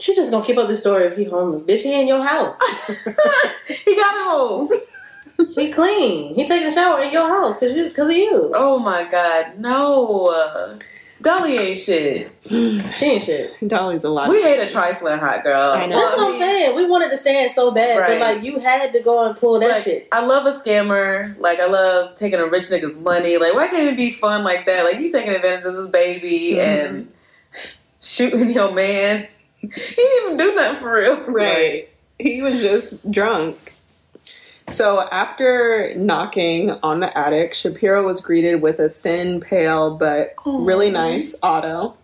She 0.03 0.17
just 0.17 0.33
gonna 0.33 0.45
keep 0.45 0.59
up 0.59 0.67
the 0.67 0.77
story 0.77 1.07
if 1.07 1.17
he 1.17 1.23
homeless. 1.23 1.63
Bitch, 1.63 1.83
he 1.83 2.01
in 2.01 2.09
your 2.09 2.25
house. 2.25 2.59
he 3.69 3.95
got 3.95 4.25
home. 4.25 4.69
he 5.55 5.73
clean. 5.73 6.35
He 6.35 6.45
taking 6.45 6.67
a 6.67 6.73
shower 6.73 7.01
in 7.03 7.13
your 7.13 7.29
house 7.29 7.61
because 7.61 7.77
you, 7.77 7.89
cause 7.93 8.09
of 8.09 8.17
you. 8.17 8.53
Oh 8.53 8.81
my 8.81 9.09
god, 9.09 9.61
no. 9.61 10.77
Dolly 11.21 11.57
ain't 11.57 11.79
shit. 11.79 12.33
She 12.97 13.07
ain't 13.07 13.23
shit. 13.23 13.53
Dolly's 13.65 14.03
a 14.03 14.09
lot. 14.09 14.29
We 14.29 14.43
hate 14.43 14.59
a 14.59 14.69
trifling 14.69 15.21
hot 15.21 15.45
girl. 15.45 15.71
I 15.71 15.87
know. 15.87 16.01
That's 16.01 16.17
what 16.17 16.33
I'm 16.33 16.39
saying. 16.41 16.75
We 16.75 16.85
wanted 16.87 17.11
to 17.11 17.17
stand 17.17 17.53
so 17.53 17.71
bad, 17.71 18.01
Right. 18.01 18.19
but 18.19 18.35
like 18.35 18.43
you 18.43 18.59
had 18.59 18.93
to 18.93 19.01
go 19.03 19.25
and 19.25 19.39
pull 19.39 19.61
that 19.61 19.71
Like, 19.71 19.83
shit. 19.85 20.09
I 20.11 20.27
love 20.27 20.47
a 20.47 20.59
scammer. 20.59 21.39
Like 21.39 21.61
I 21.61 21.67
love 21.67 22.17
taking 22.17 22.41
a 22.41 22.47
rich 22.47 22.65
nigga's 22.65 22.99
money. 22.99 23.39
Like 23.39 23.55
why 23.55 23.69
can't 23.69 23.87
it 23.87 23.97
be 23.97 24.11
fun 24.11 24.43
like 24.43 24.67
that? 24.67 24.83
Like 24.83 24.99
you 24.99 25.13
taking 25.13 25.33
advantage 25.33 25.65
of 25.65 25.77
this 25.77 25.91
baby 25.91 26.55
mm-hmm. 26.55 26.97
and 26.97 27.09
shooting 28.01 28.51
your 28.51 28.73
man. 28.73 29.29
He 29.75 29.95
didn't 29.95 30.25
even 30.25 30.37
do 30.37 30.55
nothing 30.55 30.81
for 30.81 30.95
real. 30.95 31.17
Right. 31.29 31.89
He 32.19 32.43
was 32.43 32.61
just 32.61 33.11
drunk. 33.11 33.75
So 34.69 35.09
after 35.11 35.93
knocking 35.97 36.71
on 36.83 37.01
the 37.01 37.17
attic, 37.17 37.55
Shapiro 37.55 38.05
was 38.05 38.21
greeted 38.21 38.63
with 38.63 38.79
a 38.79 38.89
thin, 38.89 39.41
pale, 39.41 39.97
but 39.97 40.35
really 40.45 40.91
nice 40.91 41.39
Otto. 41.43 41.97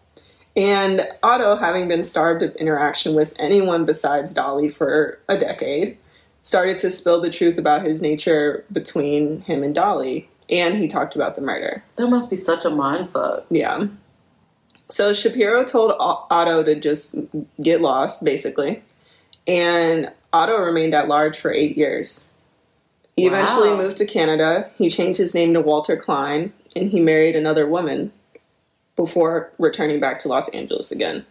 And 0.56 1.06
Otto, 1.22 1.56
having 1.56 1.86
been 1.86 2.02
starved 2.02 2.42
of 2.42 2.54
interaction 2.56 3.14
with 3.14 3.32
anyone 3.38 3.84
besides 3.84 4.34
Dolly 4.34 4.68
for 4.68 5.20
a 5.28 5.38
decade, 5.38 5.98
started 6.42 6.80
to 6.80 6.90
spill 6.90 7.20
the 7.20 7.30
truth 7.30 7.58
about 7.58 7.82
his 7.82 8.02
nature 8.02 8.64
between 8.72 9.42
him 9.42 9.62
and 9.62 9.74
Dolly. 9.74 10.28
And 10.50 10.76
he 10.78 10.88
talked 10.88 11.14
about 11.14 11.36
the 11.36 11.42
murder. 11.42 11.84
That 11.96 12.08
must 12.08 12.30
be 12.30 12.36
such 12.36 12.64
a 12.64 12.70
mind 12.70 13.08
fuck. 13.08 13.44
Yeah. 13.50 13.86
So 14.90 15.12
Shapiro 15.12 15.64
told 15.64 15.94
Otto 15.98 16.62
to 16.62 16.74
just 16.74 17.16
get 17.60 17.80
lost, 17.80 18.24
basically. 18.24 18.82
And 19.46 20.10
Otto 20.32 20.58
remained 20.58 20.94
at 20.94 21.08
large 21.08 21.38
for 21.38 21.52
eight 21.52 21.76
years. 21.76 22.32
He 23.16 23.26
eventually 23.26 23.70
moved 23.70 23.96
to 23.98 24.06
Canada. 24.06 24.70
He 24.78 24.88
changed 24.88 25.18
his 25.18 25.34
name 25.34 25.52
to 25.54 25.60
Walter 25.60 25.96
Klein, 25.96 26.52
and 26.76 26.90
he 26.90 27.00
married 27.00 27.34
another 27.34 27.66
woman 27.66 28.12
before 28.96 29.52
returning 29.58 30.00
back 30.00 30.18
to 30.20 30.28
Los 30.28 30.48
Angeles 30.54 30.92
again. 30.92 31.26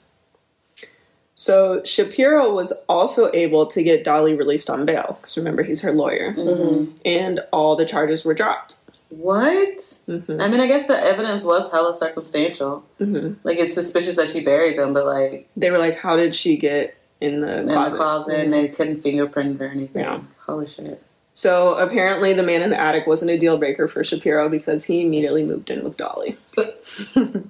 So 1.35 1.83
Shapiro 1.83 2.51
was 2.51 2.73
also 2.89 3.31
able 3.31 3.67
to 3.67 3.83
get 3.83 4.03
Dolly 4.03 4.33
released 4.33 4.69
on 4.69 4.85
bail, 4.85 5.17
because 5.21 5.37
remember, 5.37 5.63
he's 5.63 5.81
her 5.81 5.91
lawyer. 5.91 6.33
Mm-hmm. 6.33 6.91
And 7.05 7.39
all 7.53 7.75
the 7.75 7.85
charges 7.85 8.25
were 8.25 8.33
dropped. 8.33 8.86
What? 9.09 9.77
Mhm. 10.07 10.41
I 10.41 10.47
mean, 10.47 10.59
I 10.59 10.67
guess 10.67 10.87
the 10.87 10.97
evidence 10.99 11.43
was 11.43 11.71
hella 11.71 11.95
circumstantial. 11.95 12.83
Mhm. 12.99 13.37
Like 13.43 13.57
it's 13.57 13.73
suspicious 13.73 14.15
that 14.17 14.29
she 14.29 14.41
buried 14.41 14.77
them, 14.77 14.93
but 14.93 15.05
like 15.05 15.47
They 15.55 15.71
were 15.71 15.77
like, 15.77 15.95
How 15.95 16.17
did 16.17 16.35
she 16.35 16.57
get 16.57 16.95
in 17.21 17.41
the 17.41 17.59
in 17.61 17.67
closet? 17.69 17.91
the 17.91 17.97
closet, 17.97 18.39
and 18.39 18.53
they 18.53 18.67
couldn't 18.67 19.01
fingerprint 19.01 19.61
or 19.61 19.67
anything. 19.67 20.03
Yeah. 20.03 20.19
Holy 20.45 20.67
shit. 20.67 21.01
So 21.37 21.77
apparently, 21.77 22.33
the 22.33 22.41
man 22.41 22.63
in 22.63 22.71
the 22.71 22.81
attic 22.81 23.05
wasn't 23.05 23.29
a 23.29 23.37
deal 23.37 23.59
breaker 23.59 23.87
for 23.87 24.03
Shapiro 24.03 24.49
because 24.49 24.85
he 24.85 25.01
immediately 25.01 25.43
moved 25.43 25.69
in 25.69 25.83
with 25.83 25.95
Dolly. 25.95 26.35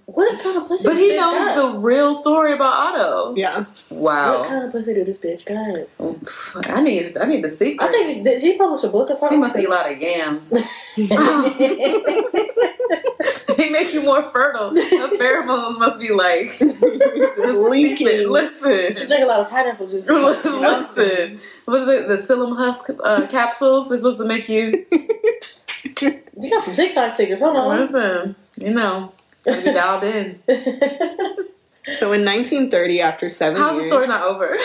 What 0.08 0.41
kind 0.41 0.58
of 0.58 0.67
pussy? 0.67 0.89
But 0.89 0.97
he 0.97 1.12
bitch 1.12 1.17
knows 1.17 1.38
got? 1.38 1.56
the 1.56 1.69
real 1.78 2.13
story 2.13 2.52
about 2.52 2.73
Otto. 2.73 3.34
Yeah. 3.38 3.63
Wow. 3.89 4.39
What 4.39 4.50
kind 4.50 4.65
of 4.65 4.73
pussy 4.73 4.93
did 4.93 5.06
this 5.06 5.21
bitch 5.21 5.45
got? 5.45 5.88
Oh, 6.02 6.19
I 6.69 6.82
need 6.82 7.17
I 7.17 7.28
need 7.28 7.45
the 7.45 7.50
secret. 7.50 7.88
I 7.88 7.91
think 7.91 8.10
it's, 8.10 8.21
did 8.26 8.41
she 8.41 8.58
publish 8.58 8.84
a 8.84 8.89
book 8.89 9.10
or 9.10 9.15
she 9.15 9.19
something? 9.19 9.39
must 9.39 9.56
eat 9.56 9.67
a 9.67 9.69
lot 9.69 9.89
of 9.89 9.97
yams. 10.02 10.52
they 13.58 13.70
make 13.70 13.93
you 13.93 14.04
more 14.04 14.24
fertile. 14.30 14.72
The 14.74 15.17
pheromones 15.20 15.80
must 15.80 16.00
be 16.00 16.12
like 16.12 16.58
Just 16.60 17.70
leaking. 17.70 18.30
Listen. 18.30 18.96
she 18.96 19.08
drink 19.08 19.24
a 19.24 19.28
lot 19.28 19.39
of 19.41 19.50
pineapple 19.50 19.88
juice. 19.88 20.10
Listen, 20.10 21.39
what 21.65 21.82
is 21.82 21.88
it? 21.88 22.08
The 22.08 22.17
psyllium 22.17 22.56
husk 22.58 22.89
uh, 23.04 23.28
capsules. 23.28 23.89
They're 23.89 24.00
supposed 24.00 24.20
to 24.20 24.26
make 24.26 24.48
you 24.50 24.86
You 26.39 26.49
got 26.49 26.64
some 26.64 26.76
TikTok 26.76 27.16
secrets. 27.16 27.41
Hold 27.41 27.58
on. 27.58 27.91
listen. 27.91 28.36
You 28.58 28.74
know, 28.74 29.14
be 29.45 29.64
dialed 29.64 30.03
in. 30.03 30.39
So 31.89 32.12
in 32.12 32.26
1930, 32.26 33.01
after 33.01 33.30
seven 33.30 33.62
How's 33.62 33.78
the 33.78 33.84
years, 33.84 33.91
story 33.93 34.08
not 34.08 34.24
over? 34.26 34.58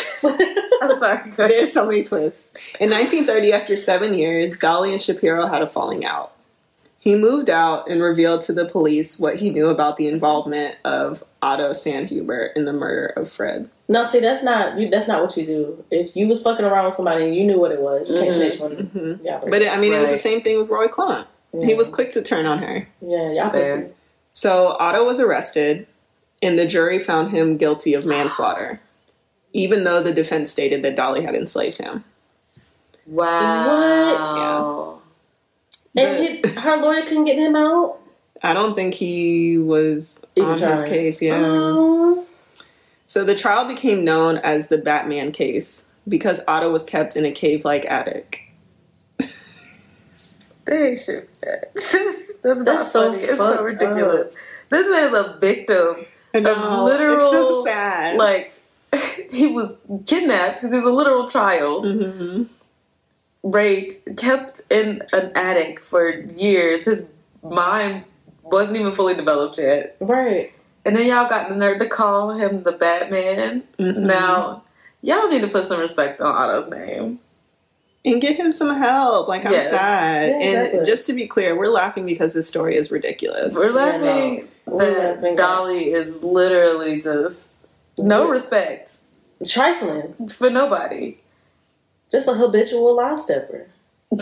I'm 0.83 0.99
sorry. 0.99 1.31
There's 1.37 1.73
so 1.73 1.87
many 1.87 2.03
twists. 2.03 2.49
In 2.81 2.91
1930, 2.91 3.53
after 3.53 3.77
seven 3.77 4.15
years, 4.15 4.59
Dolly 4.59 4.93
and 4.93 5.01
Shapiro 5.01 5.47
had 5.47 5.63
a 5.63 5.69
falling 5.69 6.05
out. 6.05 6.33
He 7.05 7.17
moved 7.17 7.51
out 7.51 7.91
and 7.91 8.01
revealed 8.01 8.43
to 8.43 8.53
the 8.53 8.65
police 8.65 9.19
what 9.19 9.35
he 9.37 9.51
knew 9.51 9.67
about 9.67 9.97
the 9.97 10.07
involvement 10.07 10.77
of 10.85 11.25
Otto 11.43 11.71
Sanhuber 11.71 12.51
in 12.55 12.65
the 12.65 12.73
murder 12.73 13.07
of 13.17 13.29
Fred. 13.29 13.69
No, 13.89 14.05
see, 14.05 14.21
that's 14.21 14.45
not 14.45 14.77
that's 14.93 15.09
not 15.09 15.21
what 15.21 15.37
you 15.37 15.45
do. 15.45 15.85
If 15.91 16.15
you 16.15 16.29
was 16.29 16.41
fucking 16.45 16.65
around 16.65 16.85
with 16.85 16.95
somebody 16.95 17.25
and 17.25 17.35
you 17.35 17.43
knew 17.43 17.59
what 17.59 17.73
it 17.73 17.81
was, 17.81 18.09
you 18.09 18.21
can't 18.21 18.31
Mhm. 18.31 18.37
snitch 18.37 18.61
on 18.61 18.71
Mhm. 18.71 18.93
them. 18.93 19.21
Yeah, 19.25 19.41
But 19.45 19.63
it, 19.63 19.73
I 19.73 19.79
mean, 19.79 19.93
it 19.93 19.99
was 20.01 20.13
the 20.13 20.17
same 20.17 20.43
thing 20.43 20.61
with 20.61 20.69
Roy 20.69 20.87
Klumb. 20.87 21.25
He 21.61 21.75
was 21.75 21.93
quick 21.93 22.13
to 22.13 22.23
turn 22.23 22.47
on 22.47 22.59
her. 22.61 22.87
yeah, 23.01 23.33
y'all 23.33 23.51
Fair. 23.51 23.91
So 24.31 24.77
Otto 24.79 25.05
was 25.05 25.19
arrested, 25.19 25.89
and 26.41 26.57
the 26.57 26.67
jury 26.69 27.01
found 27.01 27.33
him 27.33 27.57
guilty 27.57 27.95
of 27.95 28.07
manslaughter, 28.07 28.81
even 29.53 29.83
though 29.83 30.01
the 30.01 30.13
defense 30.13 30.53
stated 30.53 30.83
that 30.85 30.95
Dolly 30.95 31.23
had 31.25 31.35
enslaved 31.35 31.79
him. 31.79 32.05
Wow. 33.09 34.92
And 35.97 36.43
he, 36.45 36.51
her 36.61 36.77
lawyer 36.77 37.03
couldn't 37.03 37.25
get 37.25 37.37
him 37.39 37.55
out. 37.57 37.99
I 38.43 38.55
don't 38.55 38.75
think 38.75 38.95
he 38.95 39.59
was 39.59 40.25
Even 40.37 40.51
on 40.53 40.59
his 40.59 40.83
case. 40.85 41.21
Yeah. 41.23 41.41
Oh. 41.45 42.27
So 43.07 43.25
the 43.25 43.35
trial 43.35 43.69
became 43.69 44.05
known 44.05 44.39
as 44.39 44.69
the 44.69 44.79
Batman 44.79 45.33
case 45.33 45.93
because 46.09 46.43
Otto 46.49 46.71
was 46.73 46.85
kept 46.85 47.15
in 47.17 47.25
a 47.25 47.31
cave-like 47.33 47.85
attic. 47.87 48.53
They 50.65 50.97
should. 50.97 51.29
That's, 51.43 51.93
That's 52.43 52.93
so 52.93 53.11
funny. 53.13 53.23
It's 53.23 53.37
so 53.37 53.37
fucked 53.37 53.63
ridiculous. 53.63 54.35
This 54.69 54.89
man 54.91 55.05
is 55.09 55.13
a 55.27 55.39
victim 55.41 56.07
I 56.35 56.39
of 56.39 56.45
know, 56.45 56.85
literal. 56.85 57.21
it's 57.21 57.31
so 57.33 57.65
sad. 57.65 58.17
Like 58.17 58.53
he 59.31 59.49
was 59.49 59.77
kidnapped 60.07 60.63
because 60.63 60.73
he's 60.75 60.85
a 60.85 60.91
literal 60.91 61.29
child, 61.29 61.85
Mhm. 61.85 62.47
Raped, 63.43 64.17
kept 64.17 64.63
in 64.71 65.03
an 65.13 65.33
attic 65.35 65.81
for 65.81 66.09
years. 66.11 66.85
His 66.85 67.09
mind 67.43 68.05
wasn't 68.43 68.77
even 68.79 68.93
fully 68.93 69.15
developed 69.15 69.59
yet, 69.59 69.97
Right. 70.01 70.53
and 70.85 70.95
then 70.97 71.07
y'all 71.07 71.29
got 71.29 71.49
the 71.49 71.55
nerve 71.57 71.79
to 71.81 71.87
call 71.89 72.31
him 72.33 72.63
the 72.63 72.73
Batman. 72.73 73.63
Mhm. 73.79 73.97
Now 73.99 74.63
y'all 75.01 75.29
need 75.29 75.41
to 75.43 75.49
put 75.49 75.67
some 75.67 75.81
respect 75.81 76.21
on 76.21 76.35
Otto's 76.35 76.71
name. 76.71 77.19
and 78.05 78.21
get 78.21 78.35
him 78.35 78.51
some 78.51 78.75
help. 78.75 79.29
Like 79.29 79.47
I'm 79.47 79.53
Yes. 79.53 79.71
sad. 79.71 80.31
Yeah, 80.31 80.35
and 80.49 80.59
exactly. 80.67 80.85
just 80.85 81.07
to 81.07 81.13
be 81.13 81.29
clear, 81.29 81.55
we're 81.57 81.69
laughing 81.69 82.05
because 82.05 82.35
this 82.35 82.49
story 82.49 82.75
is 82.77 82.91
ridiculous. 82.91 83.55
We're 83.55 83.67
Yeah, 83.71 83.77
laughing 83.77 84.49
no. 84.67 84.75
We're 84.77 84.91
that 84.95 85.15
laughing. 85.23 85.37
Dolly 85.37 85.93
is 85.93 86.17
literally 86.21 87.01
just 87.01 87.51
no 87.97 88.27
respect 88.29 88.93
Trifling. 89.47 90.15
for 90.33 90.51
nobody. 90.51 91.17
Just 92.13 92.29
a 92.29 92.35
habitual 92.35 92.95
line 92.95 93.21
stepper. 93.21 93.67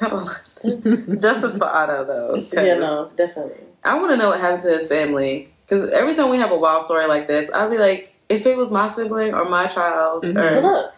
Justice 0.00 1.58
for 1.58 1.64
Otto, 1.66 2.04
though. 2.04 2.36
Yeah, 2.52 2.74
no, 2.78 3.10
definitely. 3.16 3.64
I 3.84 3.98
want 3.98 4.12
to 4.12 4.16
know 4.16 4.30
what 4.30 4.40
happened 4.40 4.62
to 4.62 4.78
his 4.78 4.88
family. 4.88 5.48
Because 5.66 5.90
every 5.90 6.14
time 6.14 6.30
we 6.30 6.38
have 6.38 6.50
a 6.52 6.56
wild 6.56 6.84
story 6.84 7.06
like 7.06 7.26
this, 7.26 7.50
I'll 7.52 7.70
be 7.70 7.78
like, 7.78 8.14
if 8.28 8.46
it 8.46 8.56
was 8.56 8.70
my 8.70 8.88
sibling 8.88 9.34
or 9.34 9.44
my 9.44 9.66
child, 9.66 10.24
Mhm. 10.24 10.36
Or 10.40 10.60
look. 10.60 10.92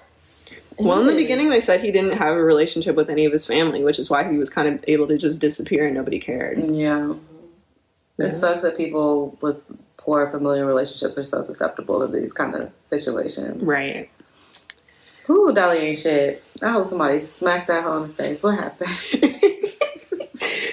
well, 0.78 1.00
in 1.00 1.06
the 1.06 1.14
beginning, 1.14 1.48
they 1.48 1.60
said 1.60 1.80
he 1.80 1.90
didn't 1.90 2.12
have 2.18 2.36
a 2.36 2.42
relationship 2.42 2.94
with 2.96 3.08
any 3.10 3.24
of 3.24 3.32
his 3.32 3.46
family, 3.46 3.82
which 3.82 3.98
is 3.98 4.10
why 4.10 4.24
he 4.30 4.36
was 4.36 4.50
kind 4.50 4.68
of 4.68 4.84
able 4.86 5.06
to 5.06 5.16
just 5.16 5.40
disappear 5.40 5.86
and 5.86 5.94
nobody 5.94 6.18
cared. 6.18 6.58
yeah, 6.58 7.14
Yeah. 8.18 8.26
it 8.26 8.34
sucks 8.36 8.62
that 8.62 8.76
people 8.76 9.36
with 9.40 9.64
poor 9.96 10.28
familial 10.30 10.66
relationships 10.66 11.16
are 11.18 11.24
so 11.24 11.40
susceptible 11.42 12.00
to 12.00 12.06
these 12.12 12.32
kind 12.32 12.54
of 12.54 12.70
situations. 12.84 13.62
Right. 13.66 14.10
Ooh, 15.30 15.52
Dolly 15.54 15.78
ain't 15.78 15.98
shit. 15.98 16.42
I 16.62 16.70
hope 16.70 16.86
somebody 16.86 17.20
smacked 17.20 17.68
that 17.68 17.82
hoe 17.84 18.02
in 18.02 18.08
the 18.08 18.14
face. 18.14 18.42
What 18.42 18.58
happened? 18.58 18.90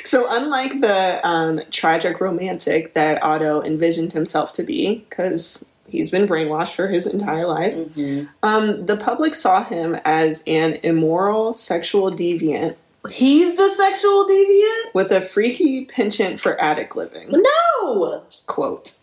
So, 0.04 0.26
unlike 0.30 0.82
the 0.82 1.22
um, 1.26 1.62
tragic 1.72 2.20
romantic 2.20 2.95
that 2.95 3.24
Otto 3.24 3.62
envisioned 3.62 4.12
himself 4.12 4.52
to 4.54 4.64
be, 4.64 5.06
because 5.10 5.72
he's 5.88 6.12
been 6.12 6.28
brainwashed 6.28 6.76
for 6.76 6.88
his 6.89 7.08
entire 7.08 7.47
life, 7.47 7.74
Mm-hmm. 7.76 8.26
um, 8.43 8.86
the 8.88 8.97
public 8.97 9.34
saw 9.36 9.64
him 9.64 9.95
as 10.04 10.43
an 10.47 10.80
immoral 10.84 11.54
sexual 11.54 12.12
deviant 12.12 12.76
He's 13.10 13.56
the 13.56 13.70
sexual 13.74 14.28
deviant. 14.28 14.93
with 14.93 15.12
a 15.12 15.22
freaky 15.22 15.86
penchant 15.86 16.41
for 16.41 16.60
attic 16.60 16.95
living. 16.97 17.30
No! 17.32 18.24
Quote. 18.47 18.97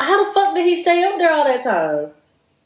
How 0.00 0.24
the 0.24 0.32
fuck 0.32 0.54
did 0.56 0.64
he 0.66 0.82
stay 0.82 1.04
up 1.04 1.18
there 1.18 1.32
all 1.32 1.44
that 1.44 1.62
time? 1.62 2.10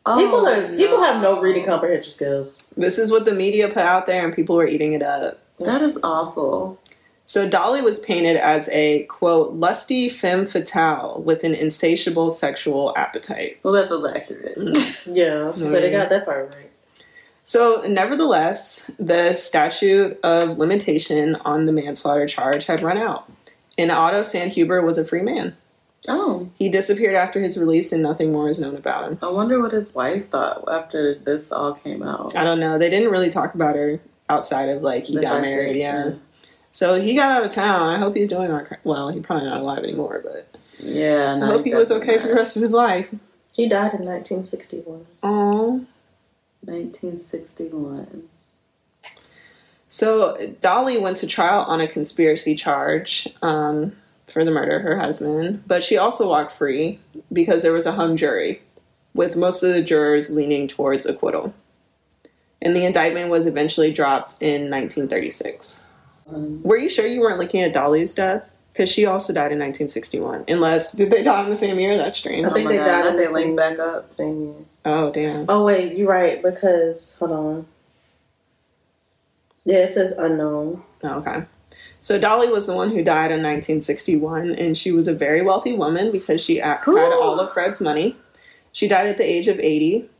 People 0.04 0.46
Oh, 0.46 0.46
are 0.46 0.76
people 0.76 1.00
have 1.00 1.22
no 1.22 1.40
reading 1.40 1.64
comprehension 1.64 2.12
skills. 2.12 2.68
This 2.76 2.98
is 2.98 3.12
what 3.12 3.24
the 3.24 3.34
media 3.34 3.68
put 3.68 3.84
out 3.84 4.06
there, 4.06 4.24
and 4.24 4.34
people 4.34 4.56
were 4.56 4.66
eating 4.66 4.94
it 4.94 5.02
up. 5.02 5.38
That 5.60 5.80
is 5.82 5.98
awful. 6.02 6.78
So 7.24 7.48
Dolly 7.48 7.82
was 7.82 8.00
painted 8.00 8.36
as 8.36 8.68
a 8.70 9.04
quote 9.04 9.52
lusty 9.52 10.08
femme 10.08 10.46
fatale 10.46 11.22
with 11.24 11.44
an 11.44 11.54
insatiable 11.54 12.30
sexual 12.30 12.92
appetite. 12.96 13.60
Well, 13.62 13.72
that 13.74 13.88
feels 13.88 14.04
accurate. 14.04 14.58
Mm. 14.58 15.06
Yeah, 15.14 15.52
so 15.52 15.70
they 15.70 15.90
got 15.90 16.08
that 16.10 16.24
part 16.24 16.52
right. 16.54 16.70
So, 17.44 17.82
nevertheless, 17.88 18.90
the 18.98 19.34
statute 19.34 20.18
of 20.22 20.58
limitation 20.58 21.34
on 21.36 21.66
the 21.66 21.72
manslaughter 21.72 22.26
charge 22.26 22.66
had 22.66 22.82
run 22.82 22.98
out, 22.98 23.30
and 23.76 23.90
Otto 23.90 24.22
Sanhuber 24.22 24.82
was 24.84 24.96
a 24.96 25.04
free 25.04 25.22
man. 25.22 25.56
Oh, 26.08 26.48
He 26.58 26.68
disappeared 26.68 27.14
after 27.14 27.40
his 27.40 27.56
release, 27.56 27.92
and 27.92 28.02
nothing 28.02 28.32
more 28.32 28.48
is 28.48 28.58
known 28.58 28.74
about 28.74 29.04
him. 29.10 29.18
I 29.22 29.28
wonder 29.30 29.60
what 29.60 29.70
his 29.72 29.94
wife 29.94 30.28
thought 30.30 30.64
after 30.68 31.14
this 31.14 31.52
all 31.52 31.74
came 31.74 32.02
out. 32.02 32.34
I 32.34 32.42
don't 32.42 32.58
know. 32.58 32.76
They 32.76 32.90
didn't 32.90 33.10
really 33.12 33.30
talk 33.30 33.54
about 33.54 33.76
her 33.76 34.00
outside 34.28 34.68
of 34.68 34.82
like 34.82 35.04
he 35.04 35.14
The 35.16 35.20
got 35.22 35.42
married. 35.42 35.76
that- 35.76 35.78
Yeah. 35.78 36.10
So 36.72 37.00
he 37.00 37.14
got 37.14 37.30
out 37.30 37.44
of 37.44 37.52
town. 37.52 37.90
I 37.90 37.98
hope 37.98 38.16
he's 38.16 38.28
doing 38.28 38.50
all 38.50 38.58
right. 38.58 38.78
Well, 38.82 39.10
he's 39.10 39.22
probably 39.22 39.46
not 39.48 39.60
alive 39.60 39.84
anymore, 39.84 40.22
but 40.24 40.48
Yeah, 40.80 41.36
no, 41.36 41.44
I 41.46 41.48
hope 41.50 41.64
he 41.64 41.74
was 41.74 41.92
okay 41.92 42.18
for 42.18 42.28
the 42.28 42.34
rest 42.34 42.56
of 42.56 42.62
his 42.62 42.72
life. 42.72 43.08
He 43.52 43.68
died 43.68 43.92
in 43.94 44.04
1961. 44.04 45.06
Oh. 45.22 45.84
1961. 46.64 48.22
So 49.88 50.54
Dolly 50.60 50.98
went 50.98 51.18
to 51.18 51.26
trial 51.26 51.60
on 51.62 51.80
a 51.80 51.86
conspiracy 51.86 52.54
charge 52.56 53.28
um, 53.42 53.92
for 54.32 54.44
the 54.44 54.50
murder 54.50 54.76
of 54.76 54.82
her 54.82 54.98
husband, 54.98 55.62
but 55.66 55.82
she 55.84 55.96
also 55.96 56.28
walked 56.28 56.52
free 56.52 56.98
because 57.32 57.62
there 57.62 57.72
was 57.72 57.86
a 57.86 57.92
hung 57.92 58.16
jury, 58.16 58.62
with 59.14 59.36
most 59.36 59.62
of 59.62 59.72
the 59.74 59.82
jurors 59.82 60.34
leaning 60.34 60.66
towards 60.68 61.06
acquittal. 61.06 61.54
And 62.60 62.74
the 62.76 62.84
indictment 62.84 63.28
was 63.30 63.46
eventually 63.46 63.92
dropped 63.92 64.40
in 64.40 64.70
1936. 64.70 65.90
Um, 66.32 66.62
Were 66.62 66.76
you 66.78 66.88
sure 66.88 67.06
you 67.06 67.20
weren't 67.20 67.38
looking 67.40 67.60
at 67.62 67.72
Dolly's 67.72 68.14
death? 68.14 68.48
Because 68.72 68.88
she 68.88 69.04
also 69.04 69.32
died 69.34 69.52
in 69.52 69.58
1961. 69.58 70.44
Unless, 70.48 70.92
did 70.92 71.10
they 71.10 71.22
die 71.22 71.42
in 71.44 71.50
the 71.50 71.56
same 71.56 71.78
year? 71.78 71.96
That's 71.96 72.18
strange. 72.18 72.46
I 72.46 72.52
think 72.52 72.66
oh 72.66 72.70
they 72.70 72.78
God, 72.78 72.86
died 72.86 73.04
Not 73.04 73.10
in 73.10 73.16
they 73.16 73.26
the 73.26 73.32
link 73.32 73.46
same- 73.48 73.56
back 73.56 73.78
up. 73.78 74.10
Same 74.10 74.42
year. 74.44 74.54
Oh, 74.86 75.12
damn. 75.12 75.44
Oh 75.48 75.64
wait, 75.64 75.94
you're 75.96 76.08
right 76.08 76.42
because 76.42 77.16
hold 77.18 77.32
on. 77.32 77.66
Yeah, 79.64 79.78
it 79.78 79.94
says 79.94 80.12
unknown. 80.12 80.82
Oh, 81.04 81.14
okay. 81.18 81.44
So 82.02 82.18
Dolly 82.18 82.48
was 82.48 82.66
the 82.66 82.74
one 82.74 82.90
who 82.90 83.04
died 83.04 83.30
in 83.30 83.44
1961, 83.44 84.56
and 84.56 84.76
she 84.76 84.90
was 84.90 85.06
a 85.06 85.14
very 85.14 85.40
wealthy 85.40 85.76
woman 85.76 86.10
because 86.10 86.40
she 86.44 86.56
had 86.56 86.80
Ooh. 86.88 86.98
all 86.98 87.38
of 87.38 87.52
Fred's 87.52 87.80
money. 87.80 88.16
She 88.72 88.88
died 88.88 89.06
at 89.06 89.18
the 89.18 89.24
age 89.24 89.46
of 89.46 89.60
80, 89.60 90.10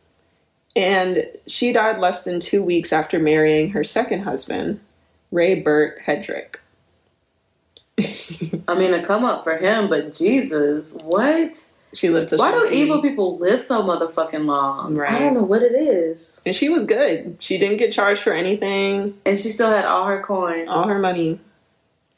and 0.77 1.27
she 1.49 1.73
died 1.73 1.99
less 1.99 2.23
than 2.23 2.39
two 2.39 2.63
weeks 2.63 2.93
after 2.93 3.19
marrying 3.19 3.71
her 3.71 3.83
second 3.83 4.21
husband, 4.21 4.79
Ray 5.33 5.61
Burt 5.61 6.01
Hedrick. 6.03 6.59
I 8.69 8.75
mean, 8.77 8.95
a 8.95 9.05
come 9.05 9.25
up 9.25 9.43
for 9.43 9.57
him, 9.57 9.89
but 9.89 10.13
Jesus, 10.13 10.95
what? 11.03 11.69
She 11.95 12.11
lived 12.11 12.29
till 12.29 12.39
Why 12.39 12.53
do 12.53 12.69
evil 12.73 13.03
people 13.03 13.39
live 13.39 13.61
so 13.61 13.83
motherfucking 13.83 14.47
long? 14.47 14.95
Right. 14.95 15.15
I 15.15 15.19
don't 15.19 15.35
know 15.35 15.43
what 15.43 15.65
it 15.65 15.75
is. 15.75 16.41
And 16.47 16.55
she 16.55 16.69
was 16.69 16.87
good. 16.87 17.39
She 17.41 17.59
didn't 17.59 17.79
get 17.79 17.93
charged 17.93 18.23
for 18.23 18.33
anything, 18.33 19.19
And 19.27 19.37
she 19.37 19.49
still 19.49 19.71
had 19.71 19.85
all 19.85 20.07
her 20.07 20.23
coins. 20.23 20.71
all 20.71 20.87
her 20.87 21.01
money. 21.01 21.41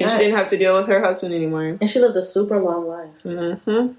And 0.00 0.10
she 0.10 0.18
didn't 0.18 0.34
have 0.34 0.48
to 0.48 0.58
deal 0.58 0.74
with 0.76 0.86
her 0.86 1.00
husband 1.00 1.34
anymore. 1.34 1.76
And 1.80 1.88
she 1.88 2.00
lived 2.00 2.16
a 2.16 2.22
super 2.22 2.60
long 2.60 2.86
life. 2.86 3.10
Mm-hmm. 3.24 3.92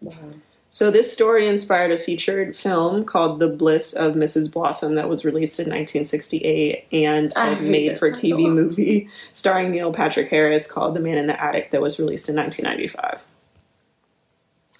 Wow. 0.00 0.34
So 0.70 0.90
this 0.90 1.12
story 1.12 1.46
inspired 1.46 1.90
a 1.90 1.98
featured 1.98 2.56
film 2.56 3.04
called 3.04 3.40
The 3.40 3.48
Bliss 3.48 3.92
of 3.92 4.14
Mrs. 4.14 4.50
Blossom 4.50 4.94
that 4.94 5.06
was 5.06 5.22
released 5.22 5.60
in 5.60 5.64
1968 5.64 6.86
and 6.90 7.30
I 7.36 7.48
a 7.50 7.60
made-for-TV 7.60 8.50
movie 8.50 9.10
starring 9.34 9.70
Neil 9.70 9.92
Patrick 9.92 10.30
Harris 10.30 10.70
called 10.70 10.96
The 10.96 11.00
Man 11.00 11.18
in 11.18 11.26
the 11.26 11.38
Attic 11.38 11.72
that 11.72 11.82
was 11.82 11.98
released 11.98 12.30
in 12.30 12.36
1995. 12.36 13.26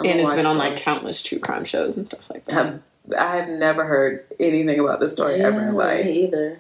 I'm 0.01 0.07
and 0.07 0.21
it's 0.21 0.33
been 0.33 0.47
on 0.47 0.57
like 0.57 0.79
countless 0.79 1.23
true 1.23 1.39
crime 1.39 1.67
shows 1.67 1.99
and 1.99 2.07
stuff 2.07 2.29
like 2.31 2.47
that. 2.47 2.55
have 2.55 2.83
I 3.19 3.37
have 3.37 3.49
never 3.51 3.85
heard 3.85 4.25
anything 4.41 4.81
about 4.81 4.99
this 4.99 5.13
story 5.13 5.39
Yeah, 5.39 5.49
ever 5.49 5.61
in 5.61 5.75
my 5.75 5.85
life. 5.85 6.07
either. 6.07 6.59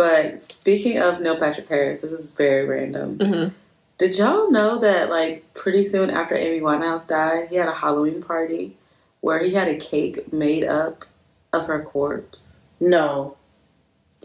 But 0.00 0.42
speaking 0.42 0.96
of 0.96 1.20
Neil 1.20 1.36
Patrick 1.36 1.68
Harris, 1.68 2.00
this 2.00 2.10
is 2.10 2.30
very 2.30 2.64
random. 2.66 3.18
Mhm. 3.18 3.52
Did 3.98 4.16
y'all 4.16 4.50
know 4.50 4.78
that 4.78 5.10
like 5.10 5.44
pretty 5.52 5.84
soon 5.84 6.08
after 6.08 6.34
Amy 6.34 6.60
Winehouse 6.60 7.06
died, 7.06 7.48
he 7.50 7.56
had 7.56 7.68
a 7.68 7.74
Halloween 7.74 8.22
party 8.22 8.78
where 9.20 9.40
he 9.40 9.52
had 9.52 9.68
a 9.68 9.76
cake 9.76 10.32
made 10.32 10.64
up 10.64 11.04
of 11.52 11.66
her 11.66 11.82
corpse? 11.82 12.56
No. 12.80 13.36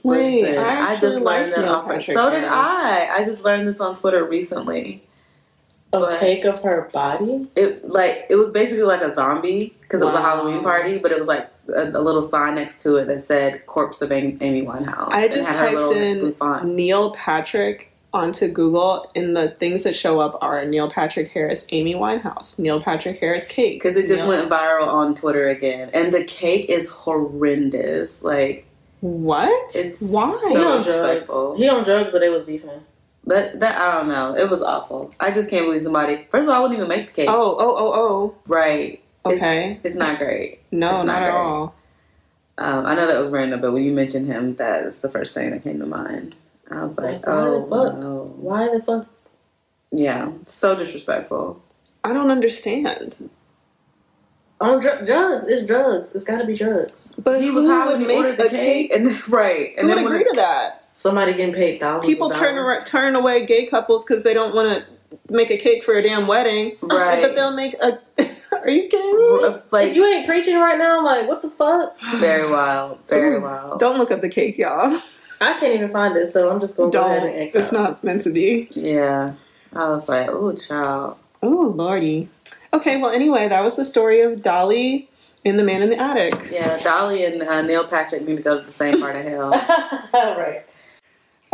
Wait, 0.01 0.43
Listen, 0.43 0.59
I 0.63 0.91
I, 0.91 0.95
just 0.95 1.19
like 1.19 1.41
learned 1.41 1.53
that 1.55 1.61
Neil 1.65 1.73
off. 1.73 1.87
Patrick 1.87 2.17
So 2.17 2.29
did 2.29 2.43
Harris. 2.43 2.53
I. 2.55 3.09
I 3.11 3.25
just 3.25 3.43
learned 3.43 3.67
this 3.67 3.81
on 3.81 3.95
Twitter 3.95 4.23
recently. 4.23 5.03
A 5.91 5.99
But- 5.99 6.19
cake 6.21 6.45
of 6.45 6.61
her 6.63 6.87
body? 6.93 7.49
It 7.57 7.89
like 7.89 8.27
it 8.29 8.35
was 8.37 8.51
basically 8.51 8.83
like 8.85 9.01
a 9.01 9.13
zombie 9.13 9.75
because 9.81 10.01
it 10.01 10.05
was 10.05 10.15
a 10.15 10.21
Halloween 10.21 10.63
party, 10.63 10.99
but 10.99 11.11
it 11.11 11.19
was 11.19 11.27
like 11.27 11.49
a, 11.69 11.89
a 11.91 12.01
little 12.01 12.21
sign 12.21 12.55
next 12.55 12.81
to 12.83 12.97
it 12.97 13.05
that 13.05 13.25
said 13.25 13.65
"Corpse 13.65 14.01
of 14.01 14.11
Amy, 14.11 14.37
Amy 14.41 14.63
Winehouse." 14.63 15.09
I 15.11 15.27
just 15.27 15.53
typed 15.53 15.89
in. 15.91 16.35
Neil 16.75 17.11
Patrick 17.11 17.91
onto 18.13 18.47
Google, 18.47 19.11
and 19.13 19.35
the 19.35 19.49
things 19.49 19.83
that 19.83 19.93
show 19.93 20.21
up 20.21 20.37
are 20.41 20.63
Neil 20.65 20.89
Patrick 20.89 21.31
Harris, 21.31 21.67
Amy 21.73 21.95
Winehouse, 21.95 22.57
Neil 22.57 22.79
Patrick 22.81 23.19
Harris 23.19 23.45
cake. 23.45 23.81
Because 23.81 23.97
it 23.97 24.07
just 24.07 24.25
Neil- 24.25 24.37
went 24.37 24.49
viral 24.49 24.87
on 24.87 25.15
Twitter 25.15 25.47
again, 25.49 25.89
and 25.93 26.13
the 26.13 26.23
cake 26.23 26.69
is 26.69 26.89
horrendous. 26.89 28.23
Like 28.23 28.65
What? 29.01 29.75
It's 29.75 30.01
Why? 30.01 30.29
He 30.47 30.53
So 30.53 30.71
on 30.71 30.77
disrespectful. 30.79 31.47
drugs. 31.49 31.59
He 31.61 31.69
on 31.69 31.83
drugs, 31.83 32.11
but 32.11 32.19
they 32.19 32.29
was 32.29 32.43
beefing. 32.43 32.69
that, 33.25 33.59
that 33.59 33.81
I 33.81 33.91
don't 33.97 34.07
know. 34.07 34.35
It 34.35 34.49
was 34.49 34.61
awful. 34.63 35.11
I 35.19 35.31
just 35.31 35.49
can't 35.49 35.65
believe 35.65 35.81
somebody. 35.81 36.27
First 36.31 36.43
of 36.43 36.49
all, 36.49 36.55
I 36.55 36.59
wouldn't 36.61 36.77
even 36.77 36.87
make 36.87 37.07
the 37.07 37.13
cake. 37.13 37.29
oh, 37.29 37.57
oh, 37.59 37.75
oh, 37.77 37.93
oh. 37.93 38.35
It's- 38.47 38.99
Okay. 39.25 39.79
It's, 39.83 39.95
not 39.95 40.17
great. 40.19 40.59
no, 40.71 40.97
it's 40.97 41.05
not, 41.05 41.05
not 41.05 41.23
at 41.23 41.31
great. 41.31 41.39
all. 41.39 41.75
Um, 42.57 42.85
I 42.85 42.95
know 42.95 43.07
that 43.07 43.19
was 43.19 43.31
random, 43.31 43.59
but 43.61 43.73
when 43.73 43.83
you 43.83 43.91
mentioned 43.91 44.27
him, 44.27 44.55
that 44.55 44.83
is 44.83 45.01
the 45.01 45.09
first 45.09 45.33
thing 45.33 45.51
that 45.51 45.63
came 45.63 45.79
to 45.79 45.85
mind. 45.85 46.35
I 46.71 46.85
was 46.85 46.97
like, 46.97 47.25
Like, 47.25 47.25
why 47.27 47.33
the 47.33 47.47
oh 47.49 47.69
fuck? 47.91 47.99
no. 47.99 48.33
Why 48.37 48.69
the 48.69 48.81
fuck? 48.81 49.07
Yeah, 49.91 50.31
so 50.45 50.77
disrespectful. 50.77 51.61
I 52.03 52.13
don't 52.13 52.31
understand. 52.31 53.29
On 54.61 54.79
dr- 54.79 55.05
drugs. 55.05 55.47
It's 55.47 55.65
drugs. 55.65 56.15
It's 56.15 56.23
got 56.23 56.39
to 56.39 56.47
be 56.47 56.55
drugs. 56.55 57.13
But 57.21 57.41
He 57.41 57.47
who 57.47 57.55
was 57.55 57.67
high 57.67 57.85
would 57.87 57.99
he 57.99 58.05
make 58.07 58.25
a 58.25 58.35
the 58.35 58.49
cake, 58.49 58.89
cake? 58.89 58.91
and 58.93 59.29
right, 59.29 59.73
Who 59.73 59.79
and 59.79 59.87
would 59.89 59.97
then 59.97 60.05
agree 60.05 60.23
to 60.23 60.33
that? 60.35 60.87
Somebody 60.93 61.33
getting 61.33 61.53
paid 61.53 61.79
thousands. 61.81 62.09
People 62.11 62.31
of 62.31 62.37
turn 62.37 62.57
ar- 62.57 62.85
turn 62.85 63.15
away 63.15 63.45
gay 63.45 63.65
couples 63.65 64.05
because 64.05 64.23
they 64.23 64.33
don't 64.33 64.55
want 64.55 64.85
to 65.27 65.33
make 65.33 65.51
a 65.51 65.57
cake 65.57 65.83
for 65.83 65.93
a 65.95 66.01
damn 66.01 66.25
wedding. 66.25 66.77
Right. 66.81 67.21
But 67.21 67.35
they'll 67.35 67.55
make 67.55 67.73
a. 67.81 67.99
Are 68.65 68.71
you 68.71 68.87
kidding 68.87 69.11
me? 69.15 69.59
like 69.69 69.89
if 69.89 69.95
you 69.95 70.03
ain't 70.05 70.25
preaching 70.25 70.57
right 70.59 70.77
now, 70.77 71.03
like 71.05 71.27
what 71.27 71.43
the 71.43 71.49
fuck? 71.51 71.95
very 72.15 72.49
wild, 72.49 72.99
very 73.07 73.37
Ooh, 73.37 73.41
wild. 73.41 73.79
Don't 73.79 73.99
look 73.99 74.09
up 74.09 74.21
the 74.21 74.29
cake, 74.29 74.57
y'all. 74.57 74.99
I 75.39 75.59
can't 75.59 75.75
even 75.75 75.89
find 75.89 76.17
it, 76.17 76.27
so 76.27 76.49
I'm 76.49 76.59
just 76.59 76.75
gonna 76.77 76.91
go 76.91 77.05
ahead 77.05 77.21
Don't. 77.21 77.29
and 77.31 77.39
X 77.43 77.55
It's 77.55 77.73
out. 77.73 77.79
not 77.79 78.03
meant 78.03 78.23
to 78.23 78.33
be. 78.33 78.67
Yeah, 78.71 79.33
I 79.73 79.89
was 79.89 80.09
like, 80.09 80.29
oh, 80.29 80.53
child. 80.55 81.17
Oh, 81.43 81.73
lordy. 81.75 82.29
Okay, 82.73 82.99
well, 82.99 83.11
anyway, 83.11 83.47
that 83.47 83.63
was 83.63 83.75
the 83.75 83.85
story 83.85 84.21
of 84.21 84.41
Dolly 84.41 85.09
and 85.45 85.59
the 85.59 85.63
man 85.63 85.83
in 85.83 85.91
the 85.91 85.99
attic. 85.99 86.33
Yeah, 86.51 86.77
Dolly 86.83 87.23
and 87.23 87.41
uh, 87.43 87.61
Neil 87.61 87.83
Patrick 87.83 88.23
need 88.25 88.37
to 88.37 88.41
go 88.41 88.59
to 88.59 88.65
the 88.65 88.71
same 88.71 88.99
part 88.99 89.15
of 89.15 89.23
hell. 89.25 89.51
right. 90.13 90.65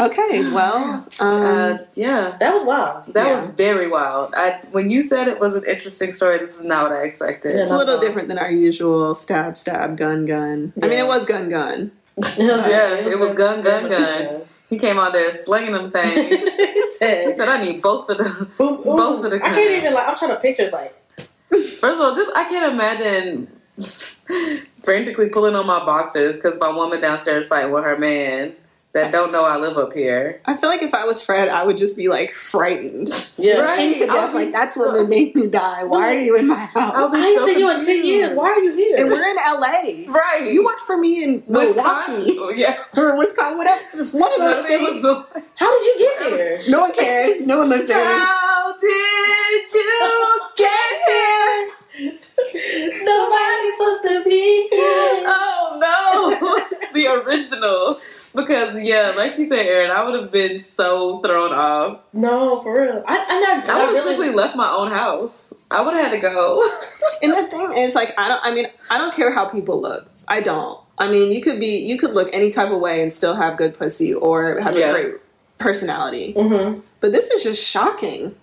Okay, 0.01 0.49
well, 0.49 1.05
um, 1.19 1.43
Uh, 1.45 1.77
yeah, 1.93 2.35
That 2.39 2.53
was 2.53 2.63
wild. 2.65 3.13
that 3.13 3.27
Yeah. 3.27 3.35
was 3.35 3.45
very 3.51 3.87
wild. 3.87 4.33
I 4.35 4.59
when 4.71 4.89
you 4.89 5.01
said 5.03 5.27
it 5.27 5.39
was 5.39 5.53
an 5.53 5.63
interesting 5.65 6.15
story, 6.15 6.39
this 6.39 6.55
is 6.55 6.63
not 6.63 6.89
what 6.89 6.99
I 6.99 7.03
expected. 7.03 7.55
Yeah, 7.55 7.61
it's 7.61 7.71
a 7.71 7.77
little 7.77 7.99
different 7.99 8.27
than 8.27 8.39
our 8.39 8.49
usual 8.51 9.13
stab, 9.13 9.57
stab, 9.57 9.97
gun, 9.97 10.25
gun. 10.25 10.73
I 10.81 10.87
mean, 10.87 10.97
it 10.99 11.05
was 11.07 11.25
gun, 11.25 11.49
gun. 11.49 11.91
Yeah, 12.37 12.95
it 12.95 13.19
was 13.19 13.33
gun, 13.43 13.61
gun, 13.61 13.89
gun. 13.89 14.41
He 14.71 14.79
came 14.79 14.97
out 14.97 15.11
there 15.13 15.29
slinging 15.31 15.73
them 15.73 15.91
things. 15.91 16.13
he 16.29 16.37
He 16.37 16.87
said, 16.97 17.35
said, 17.37 17.47
"I 17.49 17.61
need 17.63 17.81
both 17.81 18.09
of 18.09 18.17
them." 18.17 18.49
ooh, 18.59 18.63
ooh. 18.79 18.83
Both 18.83 19.25
of 19.25 19.31
the 19.31 19.37
Guns. 19.39 19.51
I 19.51 19.55
can't 19.55 19.71
even 19.71 19.93
like. 19.93 20.07
I'm 20.07 20.15
trying 20.15 20.31
to 20.31 20.37
picture. 20.37 20.63
It's 20.63 20.73
like 20.73 20.95
First 21.51 21.83
of 21.83 22.01
all, 22.01 22.15
just 22.15 22.31
I 22.35 22.45
can't 22.45 22.73
imagine 22.73 23.47
frantically 24.83 25.29
pulling 25.29 25.55
on 25.55 25.67
my 25.67 25.83
boxers 25.85 26.37
because 26.37 26.57
my 26.59 26.69
woman 26.71 27.01
downstairs 27.01 27.49
fighting 27.49 27.71
with 27.71 27.83
her 27.83 27.97
man 27.97 28.53
that 28.93 29.11
don't 29.11 29.31
know 29.31 29.45
I 29.45 29.55
live 29.57 29.77
up 29.77 29.93
here. 29.93 30.41
I 30.45 30.57
feel 30.57 30.69
like 30.69 30.81
if 30.81 30.93
I 30.93 31.05
was 31.05 31.23
Fred, 31.23 31.47
I 31.47 31.63
would 31.63 31.77
just 31.77 31.95
be 31.95 32.09
like 32.09 32.31
frightened 32.31 33.09
yeah. 33.37 33.59
Right. 33.61 33.79
into 34.01 34.11
I'll 34.11 34.21
death. 34.27 34.31
be 34.33 34.37
Like 34.45 34.51
that's 34.51 34.75
so- 34.75 34.81
what 34.81 34.93
would 34.93 35.09
make 35.09 35.33
me 35.35 35.47
die. 35.47 35.83
Why 35.85 36.15
are 36.15 36.19
you 36.19 36.35
in 36.35 36.47
my 36.47 36.69
I'll 36.75 36.91
house? 36.91 37.11
be 37.11 37.17
I 37.19 37.25
ain't 37.25 37.39
so 37.39 37.45
seen 37.45 37.59
you 37.59 37.71
in 37.71 37.79
ten 37.85 38.05
years. 38.05 38.33
Why 38.33 38.49
are 38.51 38.59
you 38.59 38.73
here? 38.75 38.95
And 38.99 39.09
we're 39.09 39.23
in 39.23 39.35
LA. 39.37 40.11
Right, 40.11 40.51
You 40.51 40.65
worked 40.65 40.81
for 40.81 40.97
me 40.97 41.23
in 41.23 41.43
Milwaukee 41.47 41.71
Wisconsin. 42.23 42.57
Yeah, 42.57 42.83
or 42.97 43.17
Wisconsin, 43.17 43.57
whatever. 43.57 44.03
One 44.17 44.33
of 44.33 44.39
those 44.39 44.65
states. 44.65 45.03
How 45.55 45.77
did 45.77 45.85
you 45.85 45.95
get 46.19 46.27
here? 46.33 46.61
No 46.67 46.81
one 46.81 46.93
cares. 46.93 47.45
No 47.47 47.59
one 47.59 47.69
lives 47.69 47.87
there. 47.87 48.03
How 48.03 48.73
did 48.73 48.89
you 49.73 50.41
get 50.57 51.07
here? 51.07 51.71
Nobody's 53.03 53.77
supposed 53.77 54.03
to 54.03 54.23
be 54.25 54.67
here. 54.71 55.23
Oh 55.27 55.77
no, 55.79 56.89
the 56.93 57.07
original. 57.07 57.95
Because 58.33 58.81
yeah, 58.81 59.13
like 59.15 59.37
you 59.37 59.47
said, 59.49 59.65
Erin, 59.65 59.91
I 59.91 60.03
would 60.03 60.19
have 60.21 60.31
been 60.31 60.63
so 60.63 61.19
thrown 61.21 61.51
off. 61.51 61.99
No, 62.13 62.61
for 62.61 62.81
real. 62.81 63.03
I, 63.05 63.17
I, 63.17 63.71
I 63.71 63.75
would 63.79 63.85
have 63.85 63.93
really, 63.93 64.09
simply 64.15 64.29
left 64.33 64.55
my 64.55 64.69
own 64.69 64.91
house. 64.91 65.53
I 65.69 65.81
would 65.81 65.93
have 65.93 66.05
had 66.11 66.15
to 66.15 66.21
go. 66.21 66.67
And 67.23 67.31
the 67.33 67.43
thing 67.43 67.71
is, 67.77 67.93
like, 67.93 68.15
I 68.17 68.29
don't. 68.29 68.39
I 68.43 68.51
mean, 68.53 68.65
I 68.89 68.97
don't 68.97 69.13
care 69.13 69.31
how 69.31 69.45
people 69.45 69.79
look. 69.79 70.09
I 70.27 70.41
don't. 70.41 70.79
I 70.97 71.11
mean, 71.11 71.31
you 71.31 71.41
could 71.41 71.59
be, 71.59 71.85
you 71.85 71.97
could 71.99 72.11
look 72.15 72.29
any 72.33 72.49
type 72.51 72.71
of 72.71 72.79
way 72.79 73.01
and 73.03 73.11
still 73.13 73.35
have 73.35 73.57
good 73.57 73.77
pussy 73.77 74.11
or 74.13 74.59
have 74.59 74.75
Yeah. 74.77 74.89
a 74.89 74.93
great 74.93 75.15
personality. 75.59 76.33
hmm 76.33 76.79
But 76.99 77.11
this 77.11 77.29
is 77.31 77.43
just 77.43 77.63
shocking. 77.67 78.35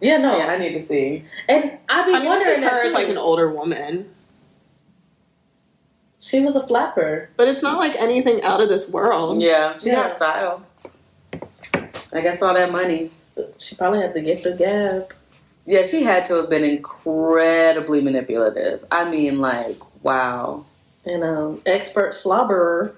Yeah, 0.00 0.16
no. 0.18 0.36
Yeah, 0.36 0.46
I 0.46 0.58
need 0.58 0.72
to 0.78 0.84
see. 0.86 1.24
And 1.48 1.62
been 1.62 1.78
I 1.90 2.06
mean, 2.06 2.12
wondering 2.26 2.28
this 2.38 2.58
is 2.58 2.64
her 2.64 2.84
as 2.86 2.92
like 2.94 3.08
an 3.08 3.18
older 3.18 3.50
woman, 3.52 4.08
she 6.22 6.38
was 6.40 6.54
a 6.56 6.64
flapper. 6.66 7.28
but 7.36 7.48
it's 7.48 7.62
not 7.62 7.78
like 7.78 7.94
anything 8.00 8.42
out 8.42 8.60
of 8.60 8.68
this 8.68 8.90
world. 8.92 9.42
Yeah, 9.42 9.76
she 9.76 9.88
Yeah. 9.88 9.94
got 10.08 10.12
style. 10.12 10.62
I 12.12 12.20
guess 12.20 12.40
all 12.40 12.54
that 12.54 12.70
money. 12.70 13.10
She 13.58 13.74
probably 13.74 14.00
had 14.00 14.14
to 14.14 14.20
get 14.20 14.42
the 14.42 14.52
gab. 14.52 15.12
Yeah, 15.66 15.84
she 15.84 16.02
had 16.02 16.26
to 16.26 16.34
have 16.34 16.50
been 16.50 16.64
incredibly 16.64 18.00
manipulative. 18.02 18.84
I 18.92 19.08
mean, 19.08 19.40
like, 19.40 19.76
wow. 20.02 20.64
And 21.04 21.24
um, 21.24 21.60
expert 21.66 22.12
slobberer. 22.12 22.94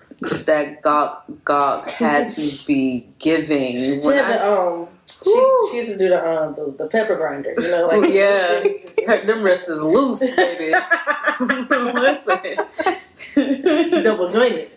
That 0.46 0.80
Gawk 0.82 1.24
Gawk 1.44 1.90
had 1.90 2.28
to 2.28 2.64
be 2.66 3.06
giving. 3.18 4.00
She 4.02 4.08
had 4.08 4.24
I- 4.24 4.38
the 4.38 4.60
um. 4.60 4.88
She, 5.06 5.30
she 5.70 5.76
used 5.78 5.88
to 5.92 5.98
do 5.98 6.08
the 6.08 6.26
um 6.26 6.54
the, 6.54 6.74
the 6.84 6.86
pepper 6.88 7.16
grinder. 7.16 7.54
You 7.58 7.70
know, 7.70 7.86
like 7.86 8.10
yeah, 8.12 8.62
Her- 9.06 9.24
them 9.26 9.42
wrists 9.42 9.68
is 9.68 9.78
loose, 9.80 10.20
baby. 10.34 10.74
she 13.34 13.40
Listen. 13.62 14.02
double 14.02 14.30
jointed. 14.30 14.70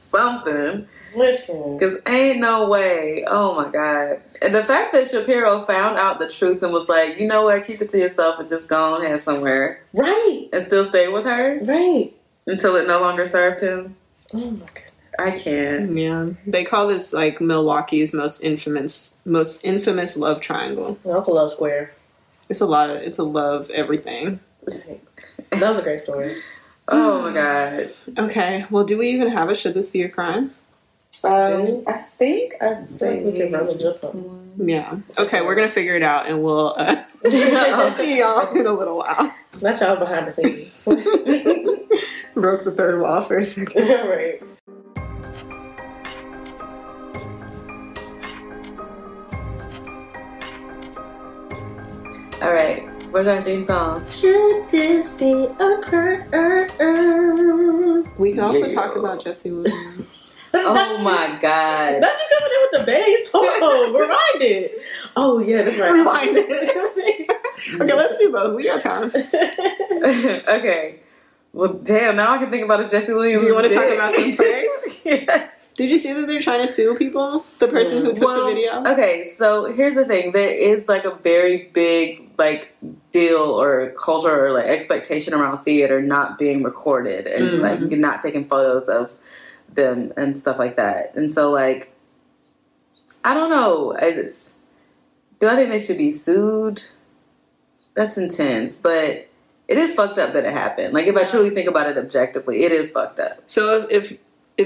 Something. 0.00 0.88
Listen. 1.14 1.78
Because 1.78 1.98
ain't 2.06 2.40
no 2.40 2.68
way. 2.68 3.24
Oh 3.26 3.54
my 3.54 3.70
God. 3.70 4.20
And 4.42 4.54
the 4.54 4.62
fact 4.62 4.92
that 4.92 5.08
Shapiro 5.10 5.62
found 5.64 5.98
out 5.98 6.18
the 6.18 6.28
truth 6.28 6.62
and 6.62 6.72
was 6.72 6.88
like, 6.88 7.18
you 7.18 7.26
know 7.26 7.42
what, 7.42 7.66
keep 7.66 7.80
it 7.80 7.90
to 7.92 7.98
yourself 7.98 8.38
and 8.38 8.48
just 8.48 8.68
go 8.68 8.94
on 8.94 9.02
ahead 9.02 9.22
somewhere 9.22 9.82
Right. 9.94 10.48
and 10.52 10.62
still 10.62 10.84
stay 10.84 11.08
with 11.08 11.24
her 11.24 11.58
Right. 11.62 12.14
until 12.46 12.76
it 12.76 12.86
no 12.86 13.00
longer 13.00 13.26
served 13.26 13.62
him. 13.62 13.96
Oh 14.34 14.38
my 14.38 14.66
goodness. 14.74 14.85
I 15.18 15.38
can't. 15.38 15.96
Yeah, 15.96 16.30
they 16.46 16.64
call 16.64 16.86
this 16.88 17.12
like 17.12 17.40
Milwaukee's 17.40 18.12
most 18.12 18.42
infamous, 18.42 19.20
most 19.24 19.64
infamous 19.64 20.16
love 20.16 20.40
triangle. 20.40 20.98
I 21.04 21.08
a 21.10 21.20
love 21.30 21.52
Square. 21.52 21.92
It's 22.48 22.60
a 22.60 22.66
lot 22.66 22.90
of, 22.90 22.96
it's 22.98 23.18
a 23.18 23.24
love 23.24 23.70
everything. 23.70 24.40
That 24.64 25.68
was 25.68 25.78
a 25.78 25.82
great 25.82 26.00
story. 26.00 26.36
Oh 26.88 27.20
my 27.20 27.32
God. 27.32 27.90
Okay, 28.16 28.64
well, 28.70 28.84
do 28.84 28.96
we 28.96 29.08
even 29.08 29.26
have 29.30 29.50
a 29.50 29.56
should 29.56 29.74
this 29.74 29.90
be 29.90 30.02
a 30.02 30.08
crime? 30.08 30.52
Um, 31.24 31.78
I 31.86 31.94
think 31.94 32.54
I 32.60 32.68
I 32.68 32.74
think 32.74 33.24
we 33.24 33.40
could 33.40 33.50
probably 33.50 33.82
jump 33.82 34.04
on. 34.04 34.52
Yeah. 34.56 34.98
Okay, 35.18 35.40
we're 35.42 35.56
gonna 35.56 35.68
figure 35.68 35.96
it 35.96 36.02
out, 36.02 36.26
and 36.26 36.42
we'll 36.42 36.74
uh, 36.76 37.02
see 37.92 38.18
y'all 38.18 38.54
in 38.54 38.66
a 38.66 38.72
little 38.72 38.98
while. 38.98 39.34
Not 39.62 39.80
y'all 39.80 39.96
behind 39.96 40.28
the 40.28 40.32
scenes. 40.32 40.84
Broke 42.34 42.64
the 42.64 42.70
third 42.70 43.00
wall 43.00 43.22
for 43.22 43.38
a 43.38 43.44
second. 43.44 43.88
right. 44.08 44.42
All 52.46 52.52
right. 52.52 52.86
Where's 53.10 53.26
our 53.26 53.42
theme 53.42 53.64
song? 53.64 54.06
Should 54.08 54.68
this 54.68 55.18
be 55.18 55.32
a 55.32 55.80
crime? 55.82 56.30
We 58.18 58.34
can 58.34 58.40
also 58.44 58.66
Yeah. 58.68 58.74
talk 58.74 58.94
about 58.94 59.24
Jesse 59.24 59.50
Williams. 59.50 60.22
Oh 60.54 60.98
my 61.02 61.38
God. 61.42 62.00
Not 62.00 62.16
you 62.16 62.38
coming 62.38 62.52
in 62.54 62.60
with 62.62 62.70
the 62.80 62.84
bass. 62.86 63.30
Hold 63.32 63.62
on, 63.62 63.92
rewind 63.92 64.40
it. 64.42 64.78
Oh 65.16 65.38
yeah, 65.40 65.62
that's 65.62 65.78
right. 65.78 65.92
Rewind 65.92 66.30
it. 66.38 67.28
okay, 67.80 67.92
let's 67.94 68.16
do 68.16 68.32
both. 68.32 68.54
We 68.56 68.64
got 68.64 68.80
time. 68.80 69.10
okay. 70.48 71.00
Well, 71.52 71.74
damn, 71.74 72.16
now 72.16 72.32
I 72.32 72.38
can 72.38 72.50
think 72.50 72.64
about 72.64 72.80
it. 72.80 72.90
Jesse 72.90 73.12
Williams. 73.12 73.42
Do 73.42 73.48
you 73.48 73.54
wanna 73.54 73.68
dick. 73.68 73.76
talk 73.76 73.90
about 73.92 74.14
them 74.14 74.32
first? 74.32 75.04
yes. 75.04 75.50
Did 75.76 75.90
you 75.90 75.98
see 75.98 76.12
that 76.14 76.26
they're 76.26 76.40
trying 76.40 76.62
to 76.62 76.66
sue 76.68 76.94
people? 76.94 77.44
The 77.58 77.68
person 77.68 78.04
who 78.04 78.12
took 78.14 78.26
Well, 78.26 78.46
the 78.48 78.54
video. 78.54 78.80
Okay, 78.92 79.34
so 79.36 79.72
here's 79.72 79.94
the 79.94 80.06
thing. 80.06 80.32
There 80.32 80.48
is 80.50 80.88
like 80.88 81.04
a 81.04 81.14
very 81.16 81.70
big 81.74 82.30
like 82.38 82.74
deal 83.12 83.38
or 83.38 83.90
culture 83.90 84.46
or 84.46 84.52
like 84.52 84.66
expectation 84.66 85.34
around 85.34 85.64
theater 85.64 86.00
not 86.02 86.38
being 86.38 86.62
recorded 86.62 87.26
and 87.26 87.46
Mhm. 87.46 87.60
like 87.60 87.98
not 87.98 88.22
taking 88.22 88.46
photos 88.46 88.88
of 88.88 89.10
them 89.72 90.12
and 90.16 90.38
stuff 90.38 90.58
like 90.58 90.76
that. 90.76 91.14
And 91.14 91.32
so 91.32 91.50
like 91.50 91.92
I 93.24 93.34
don't 93.34 93.50
know. 93.50 93.90
It's, 93.92 94.52
do 95.40 95.48
I 95.48 95.56
think 95.56 95.70
they 95.70 95.80
should 95.80 95.98
be 95.98 96.12
sued? 96.12 96.84
That's 97.94 98.16
intense, 98.16 98.80
but 98.80 99.26
it 99.68 99.78
is 99.78 99.94
fucked 99.94 100.18
up 100.18 100.32
that 100.34 100.44
it 100.44 100.52
happened. 100.52 100.94
Like 100.94 101.06
if 101.06 101.16
I 101.16 101.24
truly 101.24 101.50
think 101.50 101.68
about 101.68 101.90
it 101.90 101.98
objectively, 101.98 102.62
it 102.62 102.70
is 102.72 102.92
fucked 102.92 103.18
up. 103.18 103.42
So 103.48 103.86
if 103.90 103.90
if 103.90 104.18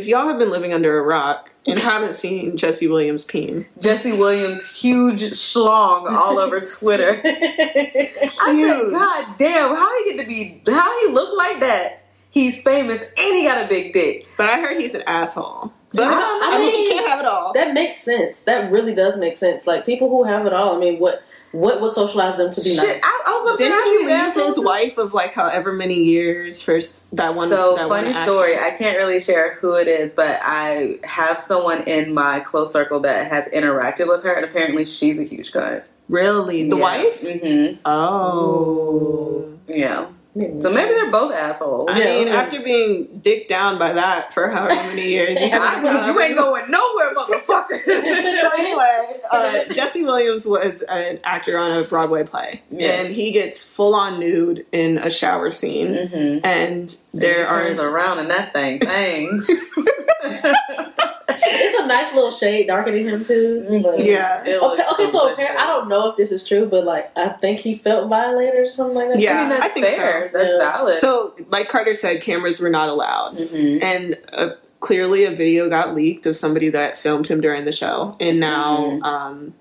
y'all 0.06 0.28
have 0.28 0.38
been 0.38 0.50
living 0.50 0.72
under 0.72 0.98
a 0.98 1.02
rock 1.02 1.50
and 1.66 1.78
haven't 1.78 2.14
seen 2.14 2.56
Jesse 2.56 2.88
Williams 2.88 3.24
peen, 3.24 3.66
Jesse 3.80 4.12
Williams 4.12 4.70
huge 4.80 5.22
schlong 5.32 6.10
all 6.10 6.38
over 6.38 6.60
Twitter. 6.78 7.20
I 7.24 8.30
said, 8.38 8.90
God 8.92 9.38
damn, 9.38 9.74
how 9.74 10.04
he 10.04 10.12
get 10.12 10.22
to 10.22 10.28
be? 10.28 10.62
How 10.70 11.06
he 11.06 11.12
look 11.12 11.36
like 11.36 11.60
that? 11.60 12.04
He's 12.30 12.62
famous 12.62 13.02
and 13.02 13.36
he 13.36 13.42
got 13.44 13.64
a 13.64 13.68
big 13.68 13.92
dick. 13.92 14.26
but 14.36 14.48
I 14.48 14.60
heard 14.60 14.78
he's 14.80 14.94
an 14.94 15.02
asshole. 15.06 15.72
But 15.92 16.04
I 16.06 16.10
I, 16.12 16.50
don't 16.52 16.60
mean, 16.60 16.86
he 16.86 16.88
can't 16.92 17.06
have 17.08 17.20
it 17.20 17.26
all. 17.26 17.52
that 17.54 17.74
makes 17.74 17.98
sense. 17.98 18.42
That 18.42 18.70
really 18.70 18.94
does 18.94 19.18
make 19.18 19.36
sense. 19.36 19.66
Like 19.66 19.84
people 19.84 20.08
who 20.08 20.22
have 20.24 20.46
it 20.46 20.52
all. 20.52 20.76
I 20.76 20.78
mean, 20.78 20.98
what 21.00 21.22
what 21.52 21.80
would 21.80 21.90
socialize 21.90 22.36
them 22.36 22.52
to 22.52 22.60
be 22.62 22.70
Shit, 22.76 22.86
nice? 22.86 23.00
I, 23.02 23.22
I 23.26 23.42
was 23.44 23.58
Didn't 23.58 23.82
he 23.84 23.90
he 23.90 24.06
leave 24.06 24.34
his 24.34 24.52
asshole? 24.54 24.64
wife 24.64 24.98
of 24.98 25.12
like 25.14 25.32
however 25.32 25.72
many 25.72 25.94
years 26.04 26.62
for 26.62 26.78
that 27.16 27.34
one? 27.34 27.48
So 27.48 27.74
that 27.76 27.88
funny 27.88 28.10
actor? 28.10 28.22
story. 28.30 28.56
I 28.56 28.70
can't 28.70 28.96
really 28.98 29.20
share 29.20 29.54
who 29.54 29.74
it 29.74 29.88
is, 29.88 30.14
but 30.14 30.38
I 30.44 31.00
have 31.02 31.40
someone 31.40 31.82
in 31.88 32.14
my 32.14 32.38
close 32.38 32.72
circle 32.72 33.00
that 33.00 33.26
has 33.32 33.46
interacted 33.46 34.06
with 34.08 34.22
her, 34.22 34.32
and 34.32 34.44
apparently 34.44 34.84
she's 34.84 35.18
a 35.18 35.24
huge 35.24 35.50
cunt. 35.50 35.82
Really, 36.08 36.68
the 36.68 36.76
wife? 36.76 37.20
Mm-hmm. 37.20 37.80
Oh. 37.84 39.52
Yeah. 39.68 40.06
So 40.32 40.72
maybe 40.72 40.94
they're 40.94 41.10
both 41.10 41.32
assholes. 41.34 41.88
I 41.90 41.98
Yeah, 41.98 42.04
mean, 42.04 42.28
after 42.28 42.60
being 42.60 43.18
dicked 43.20 43.48
down 43.48 43.80
by 43.80 43.94
that 43.94 44.32
for 44.32 44.48
however 44.48 44.74
many 44.74 45.08
years, 45.08 45.40
you, 45.40 45.50
I 45.52 45.80
mean, 45.82 46.04
you 46.06 46.20
ain't 46.20 46.36
going 46.36 46.70
nowhere, 46.70 47.12
motherfucker. 47.14 47.84
so 48.40 48.50
anyway, 48.56 49.20
uh, 49.28 49.64
Jesse 49.74 50.04
Williams 50.04 50.46
was 50.46 50.82
an 50.82 51.18
actor 51.24 51.58
on 51.58 51.78
a 51.78 51.82
Broadway 51.82 52.22
play, 52.22 52.62
Yes. 52.70 53.06
and 53.06 53.14
he 53.14 53.32
gets 53.32 53.64
full 53.64 53.94
on 53.94 54.20
nude 54.20 54.66
in 54.70 54.98
a 54.98 55.10
shower 55.10 55.50
scene, 55.50 55.94
mm-hmm. 55.94 56.46
and 56.46 56.96
there 57.12 57.46
turns 57.46 57.80
are 57.80 57.88
around 57.88 58.20
and 58.20 58.30
that 58.30 58.52
thing 58.52 58.78
bangs. 58.78 59.50
It's 61.42 61.82
a 61.82 61.86
nice 61.86 62.14
little 62.14 62.30
shade 62.30 62.66
darker 62.66 62.90
than 62.92 63.08
him 63.08 63.24
too. 63.24 63.66
But 63.82 64.04
yeah, 64.04 64.40
Okay, 64.42 64.56
okay. 64.58 64.76
So 64.82 64.86
delicious. 64.96 65.32
apparently, 65.32 65.56
I 65.62 65.66
don't 65.66 65.88
know 65.88 66.10
if 66.10 66.16
this 66.16 66.32
is 66.32 66.46
true, 66.46 66.66
but 66.66 66.84
like 66.84 67.10
I 67.16 67.28
think 67.30 67.60
he 67.60 67.74
felt 67.76 68.08
violated 68.08 68.60
or 68.60 68.70
something 68.70 68.96
like 68.96 69.08
that. 69.10 69.18
Yeah. 69.20 69.36
I 69.36 69.40
mean, 69.40 69.48
that's 69.50 69.62
I 69.64 69.68
think 69.68 69.86
fair. 69.86 70.30
so. 70.32 70.38
That's 70.38 70.50
Yeah. 70.50 70.58
valid. 70.58 70.94
So, 70.96 71.34
like 71.50 71.68
Carter 71.68 71.94
said, 71.94 72.22
cameras 72.22 72.60
were 72.60 72.70
not 72.70 72.88
allowed, 72.88 73.36
Mhm. 73.36 73.82
and 73.82 74.18
uh, 74.32 74.50
clearly 74.80 75.24
a 75.24 75.30
video 75.30 75.68
got 75.68 75.94
leaked 75.94 76.26
of 76.26 76.36
somebody 76.36 76.68
that 76.70 76.98
filmed 76.98 77.28
him 77.28 77.40
during 77.40 77.64
the 77.64 77.72
show, 77.72 78.16
and 78.20 78.40
now 78.40 78.78
Mhm. 78.78 79.02
um, 79.04 79.54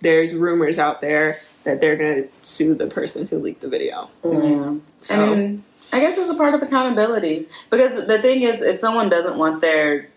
there's 0.00 0.34
rumors 0.34 0.78
out 0.78 1.00
there 1.00 1.36
that 1.64 1.80
they're 1.80 1.96
going 1.96 2.24
to 2.24 2.28
sue 2.42 2.74
the 2.74 2.86
person 2.86 3.26
who 3.28 3.38
leaked 3.38 3.60
the 3.62 3.68
video. 3.68 4.08
Mm. 4.24 4.80
So, 5.00 5.14
I 5.14 5.26
mean, 5.34 5.64
I 5.92 6.00
guess 6.00 6.18
it's 6.18 6.28
a 6.30 6.34
part 6.34 6.54
of 6.54 6.62
accountability 6.62 7.48
because 7.70 8.06
the 8.06 8.18
thing 8.20 8.42
is, 8.42 8.60
if 8.60 8.78
someone 8.78 9.08
doesn't 9.08 9.38
want 9.38 9.60
their 9.60 10.08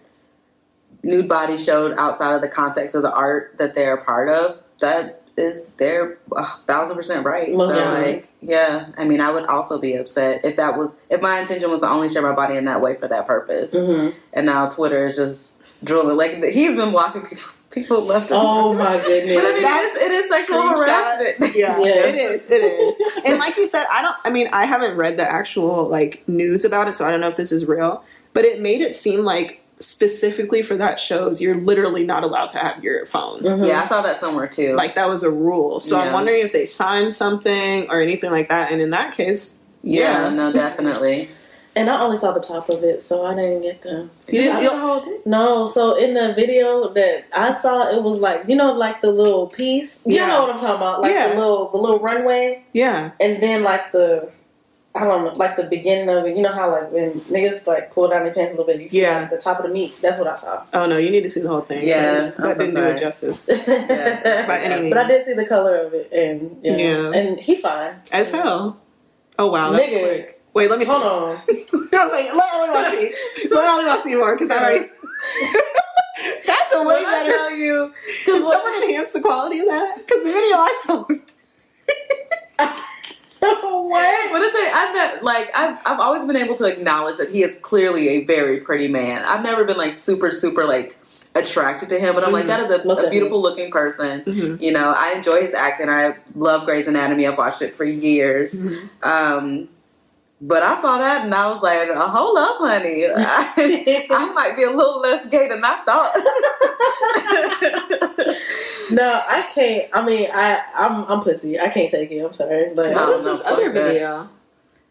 nude 1.08 1.28
body 1.28 1.58
showed 1.58 1.96
outside 1.98 2.34
of 2.36 2.42
the 2.42 2.48
context 2.48 2.96
of 2.96 3.02
the 3.02 3.12
art 3.12 3.56
that 3.58 3.74
they're 3.76 3.96
a 3.96 4.04
part 4.04 4.30
of, 4.30 4.60
that 4.82 5.24
is 5.38 5.76
their 5.76 6.18
a 6.36 6.46
thousand 6.68 6.96
percent 6.96 7.24
right. 7.26 7.54
Most 7.54 7.70
so, 7.70 7.76
definitely. 7.76 8.14
like, 8.14 8.28
yeah, 8.42 8.88
I 8.98 9.06
mean, 9.06 9.22
I 9.22 9.32
would 9.32 9.46
also 9.46 9.80
be 9.80 9.94
upset 9.96 10.42
if 10.44 10.56
that 10.58 10.78
was 10.78 10.96
if 11.10 11.22
my 11.22 11.40
intention 11.40 11.70
was 11.70 11.82
to 11.82 11.90
only 11.90 12.10
share 12.10 12.22
my 12.24 12.34
body 12.34 12.56
in 12.58 12.66
that 12.66 12.82
way 12.82 12.96
for 12.96 13.08
that 13.08 13.28
purpose, 13.28 13.72
Mhm. 13.74 14.14
and 14.34 14.46
now 14.46 14.68
Twitter 14.70 15.08
is 15.08 15.16
just 15.16 15.62
drooling. 15.84 16.18
Like 16.18 16.44
he's 16.54 16.76
been 16.76 16.90
blocking 16.92 17.22
people, 17.22 17.44
people 17.70 18.02
left. 18.02 18.32
and 18.32 18.40
Oh 18.42 18.74
right. 18.74 18.98
my 18.98 19.06
goodness. 19.06 19.36
But 19.36 19.46
I 19.46 19.54
mean, 19.54 19.62
That 19.62 19.84
it 19.96 19.98
is, 19.98 20.04
it 20.04 20.12
is 20.12 20.30
sexual 20.32 20.58
screenshot, 20.58 21.18
harassment. 21.18 21.56
yeah, 21.56 21.80
Yeah. 21.84 22.06
it 22.08 22.16
is. 22.16 22.46
It 22.50 22.64
is. 22.64 23.24
And 23.24 23.38
like 23.38 23.58
you 23.58 23.68
said, 23.68 23.86
I 23.92 24.02
don't. 24.02 24.16
I 24.26 24.32
mean, 24.32 24.50
I 24.52 24.66
haven't 24.66 24.98
read 24.98 25.18
the 25.18 25.32
actual 25.32 25.88
like 25.88 26.24
news 26.28 26.66
about 26.66 26.88
it, 26.88 26.94
so 26.94 27.06
I 27.06 27.12
don't 27.12 27.22
know 27.22 27.28
if 27.30 27.36
this 27.38 27.52
is 27.52 27.66
real. 27.68 28.04
But 28.34 28.46
it 28.46 28.60
made 28.60 28.82
it 28.82 28.96
seem 28.96 29.24
like 29.24 29.62
specifically 29.80 30.62
for 30.62 30.76
that 30.78 31.00
shows, 31.00 31.40
you're 31.42 31.56
literally 31.56 32.04
not 32.06 32.24
allowed 32.24 32.50
to 32.50 32.58
have 32.58 32.84
your 32.84 33.06
phone. 33.06 33.42
Mhm. 33.42 33.68
Yeah, 33.68 33.82
I 33.84 33.88
saw 33.88 34.02
that 34.02 34.20
somewhere 34.20 34.48
too. 34.48 34.76
Like 34.76 34.96
that 34.96 35.08
was 35.08 35.24
a 35.24 35.32
rule. 35.32 35.80
So 35.80 36.00
I'm 36.00 36.14
wondering 36.14 36.42
if 36.44 36.52
they 36.52 36.66
signed 36.66 37.14
something 37.14 37.90
or 37.90 38.02
anything 38.02 38.32
like 38.32 38.50
that. 38.50 38.72
And 38.72 38.82
in 38.82 38.90
that 38.92 39.14
case, 39.16 39.60
yeah, 39.84 40.24
yeah. 40.24 40.30
no, 40.30 40.52
definitely. 40.66 41.30
And 41.76 41.92
I 41.92 42.02
only 42.02 42.18
saw 42.18 42.32
the 42.32 42.40
top 42.40 42.70
of 42.70 42.84
it, 42.84 43.04
so 43.04 43.24
I 43.24 43.36
didn't 43.36 43.62
get 43.62 43.84
to. 43.84 44.10
You 44.28 44.42
didn't 44.42 44.56
I 44.56 44.60
feel- 44.62 44.70
saw 44.72 44.76
the 44.78 44.82
whole 44.82 45.00
thing. 45.02 45.20
No, 45.28 45.68
so 45.68 45.96
in 45.96 46.16
the 46.16 46.34
video 46.34 46.92
that 46.94 47.26
I 47.32 47.54
saw, 47.54 47.88
it 47.90 48.02
was 48.02 48.20
like 48.20 48.46
you 48.48 48.56
know, 48.56 48.72
like 48.74 49.02
the 49.02 49.12
little 49.12 49.46
piece. 49.46 50.02
You 50.08 50.16
Yeah. 50.16 50.28
know 50.30 50.42
what 50.42 50.54
I'm 50.54 50.60
talking 50.60 50.76
about? 50.78 51.02
Like 51.04 51.12
Yeah. 51.12 51.28
the 51.30 51.36
little, 51.40 51.70
the 51.70 51.78
little 51.78 52.00
runway, 52.00 52.64
yeah, 52.74 53.12
and 53.20 53.44
then 53.44 53.62
like 53.64 53.92
the, 53.92 54.32
I 54.98 55.04
don't 55.06 55.26
know, 55.26 55.34
like 55.34 55.56
the 55.56 55.64
beginning 55.64 56.10
of 56.10 56.26
it. 56.26 56.36
You 56.36 56.42
know 56.42 56.52
how 56.52 56.72
like 56.72 56.92
when 56.92 57.12
niggas 57.22 57.68
like 57.68 57.94
pull 57.94 58.08
down 58.10 58.24
their 58.24 58.34
pants 58.34 58.54
a 58.54 58.58
little 58.58 58.66
bit, 58.66 58.82
you 58.82 58.90
see 58.90 59.02
Yeah. 59.02 59.22
like, 59.22 59.30
the 59.30 59.38
top 59.38 59.60
of 59.60 59.66
the 59.68 59.72
meat. 59.72 59.96
That's 60.02 60.18
what 60.20 60.28
I 60.28 60.36
saw. 60.36 60.64
Oh 60.74 60.86
no, 60.88 60.98
you 60.98 61.10
need 61.12 61.24
to 61.24 61.30
see 61.30 61.42
the 61.42 61.50
whole 61.50 61.62
thing. 61.62 61.88
Yeah, 61.88 62.14
that 62.20 62.34
so 62.34 62.54
didn't 62.58 62.76
do 62.76 62.84
it 62.84 62.98
justice. 62.98 63.46
but 63.48 63.66
By 63.68 64.60
any 64.60 64.92
I 64.94 65.08
did 65.08 65.24
see 65.26 65.34
the 65.34 65.46
color 65.46 65.76
of 65.78 65.94
it, 65.94 66.12
and 66.12 66.60
yeah, 66.64 66.78
Yeah. 66.78 67.12
and 67.12 67.40
he 67.40 67.56
fine. 67.58 68.02
As 68.12 68.32
hell. 68.32 68.80
Oh 69.40 69.52
wow, 69.52 69.72
that's 69.72 69.90
Nigga. 69.90 70.00
quick. 70.02 70.42
Wait, 70.54 70.70
let 70.72 70.80
me 70.80 70.86
see. 70.86 70.92
Hold 70.92 71.04
on. 71.04 71.38
no, 71.94 72.10
wait, 72.12 72.34
let 72.34 72.54
Ellie 72.54 72.70
want 72.72 72.94
to 72.94 72.98
see. 73.00 73.50
Let 73.54 73.66
Ellie 73.70 73.86
want 73.86 74.02
to 74.04 74.10
see 74.10 74.16
more 74.16 74.36
because 74.36 74.50
I 74.50 74.58
already. 74.64 74.86
that's 76.48 76.74
a 76.74 76.80
way 76.80 76.86
When 76.86 77.06
I 77.06 77.12
better. 77.12 77.30
tell 77.30 77.52
you, 77.52 77.94
Did 78.26 78.44
someone 78.44 78.84
enhance 78.84 79.12
the 79.12 79.22
quality 79.22 79.60
of 79.60 79.68
that? 79.68 79.98
Because 79.98 80.24
the 80.24 80.32
video 80.32 80.58
I 80.58 80.82
saw 80.84 81.06
was. 81.08 81.26
what? 83.90 84.32
What 84.32 84.42
is 84.42 84.54
it? 84.56 84.74
I've 84.76 84.96
not, 84.96 85.24
like 85.24 85.50
I've 85.56 85.78
I've 85.86 86.00
always 86.00 86.26
been 86.28 86.36
able 86.38 86.56
to 86.58 86.66
acknowledge 86.66 87.18
that 87.18 87.30
he 87.32 87.44
is 87.44 87.58
clearly 87.62 88.10
a 88.10 88.24
very 88.26 88.60
pretty 88.62 88.88
man. 88.88 89.24
I've 89.26 89.44
never 89.44 89.64
been 89.66 89.78
like 89.78 89.96
super 89.98 90.32
super 90.32 90.66
like 90.66 90.98
attracted 91.36 91.90
to 91.90 92.00
him, 92.00 92.16
but 92.16 92.24
I'm 92.24 92.32
like 92.32 92.46
Mhm. 92.46 92.48
that 92.48 92.60
is 92.62 92.72
a, 92.72 92.78
Mm-hmm. 92.80 92.88
Most 92.88 93.06
a 93.06 93.10
beautiful 93.10 93.42
looking 93.42 93.70
person. 93.72 94.22
Mhm. 94.24 94.62
You 94.62 94.72
know, 94.72 94.94
I 94.98 95.14
enjoy 95.14 95.42
his 95.46 95.54
acting. 95.54 95.88
I 95.90 96.16
love 96.36 96.66
Grey's 96.66 96.88
Anatomy. 96.88 97.28
I've 97.28 97.38
watched 97.38 97.62
it 97.62 97.76
for 97.76 97.84
years. 97.86 98.56
Mhm. 98.66 98.90
Um, 99.04 99.70
but 100.42 100.64
I 100.64 100.80
saw 100.82 100.98
that 101.00 101.26
and 101.26 101.34
I 101.34 101.48
was 101.50 101.62
like, 101.62 101.90
oh, 101.92 102.08
hold 102.08 102.38
up, 102.38 102.58
honey. 102.60 103.06
I, 103.08 104.06
I 104.10 104.34
might 104.34 104.56
be 104.56 104.64
a 104.64 104.70
little 104.72 105.00
less 105.00 105.28
gay 105.30 105.48
than 105.50 105.64
I 105.64 105.84
thought. 105.84 106.14
No, 108.92 109.22
I 109.28 109.42
can't. 109.54 109.90
I 109.94 110.06
mean, 110.06 110.30
I 110.34 110.64
I'm 110.74 111.04
I'm 111.12 111.22
pussy. 111.22 111.60
I 111.60 111.68
can't 111.70 111.92
take 111.92 112.10
it. 112.12 112.20
I'm 112.24 112.34
sorry, 112.34 112.74
but 112.74 112.90
No. 112.92 113.08
What 113.08 113.16
is 113.20 113.26
no, 113.26 113.34
this 113.34 113.42
fuck 113.44 113.52
other 113.54 113.72
that. 113.74 113.84
video? 113.84 114.30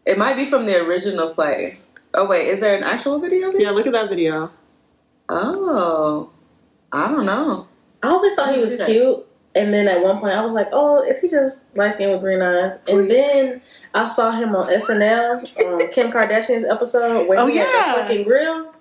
it 0.05 0.17
might 0.17 0.35
be 0.35 0.45
from 0.45 0.65
the 0.65 0.77
original 0.77 1.33
play. 1.33 1.79
Oh 2.13 2.27
wait, 2.27 2.47
is 2.47 2.59
there 2.59 2.77
an 2.77 2.83
actual 2.83 3.19
video? 3.19 3.49
of? 3.49 3.55
Yeah, 3.59 3.71
look 3.71 3.87
at 3.87 3.93
that 3.93 4.09
video. 4.09 4.51
Oh, 5.29 6.29
I 6.91 7.11
don't 7.11 7.25
know. 7.25 7.67
I 8.03 8.09
always 8.09 8.35
thought 8.35 8.53
he 8.53 8.61
was 8.61 8.77
cute. 8.85 9.25
And 9.55 9.73
then 9.73 9.87
at 9.87 10.03
one 10.03 10.19
point, 10.19 10.33
I 10.33 10.41
was 10.43 10.53
like, 10.53 10.69
"Oh, 10.71 11.01
is 11.03 11.19
he 11.21 11.29
just 11.29 11.63
light 11.75 11.95
skinned 11.95 12.11
with 12.11 12.21
green 12.21 12.41
eyes?" 12.41 12.77
And 12.87 13.09
then 13.09 13.61
I 13.93 14.05
saw 14.05 14.31
him 14.31 14.55
on 14.55 14.67
SNL, 14.67 15.39
um, 15.65 15.89
Kim 15.91 16.11
Kardashian's 16.11 16.65
episode 16.65 17.27
where 17.27 17.39
Oh, 17.39 17.47
he 17.47 17.57
had 17.57 17.95
the 17.95 18.01
fucking 18.03 18.23
grill. 18.25 18.73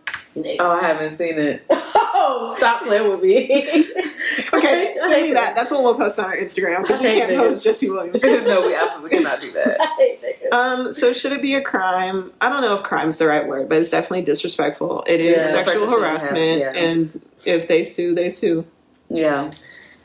Oh, 0.60 0.70
I 0.70 0.80
haven't 0.82 1.16
seen 1.16 1.38
it. 1.38 1.64
Oh, 2.18 2.54
stop 2.56 2.82
playing 2.84 3.08
with 3.08 3.22
me. 3.22 3.46
Okay, 4.52 4.94
send 4.98 5.22
me 5.22 5.32
that. 5.32 5.54
That's 5.54 5.70
what 5.70 5.82
we'll 5.84 5.94
post 5.94 6.18
on 6.18 6.24
our 6.26 6.36
Instagram 6.36 6.82
because 6.82 7.00
we 7.00 7.10
can't 7.10 7.30
niggas. 7.30 7.36
post 7.38 7.64
Jesse 7.64 7.90
Williams. 7.90 8.22
no, 8.22 8.66
we 8.66 8.74
absolutely 8.74 9.18
cannot 9.18 9.40
do 9.40 9.52
that. 9.52 9.80
I 9.80 9.86
hate 9.98 10.22
niggas. 10.22 10.52
Um, 10.52 10.92
so 10.92 11.12
should 11.12 11.32
it 11.32 11.40
be 11.42 11.54
a 11.54 11.62
crime? 11.62 12.32
I 12.40 12.48
don't 12.48 12.62
know 12.62 12.74
if 12.74 12.82
crime's 12.82 13.18
the 13.18 13.26
right 13.26 13.46
word, 13.46 13.68
but 13.68 13.78
it's 13.78 13.90
definitely 13.90 14.22
disrespectful. 14.22 15.04
It 15.06 15.20
is 15.20 15.36
Yeah, 15.42 15.50
sexual 15.64 15.88
have- 15.88 15.98
harassment, 15.98 16.60
yeah. 16.60 16.72
and 16.72 17.20
if 17.44 17.68
they 17.68 17.84
sue, 17.84 18.14
they 18.14 18.28
sue. 18.30 18.64
Yeah. 19.08 19.50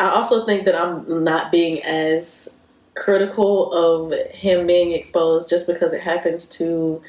I 0.01 0.09
also 0.09 0.45
think 0.45 0.65
that 0.65 0.75
I'm 0.75 1.23
not 1.23 1.51
being 1.51 1.81
as 1.83 2.55
critical 2.95 3.71
of 3.71 4.13
him 4.31 4.65
being 4.67 4.91
exposed 4.93 5.49
just 5.49 5.67
because 5.67 5.93
it 5.93 6.01
happens 6.01 6.49
to 6.57 7.01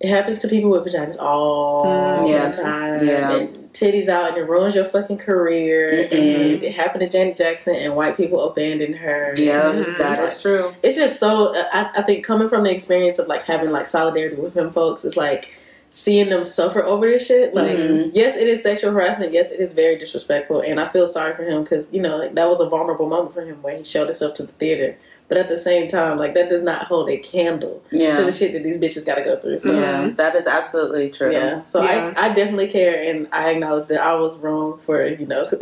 it 0.00 0.08
happens 0.08 0.40
to 0.40 0.48
people 0.48 0.70
with 0.70 0.84
vaginas 0.84 1.16
all 1.20 1.84
Mm, 1.84 2.28
yeah. 2.30 2.48
the 2.48 2.62
time 2.62 3.06
Yeah. 3.06 3.32
and 3.36 3.72
titties 3.72 4.08
out 4.08 4.30
and 4.30 4.38
it 4.38 4.48
ruins 4.48 4.74
your 4.74 4.84
fucking 4.84 5.18
career 5.18 6.08
Mhm. 6.10 6.12
and 6.12 6.62
it 6.64 6.72
happened 6.72 7.00
to 7.02 7.08
Janet 7.08 7.36
Jackson 7.36 7.76
and 7.76 7.94
white 7.94 8.16
people 8.16 8.40
abandoned 8.48 8.96
her 8.96 9.34
Yeah, 9.36 9.70
that 9.98 10.18
like- 10.20 10.32
is 10.32 10.42
true. 10.42 10.72
it's 10.82 10.96
just 10.96 11.20
so 11.20 11.54
I, 11.72 11.90
I 11.96 12.02
think 12.02 12.24
coming 12.24 12.48
from 12.48 12.64
the 12.64 12.70
experience 12.72 13.18
of 13.18 13.28
like 13.28 13.42
having 13.44 13.70
like 13.70 13.86
solidarity 13.88 14.36
with 14.36 14.54
them 14.54 14.72
folks 14.72 15.04
is 15.04 15.16
like 15.16 15.50
seeing 15.94 16.30
them 16.30 16.42
suffer 16.42 16.82
over 16.82 17.06
this 17.06 17.26
shit 17.26 17.54
like 17.54 17.70
Mhm. 17.76 18.10
yes 18.14 18.36
it 18.36 18.48
is 18.48 18.62
sexual 18.62 18.92
harassment 18.92 19.30
yes 19.32 19.52
it 19.52 19.60
is 19.60 19.74
very 19.74 19.96
disrespectful 19.98 20.60
and 20.62 20.80
i 20.80 20.86
feel 20.88 21.06
sorry 21.06 21.34
for 21.36 21.44
him 21.44 21.62
because 21.62 21.92
you 21.92 22.00
know 22.00 22.16
like, 22.16 22.34
that 22.34 22.48
was 22.48 22.60
a 22.62 22.68
vulnerable 22.68 23.06
moment 23.08 23.34
for 23.34 23.42
him 23.44 23.60
where 23.62 23.76
he 23.76 23.84
showed 23.84 24.06
himself 24.06 24.32
to 24.34 24.42
the 24.44 24.52
theater 24.52 24.96
but 25.28 25.36
at 25.36 25.48
the 25.50 25.58
same 25.58 25.88
time 25.90 26.16
like 26.18 26.32
that 26.32 26.48
does 26.48 26.62
not 26.62 26.86
hold 26.86 27.10
a 27.10 27.18
candle 27.18 27.82
to 27.90 28.24
the 28.24 28.32
shit 28.32 28.52
that 28.54 28.62
these 28.62 28.78
bitches 28.80 29.04
gotta 29.04 29.22
go 29.22 29.36
through 29.38 29.58
so 29.58 29.72
Yeah, 29.78 30.08
that 30.16 30.34
is 30.34 30.46
absolutely 30.46 31.10
true. 31.10 31.30
yeah 31.30 31.62
so 31.62 31.82
Yeah. 31.82 32.14
I, 32.16 32.26
I 32.30 32.34
definitely 32.34 32.68
care 32.68 32.94
and 33.10 33.28
i 33.30 33.50
acknowledge 33.50 33.86
that 33.88 34.00
i 34.00 34.14
was 34.14 34.38
wrong 34.40 34.78
for 34.86 35.06
you 35.06 35.26
know 35.26 35.44
I'm 35.44 35.58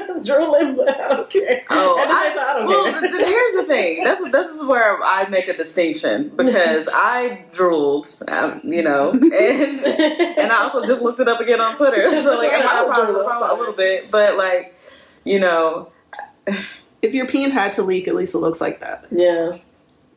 drooling, 0.25 0.75
but 0.75 0.99
I 1.01 1.07
don't 1.09 1.29
care. 1.29 1.61
Oh, 1.69 1.99
At 1.99 2.07
the 2.07 2.13
I, 2.13 2.23
same 2.27 2.35
time, 2.37 2.47
I 2.47 2.53
don't 2.59 2.67
well, 2.67 2.91
care. 2.91 3.01
th- 3.01 3.11
th- 3.13 3.27
here's 3.27 3.53
the 3.53 3.63
thing. 3.63 4.03
That's, 4.03 4.31
this 4.31 4.47
is 4.61 4.65
where 4.65 5.03
I 5.03 5.27
make 5.29 5.47
a 5.47 5.53
distinction 5.57 6.29
because 6.35 6.87
I 6.91 7.45
drooled, 7.53 8.07
um, 8.27 8.61
you 8.63 8.83
know, 8.83 9.11
and 9.11 9.31
and 9.31 10.51
I 10.51 10.63
also 10.63 10.85
just 10.85 11.01
looked 11.01 11.19
it 11.19 11.27
up 11.27 11.39
again 11.39 11.61
on 11.61 11.75
Twitter. 11.77 12.07
So 12.21 12.37
like, 12.37 12.51
I 12.51 12.57
I 12.57 12.85
probably, 12.85 13.05
drooling, 13.13 13.27
probably 13.27 13.49
a 13.49 13.59
little 13.59 13.73
bit, 13.75 14.11
but 14.11 14.37
like, 14.37 14.75
you 15.23 15.39
know, 15.39 15.91
If 17.01 17.13
your 17.15 17.25
peen 17.27 17.49
had 17.51 17.73
to 17.73 17.83
leak, 17.83 18.07
at 18.07 18.13
least 18.15 18.35
it 18.35 18.39
looks 18.39 18.61
like 18.61 18.79
that. 18.81 19.07
yeah. 19.11 19.57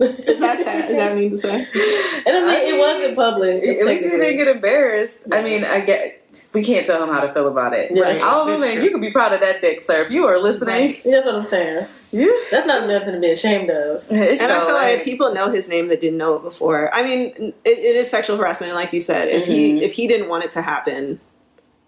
Is 0.01 0.41
that 0.41 0.59
sad? 0.59 0.91
Is 0.91 0.97
that 0.99 1.17
mean 1.17 1.31
to 1.31 1.37
say? 1.37 1.55
And 1.55 2.37
I 2.37 2.41
mean, 2.41 2.49
I 2.49 2.65
it 2.67 2.79
wasn't 2.79 3.17
public. 3.17 3.63
at 3.63 3.69
least 3.69 3.81
he 3.81 3.87
technically. 3.95 4.19
didn't 4.19 4.37
get 4.39 4.49
embarrassed. 4.49 5.21
I 5.33 5.41
mean, 5.43 5.65
I 5.65 5.81
get 5.81 6.24
we 6.53 6.63
can't 6.65 6.87
tell 6.87 7.03
him 7.03 7.09
how 7.11 7.21
to 7.21 7.33
feel 7.33 7.49
about 7.49 7.73
it. 7.75 7.91
Right. 7.93 8.21
All 8.21 8.47
That's 8.47 8.61
women, 8.63 8.77
true. 8.77 8.85
you 8.85 8.91
can 8.91 9.01
be 9.01 9.11
proud 9.11 9.33
of 9.33 9.41
that 9.41 9.61
dick, 9.61 9.83
sir. 9.83 10.03
If 10.05 10.11
you 10.11 10.27
are 10.27 10.39
listening, 10.39 10.95
That's 11.05 11.27
what 11.27 11.35
I'm 11.35 11.45
saying. 11.45 11.87
yeah. 12.13 12.27
That's 12.51 12.67
not 12.67 12.87
nothing 12.87 13.15
to 13.15 13.21
be 13.21 13.31
ashamed 13.31 13.71
of. 13.71 14.05
It's 14.11 14.41
And 14.43 14.53
I 14.53 14.61
feel 14.67 14.75
like 14.75 15.05
people 15.05 15.33
know 15.35 15.51
his 15.51 15.69
name 15.69 15.89
that 15.89 16.01
didn't 16.01 16.19
know 16.19 16.37
it 16.37 16.43
before. 16.43 16.93
I 16.95 17.03
mean, 17.03 17.27
it, 17.39 17.55
it 17.65 17.97
is 17.97 18.11
sexual 18.11 18.37
harassment, 18.37 18.71
and 18.71 18.77
like 18.77 18.93
you 18.93 19.01
said, 19.01 19.29
if 19.29 19.45
Mhm. 19.47 19.53
he 19.53 19.85
if 19.85 19.93
he 19.93 20.07
didn't 20.07 20.29
want 20.29 20.45
it 20.45 20.51
to 20.53 20.63
happen, 20.63 21.21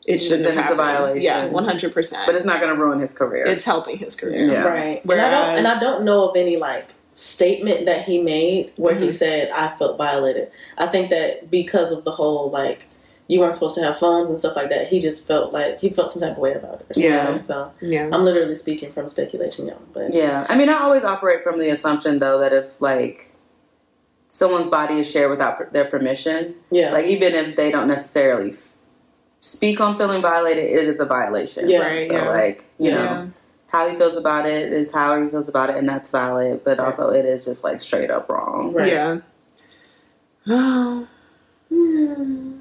it 0.06 0.20
shouldn't 0.22 0.44
Then 0.44 0.54
have 0.54 0.70
it's 0.70 0.78
a 0.78 0.82
happened. 0.84 0.98
violation. 0.98 1.22
Yeah, 1.22 1.46
one 1.46 1.64
hundred 1.64 1.92
percent. 1.92 2.26
but 2.26 2.34
it's 2.36 2.44
not 2.44 2.60
going 2.60 2.74
to 2.74 2.80
ruin 2.80 3.00
his 3.00 3.12
career. 3.16 3.44
It's 3.46 3.64
helping 3.64 3.98
his 3.98 4.14
career. 4.14 4.46
Yeah. 4.46 4.62
Right. 4.62 5.02
and 5.04 5.12
I 5.20 5.30
don't 5.30 5.58
and 5.58 5.66
I 5.68 5.80
don't 5.80 6.04
know 6.04 6.28
of 6.28 6.36
any 6.36 6.56
like 6.56 6.86
statement 7.12 7.86
that 7.86 8.04
he 8.04 8.20
made 8.22 8.72
where 8.76 8.94
he 8.94 9.06
Mhm. 9.06 9.12
said 9.12 9.50
I 9.50 9.74
felt 9.76 9.96
violated. 9.96 10.50
I 10.78 10.86
think 10.86 11.08
that 11.10 11.50
because 11.50 11.90
of 11.90 12.04
the 12.04 12.10
whole 12.12 12.50
like 12.50 12.86
you 13.28 13.40
weren't 13.40 13.54
supposed 13.54 13.74
to 13.76 13.82
have 13.82 13.98
phones 13.98 14.30
and 14.30 14.38
stuff 14.38 14.54
like 14.54 14.68
that, 14.70 14.88
he 14.88 15.00
just 15.00 15.26
felt 15.26 15.52
like 15.52 15.80
he 15.80 15.90
felt 15.90 16.10
some 16.10 16.20
type 16.22 16.32
of 16.32 16.38
way 16.38 16.54
about 16.54 16.80
it 16.80 16.86
or 16.90 16.94
something. 16.94 17.02
Yeah. 17.10 17.38
So 17.40 17.72
Yeah. 17.80 18.08
I'm 18.12 18.24
literally 18.24 18.54
speaking 18.56 18.92
from 18.92 19.08
speculation, 19.08 19.66
y'all. 19.66 19.80
But 19.92 20.12
Yeah, 20.14 20.46
I 20.48 20.56
mean, 20.56 20.68
I 20.68 20.74
always 20.78 21.02
operate 21.04 21.42
from 21.42 21.58
the 21.58 21.70
assumption 21.70 22.18
though 22.20 22.38
that 22.38 22.52
if 22.52 22.80
like 22.80 23.32
someone's 24.28 24.68
body 24.70 25.00
is 25.00 25.10
shared 25.10 25.30
without 25.30 25.58
per- 25.58 25.70
their 25.70 25.86
permission, 25.86 26.54
yeah. 26.70 26.92
like 26.92 27.06
even 27.06 27.34
if 27.34 27.56
they 27.56 27.70
don't 27.72 27.88
necessarily 27.88 28.52
f- 28.52 28.58
speak 29.40 29.80
on 29.80 29.96
feeling 29.98 30.22
violated, 30.22 30.64
it 30.64 30.86
is 30.86 31.00
a 31.00 31.04
violation. 31.06 31.68
Yeah. 31.68 31.80
Right, 31.80 32.06
So 32.08 32.14
yeah. 32.14 32.28
like 32.28 32.64
you 32.78 32.90
Yeah. 32.92 33.04
know 33.04 33.32
how 33.72 33.88
he 33.90 33.96
feels 33.96 34.16
about 34.16 34.46
it 34.46 34.72
is 34.72 34.92
how 34.92 35.20
he 35.20 35.28
feels 35.28 35.48
about 35.48 35.70
it, 35.70 35.76
and 35.76 35.88
that's 35.88 36.12
valid. 36.12 36.62
But 36.64 36.78
also, 36.78 37.10
it 37.10 37.24
is 37.24 37.44
just 37.44 37.64
like 37.64 37.80
straight 37.80 38.10
up 38.10 38.28
wrong. 38.28 38.72
Right. 38.72 38.92
Yeah. 38.92 39.18
Hmm. 41.68 42.55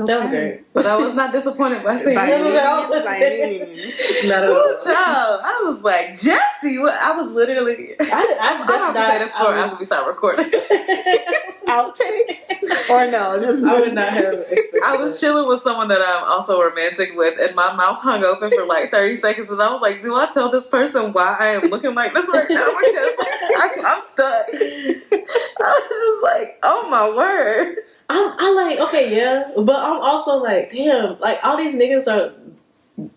Oh. 0.00 0.06
that 0.06 0.20
was 0.20 0.28
great. 0.30 0.72
But 0.72 0.86
I 0.86 0.96
was 0.96 1.14
not 1.14 1.32
disappointed 1.32 1.84
by 1.84 1.98
seeing 1.98 2.14
By 2.16 2.28
it. 2.28 2.32
any 2.32 2.44
means, 2.44 3.04
by 3.04 3.18
means. 3.18 4.28
Not 4.28 4.44
at 4.44 4.50
Ooh, 4.50 4.54
all. 4.56 4.76
child, 4.84 5.40
I 5.44 5.62
was 5.66 5.82
like 5.82 6.08
Jesse. 6.18 6.78
What? 6.78 6.94
I 6.94 7.20
was 7.20 7.32
literally. 7.32 7.94
I, 8.00 8.04
I, 8.04 8.64
I 8.64 8.66
don't 8.66 8.78
have 8.78 8.94
to 8.94 9.00
say 9.12 9.18
this 9.24 9.34
I 9.34 9.44
for 9.44 9.54
after 9.58 9.76
we 9.78 9.84
start 9.84 10.06
recording. 10.06 10.50
Outtakes 11.70 12.50
or 12.90 13.10
no? 13.10 13.38
Just 13.40 13.62
I 13.64 13.80
would 13.80 13.94
not 13.94 14.08
have 14.08 14.34
I 14.84 14.96
was 14.96 15.20
chilling 15.20 15.46
with 15.48 15.62
someone 15.62 15.88
that 15.88 16.00
I'm 16.02 16.24
also 16.24 16.60
romantic 16.60 17.14
with, 17.14 17.38
and 17.38 17.54
my 17.54 17.72
mouth 17.76 17.98
hung 17.98 18.24
open 18.24 18.50
for 18.50 18.64
like 18.66 18.90
30 18.90 19.16
seconds, 19.18 19.50
and 19.50 19.62
I 19.62 19.72
was 19.72 19.80
like, 19.82 20.02
"Do 20.02 20.16
I 20.16 20.26
tell 20.32 20.50
this 20.50 20.66
person 20.66 21.12
why 21.12 21.36
I 21.38 21.46
am 21.48 21.70
looking 21.70 21.94
like 21.94 22.12
this 22.14 22.28
right 22.28 22.48
now?" 22.50 22.66
Because 22.80 23.14
I, 23.56 23.70
I'm 23.84 24.02
stuck. 24.02 24.46
I 24.52 25.60
was 25.60 25.88
just 25.88 26.22
like, 26.24 26.58
"Oh 26.62 26.88
my 26.88 27.08
word!" 27.14 27.76
I'm, 28.10 28.34
I 28.38 28.52
like 28.52 28.78
okay, 28.88 29.16
yeah, 29.16 29.50
but 29.56 29.76
I'm 29.76 30.00
also 30.00 30.36
like, 30.38 30.70
damn, 30.70 31.18
like 31.20 31.38
all 31.44 31.56
these 31.56 31.74
niggas 31.74 32.06
are. 32.08 32.32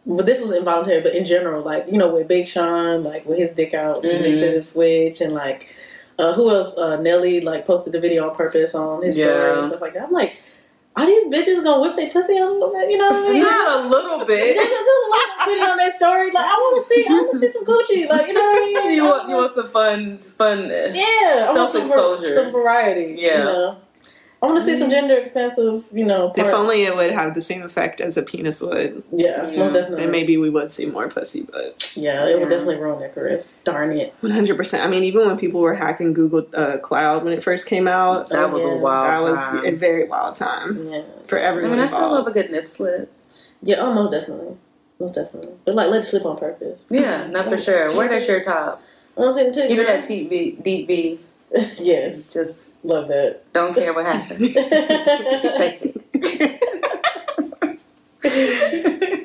Well, 0.06 0.26
this 0.26 0.40
was 0.42 0.54
involuntary, 0.56 1.02
but 1.02 1.14
in 1.16 1.26
general, 1.26 1.62
like 1.64 1.88
you 1.92 1.98
know, 1.98 2.14
with 2.14 2.28
Big 2.28 2.48
Sean, 2.48 3.04
like 3.04 3.26
with 3.26 3.38
his 3.40 3.52
dick 3.54 3.74
out, 3.74 4.04
Mhm. 4.04 4.22
they 4.22 4.36
said 4.36 4.64
switch, 4.64 5.20
and 5.20 5.34
like 5.34 5.68
uh, 6.20 6.34
who 6.34 6.50
else? 6.52 6.78
Uh, 6.78 6.96
Nelly 7.02 7.42
like 7.42 7.66
posted 7.66 7.94
the 7.94 8.00
video 8.00 8.30
on 8.30 8.36
purpose 8.36 8.76
on 8.76 9.02
his 9.04 9.18
story 9.18 9.60
and 9.60 9.68
stuff 9.70 9.82
like 9.82 9.94
that. 9.96 10.04
I'm 10.04 10.12
like, 10.12 10.38
are 10.96 11.06
these 11.08 11.26
bitches 11.28 11.64
gonna 11.64 11.82
whip 11.82 11.96
their 11.98 12.10
pussy 12.12 12.38
out 12.38 12.50
a 12.50 12.54
little 12.54 12.72
bit? 12.72 12.92
You 12.92 12.98
know 13.00 13.12
what 13.12 13.30
I 13.30 13.34
mean? 13.34 13.42
Not 13.42 13.84
a 13.86 13.88
little 13.90 14.26
bit. 14.26 14.56
there's 14.56 14.70
a 14.70 15.10
lot 15.10 15.28
of 15.40 15.46
video 15.54 15.66
on 15.72 15.78
that 15.78 15.96
story. 15.96 16.28
Like, 16.32 16.46
I 16.46 16.54
want 16.54 16.84
to 16.84 16.94
see, 16.94 17.06
I 17.06 17.12
want 17.14 17.32
to 17.32 17.40
see 17.40 17.52
some 17.52 17.66
Gucci. 17.66 18.08
Like, 18.08 18.28
you 18.28 18.34
know 18.34 18.42
what 18.42 18.58
I 18.58 18.66
mean? 18.88 18.96
You 18.96 19.04
want 19.06 19.28
you 19.30 19.36
want 19.36 19.56
some 19.56 19.70
fun, 19.72 20.18
fun? 20.20 20.70
yeah, 20.70 21.48
I 21.50 21.54
want 21.58 21.72
some, 21.72 21.90
some 21.90 22.52
variety. 22.52 23.16
Yeah. 23.20 23.40
you 23.40 23.44
know? 23.46 23.78
I 24.44 24.48
want 24.48 24.60
to 24.60 24.66
see 24.66 24.76
some 24.76 24.90
gender 24.92 25.16
expansive, 25.16 25.86
you 25.94 26.04
know. 26.04 26.34
If 26.36 26.48
only 26.48 26.84
it 26.84 26.94
would 26.98 27.12
have 27.12 27.34
the 27.34 27.40
same 27.40 27.62
effect 27.64 28.02
as 28.02 28.18
a 28.18 28.24
penis 28.24 28.62
would, 28.62 29.02
Yeah, 29.14 29.48
Yeah. 29.50 29.60
most 29.60 29.72
definitely. 29.72 29.96
then 30.04 30.12
maybe 30.12 30.36
we 30.36 30.50
would 30.50 30.70
see 30.70 30.86
more 30.86 31.08
pussy. 31.08 31.48
But 31.50 31.94
Yeah, 31.96 32.26
it 32.28 32.34
would 32.34 32.44
Yeah. 32.44 32.50
definitely 32.50 32.76
ruin 32.76 33.00
their 33.00 33.08
careers. 33.08 33.62
Darn 33.64 33.98
it. 33.98 34.14
one 34.20 34.34
hundred 34.34 34.58
percent. 34.58 34.84
I 34.84 34.88
mean, 34.88 35.06
even 35.06 35.26
when 35.26 35.38
people 35.38 35.62
were 35.62 35.76
hacking 35.76 36.12
Google 36.14 36.46
uh, 36.54 36.78
Cloud 36.80 37.24
when 37.24 37.32
it 37.32 37.42
first 37.42 37.68
came 37.68 37.88
out, 37.88 38.28
That 38.30 38.52
was 38.52 38.64
yeah. 38.64 38.72
a 38.74 38.76
wild 38.76 39.06
that 39.06 39.22
was 39.22 39.40
time. 39.40 39.66
a 39.66 39.72
very 39.72 40.04
wild 40.10 40.36
time 40.36 40.90
Yeah. 40.92 41.02
for 41.26 41.38
everyone. 41.38 41.40
I 41.40 41.48
everyone 41.48 41.72
mean, 41.72 41.80
I 41.80 41.88
still 41.88 42.12
love 42.12 42.28
a 42.28 42.32
good 42.32 42.52
nip 42.52 42.68
slip. 42.70 43.10
Yeah, 43.62 43.78
oh, 43.80 43.94
most 43.94 44.12
definitely. 44.12 44.58
Most 45.00 45.16
definitely. 45.16 45.54
But 45.64 45.76
like, 45.76 45.90
let 45.90 46.02
it 46.02 46.06
slip 46.06 46.26
on 46.26 46.38
purpose. 46.38 46.84
Yeah, 46.90 47.28
not 47.28 47.46
for 47.48 47.58
sure. 47.58 47.96
Wear 47.96 48.10
that 48.10 48.24
shirt 48.26 48.44
top. 48.44 48.82
I 49.18 49.22
want 49.22 49.36
to 49.36 49.40
see 49.40 49.62
the 49.62 49.68
Give 49.70 49.80
it 49.80 49.88
that 49.88 50.06
deep 50.08 50.30
V. 50.88 51.20
Deep 51.54 51.70
V. 51.78 51.84
yes, 51.84 52.34
Just 52.34 52.72
love 52.84 53.08
that. 53.10 53.42
don't 53.54 53.74
care 53.74 53.94
what 53.94 54.06
happens. 54.06 54.42
Shake 54.54 55.80
it. 55.84 56.04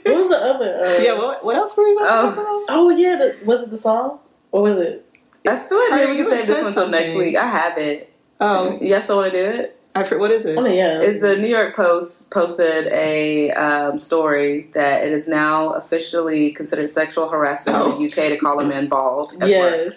what 0.05 0.16
was 0.16 0.29
the 0.29 0.37
other? 0.37 0.85
Uh, 0.85 0.99
yeah. 1.03 1.14
What, 1.16 1.45
what 1.45 1.57
else 1.57 1.76
were 1.76 1.85
we 1.85 1.97
about 1.97 2.07
to 2.07 2.09
talk 2.09 2.33
about? 2.35 2.66
Oh 2.70 2.91
yeah, 2.91 3.16
the, 3.16 3.45
was 3.45 3.62
it 3.62 3.70
the 3.70 3.79
song 3.79 4.18
or 4.53 4.62
was 4.62 4.79
it? 4.79 5.05
I 5.47 5.59
feel 5.59 5.79
like 5.79 5.91
maybe 5.93 6.12
we 6.12 6.18
you 6.18 6.24
can 6.24 6.37
had 6.37 6.45
save 6.45 6.64
this 6.64 6.76
one 6.76 6.85
until 6.87 7.01
next 7.01 7.16
week. 7.16 7.37
I 7.37 7.47
have 7.49 7.79
it. 7.79 8.12
Oh, 8.41 8.79
You 8.81 8.91
guys 8.91 9.05
still 9.05 9.16
want 9.16 9.33
to 9.33 9.53
do 9.53 9.59
it? 9.61 9.81
I 9.95 10.05
for, 10.05 10.18
what 10.18 10.31
is 10.31 10.45
it? 10.45 10.59
Oh 10.59 10.66
yeah, 10.66 11.01
Is 11.01 11.20
the 11.20 11.37
New 11.39 11.49
York 11.49 11.74
Post 11.74 12.29
posted 12.31 12.87
a 12.89 13.51
um, 13.53 13.99
story 13.99 14.68
that 14.74 15.05
it 15.07 15.12
is 15.12 15.26
now 15.26 15.70
officially 15.72 16.51
considered 16.53 16.89
sexual 16.91 17.29
harassment 17.29 17.79
Oh. 17.79 17.93
in 17.93 17.99
the 17.99 18.07
UK 18.07 18.29
to 18.31 18.37
call 18.37 18.61
a 18.61 18.64
man 18.66 18.89
bald? 18.89 19.33
at 19.41 19.49
work. 19.49 19.93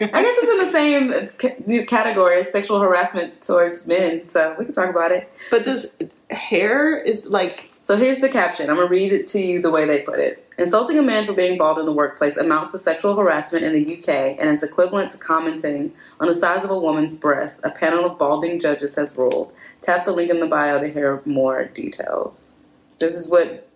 I 0.00 0.22
guess 0.22 0.38
it's 0.38 0.50
in 0.50 0.58
the 0.58 0.72
same 1.70 1.86
category 1.86 2.40
as 2.40 2.52
sexual 2.52 2.80
harassment 2.80 3.42
towards 3.42 3.86
men, 3.86 4.28
so 4.28 4.54
we 4.58 4.64
can 4.64 4.74
talk 4.74 4.90
about 4.90 5.12
it. 5.12 5.30
But 5.50 5.64
does 5.64 5.98
hair 6.30 6.96
is 6.96 7.26
like 7.26 7.70
So 7.88 7.96
here's 7.96 8.20
the 8.20 8.28
caption. 8.28 8.68
I'm 8.68 8.76
going 8.76 8.86
to 8.86 8.90
read 8.92 9.14
it 9.14 9.26
to 9.28 9.40
you 9.40 9.62
the 9.62 9.70
way 9.70 9.86
they 9.86 10.02
put 10.02 10.18
it. 10.18 10.46
Insulting 10.58 10.98
a 10.98 11.02
man 11.02 11.24
for 11.24 11.32
being 11.32 11.56
bald 11.56 11.78
in 11.78 11.86
the 11.86 11.92
workplace 11.92 12.36
amounts 12.36 12.72
to 12.72 12.78
sexual 12.78 13.16
harassment 13.16 13.64
in 13.64 13.72
the 13.72 13.96
UK 13.96 14.36
and 14.38 14.50
is 14.50 14.62
equivalent 14.62 15.10
to 15.12 15.16
commenting 15.16 15.94
on 16.20 16.28
the 16.28 16.34
size 16.34 16.62
of 16.62 16.70
a 16.70 16.78
woman's 16.78 17.18
breast, 17.18 17.60
a 17.64 17.70
panel 17.70 18.04
of 18.04 18.18
balding 18.18 18.60
judges 18.60 18.96
has 18.96 19.16
ruled. 19.16 19.54
Tap 19.80 20.04
the 20.04 20.12
link 20.12 20.30
in 20.30 20.38
the 20.38 20.46
bio 20.46 20.78
to 20.78 20.92
hear 20.92 21.22
more 21.24 21.64
details. 21.64 22.58
This 22.98 23.14
is 23.14 23.30
what. 23.30 23.66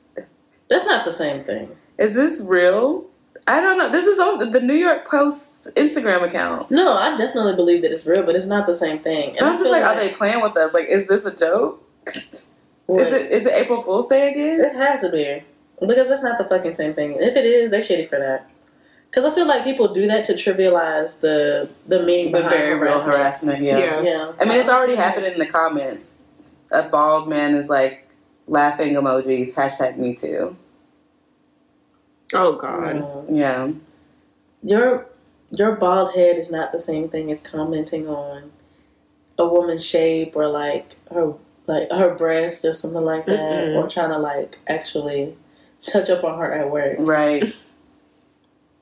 That's 0.68 0.84
not 0.84 1.06
the 1.06 1.14
same 1.14 1.42
thing. 1.44 1.74
Is 1.96 2.14
this 2.14 2.42
real? 2.46 3.06
I 3.47 3.61
don't 3.61 3.76
know. 3.76 3.90
This 3.90 4.07
is 4.07 4.18
on 4.18 4.53
the 4.53 4.61
New 4.61 4.74
York 4.74 5.07
Post 5.09 5.64
Instagram 5.74 6.26
account. 6.28 6.70
No, 6.70 6.97
I 6.97 7.16
definitely 7.16 7.55
believe 7.57 7.82
that 7.82 7.90
it's 7.93 8.07
real, 8.07 8.22
but 8.22 8.36
it's 8.36 8.47
not 8.47 8.66
the 8.66 8.74
same 8.74 9.01
thing. 9.01 9.30
And 9.30 9.38
And 9.38 9.47
I 9.47 9.51
I'm 9.51 9.55
just 9.57 9.64
feel 9.64 9.72
like, 9.72 9.82
are 9.84 9.97
they 9.97 10.11
playing 10.11 10.40
with 10.43 10.57
us? 10.57 10.72
Like, 10.72 10.88
is 10.88 11.09
this 11.09 11.24
a 11.24 11.34
joke? 11.34 11.82
What? 12.86 13.07
Is 13.07 13.12
it 13.12 13.30
is 13.32 13.47
it 13.47 13.53
April 13.55 13.82
Fool's 13.82 14.09
Day 14.09 14.30
again? 14.30 14.61
It 14.61 14.74
has 14.74 15.01
to 15.03 15.09
be 15.11 15.43
because 15.80 16.09
that's 16.09 16.22
not 16.22 16.38
the 16.38 16.45
fucking 16.45 16.76
same 16.76 16.93
thing. 16.93 17.16
If 17.18 17.36
it 17.36 17.45
is, 17.45 17.70
they're 17.70 17.80
shitty 17.80 18.09
for 18.09 18.18
that. 18.18 18.49
Because 19.11 19.24
I 19.24 19.34
feel 19.34 19.47
like 19.47 19.64
people 19.64 19.93
do 19.93 20.07
that 20.07 20.24
to 20.26 20.34
trivialize 20.34 21.20
the 21.20 21.70
the 21.86 22.03
meaning 22.03 22.26
The 22.32 22.38
behind 22.38 22.55
very 22.55 22.74
real 22.78 23.01
harassment. 23.01 23.59
harassment. 23.59 23.62
Yeah. 23.62 23.78
Yeah. 23.78 24.03
Yeah, 24.03 24.32
I 24.40 24.45
mean, 24.45 24.59
it's 24.61 24.68
already 24.68 24.95
happening 24.97 25.32
in 25.32 25.38
the 25.38 25.47
comments. 25.47 26.18
A 26.70 26.88
bald 26.88 27.28
man 27.28 27.55
is 27.55 27.68
like 27.68 28.09
laughing 28.47 28.95
emojis. 28.95 29.55
Hashtag 29.55 29.97
Me 29.99 30.14
Too. 30.14 30.57
Oh 32.34 32.54
god. 32.56 32.96
Mm. 32.96 33.36
Yeah. 33.38 33.70
Your 34.62 35.06
your 35.50 35.76
bald 35.76 36.14
head 36.14 36.38
is 36.38 36.50
not 36.50 36.72
the 36.72 36.80
same 36.80 37.08
thing 37.08 37.30
as 37.30 37.40
commenting 37.42 38.08
on 38.08 38.52
a 39.38 39.46
woman's 39.46 39.84
shape 39.84 40.34
or 40.36 40.48
like 40.48 40.96
her 41.12 41.34
like 41.66 41.90
her 41.90 42.14
breast 42.14 42.64
or 42.64 42.74
something 42.74 43.02
like 43.04 43.26
that, 43.26 43.38
Mm-mm. 43.38 43.76
or 43.76 43.88
trying 43.88 44.10
to 44.10 44.18
like 44.18 44.58
actually 44.66 45.36
touch 45.86 46.10
up 46.10 46.24
on 46.24 46.38
her 46.38 46.52
at 46.52 46.70
work. 46.70 46.96
Right. 46.98 47.44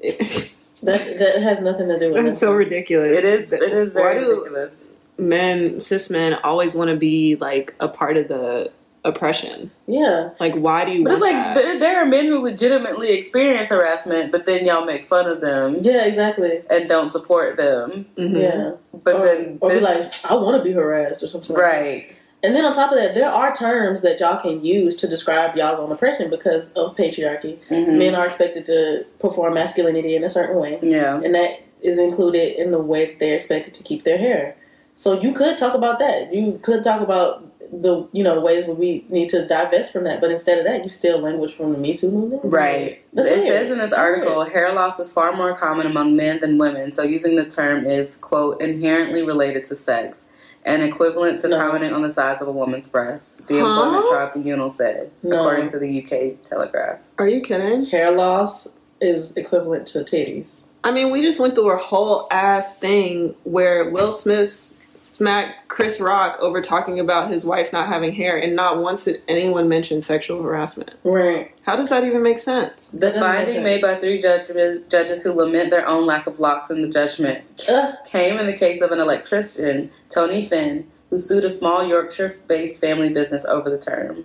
That 0.83 1.19
that 1.19 1.43
has 1.43 1.61
nothing 1.61 1.89
to 1.89 1.99
do 1.99 2.11
with 2.13 2.25
That's 2.25 2.39
so 2.39 2.55
ridiculous. 2.55 3.23
It 3.23 3.25
is. 3.25 3.53
It 3.53 3.63
is 3.63 3.93
very 3.93 4.15
Why 4.15 4.21
do 4.21 4.31
ridiculous. 4.31 4.89
men, 5.19 5.79
cis 5.79 6.09
men, 6.11 6.35
always 6.43 6.75
want 6.75 6.89
to 6.89 6.97
be 6.97 7.37
like 7.37 7.75
a 7.81 7.89
part 7.89 8.17
of 8.17 8.29
the 8.29 8.73
oppression? 9.05 9.71
Yeah, 9.87 10.31
Like, 10.39 10.57
why 10.59 10.85
do 10.85 10.93
you 10.93 11.05
But 11.05 11.15
it's 11.15 11.23
like 11.23 11.33
that? 11.33 11.55
there, 11.55 11.79
there 11.81 12.03
are 12.03 12.07
men 12.07 12.27
who 12.27 12.39
legitimately 12.41 13.13
experience 13.19 13.71
harassment, 13.71 14.31
but 14.33 14.47
then 14.47 14.67
y'all 14.67 14.85
make 14.85 15.07
fun 15.09 15.27
of 15.31 15.41
them 15.41 15.79
yeah, 15.83 16.05
exactly. 16.05 16.63
and 16.69 16.89
don't 16.89 17.11
support 17.11 17.57
them. 17.57 18.07
Mhm. 18.17 18.41
Yeah, 18.41 18.71
But 19.03 19.15
or, 19.17 19.27
then, 19.27 19.59
or 19.61 19.71
be 19.71 19.81
like, 19.81 20.13
I 20.31 20.35
want 20.35 20.59
to 20.59 20.63
be 20.65 20.73
harassed 20.73 21.23
or 21.23 21.29
something. 21.29 21.55
like 21.57 21.65
that. 21.65 21.71
right? 21.71 22.13
And 22.43 22.57
then 22.57 22.65
on 22.65 22.73
top 22.73 22.91
of 22.93 22.99
that, 22.99 23.15
there 23.15 23.29
are 23.29 23.55
terms 23.55 24.01
that 24.03 24.19
y'all 24.21 24.41
can 24.41 24.65
use 24.65 24.97
to 24.97 25.07
describe 25.09 25.57
y'all's 25.57 25.79
own 25.79 25.93
oppression 25.93 26.31
because 26.31 26.73
of 26.73 26.97
patriarchy. 26.97 27.59
Mhm. 27.69 27.99
Men 27.99 28.15
are 28.15 28.25
expected 28.27 28.65
to 28.67 29.05
perform 29.19 29.55
masculinity 29.55 30.17
in 30.17 30.25
a 30.25 30.31
certain 30.31 30.57
way, 30.57 30.79
Yeah. 30.83 31.21
and 31.23 31.35
that 31.35 31.61
is 31.83 31.99
included 31.99 32.59
in 32.61 32.71
the 32.71 32.79
way 32.79 33.17
they're 33.19 33.37
expected 33.37 33.75
to 33.75 33.83
keep 33.83 34.05
their 34.05 34.17
hair. 34.19 34.55
So 34.95 35.21
you 35.21 35.33
could 35.33 35.57
talk 35.59 35.75
about 35.75 35.99
that. 35.99 36.35
You 36.35 36.59
could 36.63 36.83
talk 36.83 37.01
about 37.03 37.45
the 37.73 38.09
you 38.13 38.25
know 38.25 38.35
the 38.35 38.41
ways 38.41 38.67
where 38.67 38.75
we 38.75 39.05
need 39.09 39.29
to 39.31 39.47
divest 39.47 39.93
from 39.93 40.05
that, 40.05 40.21
but 40.21 40.31
instead 40.31 40.59
of 40.59 40.65
that, 40.65 40.83
you 40.85 40.91
still 40.91 41.19
language 41.19 41.55
from 41.55 41.73
the 41.73 41.79
Me 41.79 41.97
Too 41.97 42.11
movement. 42.11 42.43
Right. 42.45 43.03
That's 43.13 43.29
it 43.29 43.39
weird. 43.39 43.49
says 43.49 43.71
in 43.71 43.79
this 43.79 43.91
That's 43.91 44.01
article, 44.01 44.37
weird. 44.39 44.53
hair 44.53 44.73
loss 44.73 44.99
is 45.01 45.13
far 45.13 45.37
more 45.37 45.57
common 45.57 45.87
among 45.87 46.17
men 46.17 46.41
than 46.41 46.59
women. 46.59 46.91
So 46.91 47.03
using 47.03 47.37
the 47.37 47.45
term 47.45 47.87
is 47.87 48.17
quote 48.17 48.61
inherently 48.61 49.23
related 49.25 49.65
to 49.67 49.77
sex 49.77 50.29
and 50.65 50.83
equivalent 50.83 51.41
to 51.41 51.49
No. 51.49 51.59
commenting 51.59 51.93
on 51.93 52.03
the 52.03 52.13
size 52.13 52.41
of 52.43 52.49
a 52.49 52.53
woman's 52.53 52.91
breast. 52.91 53.47
The 53.49 53.61
Huh? 53.61 53.67
employment 53.67 54.07
tribunal 54.11 54.69
said, 54.69 55.11
No. 55.23 55.39
according 55.39 55.71
to 55.71 55.79
the 55.79 55.89
UK 55.89 56.37
Telegraph. 56.45 56.99
Are 57.19 57.29
you 57.29 57.41
kidding? 57.41 57.87
Hair 57.87 58.13
loss 58.13 58.69
is 59.01 59.37
equivalent 59.37 59.87
to 59.89 60.01
titties. 60.01 60.65
I 60.85 60.91
mean, 60.91 61.11
we 61.11 61.23
just 61.23 61.39
went 61.41 61.55
through 61.55 61.73
a 61.73 61.77
whole 61.79 62.27
ass 62.31 62.79
thing 62.79 63.35
where 63.45 63.89
Will 63.91 64.13
Smith 64.13 64.79
s- 65.21 65.27
smacked 65.27 65.69
Chris 65.69 66.01
Rock 66.01 66.39
over 66.41 66.61
talking 66.63 66.99
about 66.99 67.31
his 67.31 67.45
wife 67.45 67.73
not 67.73 67.87
having 67.89 68.13
hair, 68.13 68.37
and 68.37 68.57
not 68.57 68.79
once 68.79 69.05
did 69.05 69.23
anyone 69.29 69.69
mention 69.69 70.01
sexual 70.01 70.43
harassment. 70.43 70.91
Right. 71.05 71.53
How 71.63 71.77
does 71.77 71.91
that 71.91 72.05
even 72.05 72.23
make 72.23 72.39
sense? 72.39 72.91
The 72.91 72.99
doesn't 73.09 73.21
Finding 73.21 73.63
made 73.63 73.83
by 73.83 73.97
three 73.97 74.21
judges, 74.21 74.83
judges 74.89 75.23
who 75.23 75.33
lament 75.33 75.71
their 75.71 75.87
own 75.87 76.07
lack 76.07 76.27
of 76.27 76.41
locks 76.41 76.71
in 76.71 76.83
the 76.83 76.89
judgment 76.89 77.45
Ugh. 77.69 77.95
came 78.07 78.39
in 78.39 78.47
the 78.47 78.57
case 78.57 78.81
of 78.83 78.91
an 78.93 79.01
electrician, 79.01 79.91
Tony 80.09 80.45
Finn, 80.45 80.91
who 81.11 81.19
sued 81.19 81.45
a 81.45 81.51
small 81.51 81.87
Yorkshire-based 81.87 82.81
family 82.81 83.13
business 83.13 83.45
over 83.45 83.69
the 83.71 83.79
term. 83.79 84.25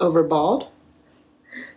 Over 0.00 0.22
bald? 0.22 0.68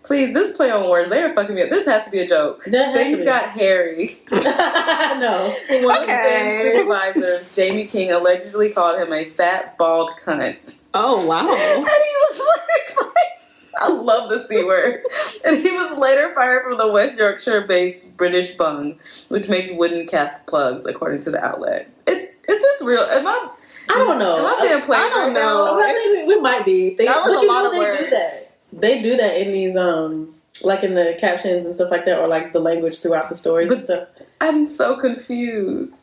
Please, 0.08 0.34
this 0.34 0.56
play 0.56 0.72
on 0.72 0.90
words, 0.90 1.10
they 1.10 1.22
are 1.22 1.34
fucking 1.36 1.54
me 1.54 1.64
up. 1.64 1.70
This 1.70 1.86
has 1.86 2.06
to 2.06 2.10
be 2.12 2.20
a 2.20 2.28
joke. 2.28 2.64
That 2.64 2.86
has 2.88 2.96
Things 2.96 3.26
got 3.26 3.50
hairy. 3.50 4.20
no. 4.32 5.54
One 5.70 6.02
Okay. 6.04 6.14
of 6.14 6.64
Finn's 6.64 6.74
supervisors, 6.78 7.54
Jamie 7.56 7.88
King, 7.88 8.12
allegedly 8.14 8.70
called 8.72 9.00
him 9.00 9.12
a 9.12 9.26
fat, 9.32 9.78
bald 9.78 10.12
cunt. 10.24 10.80
Oh 10.94 11.26
wow. 11.28 11.42
And 11.42 11.50
wow! 11.50 11.90
he 11.90 12.16
was 12.22 12.40
later 12.40 12.94
fired. 12.96 13.82
I 13.82 13.90
love 13.90 14.30
the 14.30 14.40
C 14.44 14.64
word. 14.64 15.04
And 15.46 15.58
he 15.58 15.72
was 15.72 16.00
later 16.00 16.34
fired 16.34 16.64
from 16.64 16.78
the 16.78 16.90
West 16.90 17.18
Yorkshire 17.20 17.68
based 17.68 18.00
British 18.16 18.56
Bung, 18.56 18.98
which 19.28 19.50
makes 19.50 19.74
wooden 19.74 20.08
cast 20.08 20.48
plugs, 20.48 20.86
according 20.86 21.20
to 21.24 21.32
the 21.32 21.44
outlet. 21.44 21.90
It, 22.08 22.34
is 22.48 22.62
this 22.62 22.82
real? 22.82 23.02
Am 23.02 23.28
I, 23.28 23.50
I 23.90 23.94
don't 23.96 24.18
know. 24.20 24.38
am 24.40 24.46
I 24.46 24.68
being 24.70 24.82
played 24.84 25.00
I 25.00 25.10
don't 25.10 25.20
right 25.26 25.34
know. 25.34 25.42
now? 25.42 25.64
Well, 25.78 25.80
I 25.82 25.94
think 25.94 26.28
we, 26.30 26.36
we 26.36 26.42
might 26.42 26.64
be. 26.66 26.96
They, 26.96 27.06
That 27.06 27.24
was 27.24 27.44
a 27.44 27.46
lot 27.46 27.64
know 27.64 27.66
of 27.68 27.72
they 27.74 27.80
words. 27.80 28.57
Do. 28.78 28.82
They 28.82 29.02
do 29.02 29.18
that 29.18 29.42
in 29.42 29.52
these, 29.52 29.76
um, 29.76 30.36
like 30.64 30.84
in 30.84 30.96
the 30.96 31.16
captions 31.20 31.66
and 31.66 31.76
stuff 31.76 31.92
like 31.92 32.06
that, 32.06 32.20
or 32.20 32.28
like 32.28 32.54
the 32.54 32.60
language 32.60 33.02
throughout 33.02 33.30
the 33.30 33.36
stories 33.36 33.72
and 33.72 33.84
stuff. 33.84 34.08
I'm 34.40 34.66
so 34.66 34.98
confused. 34.98 35.94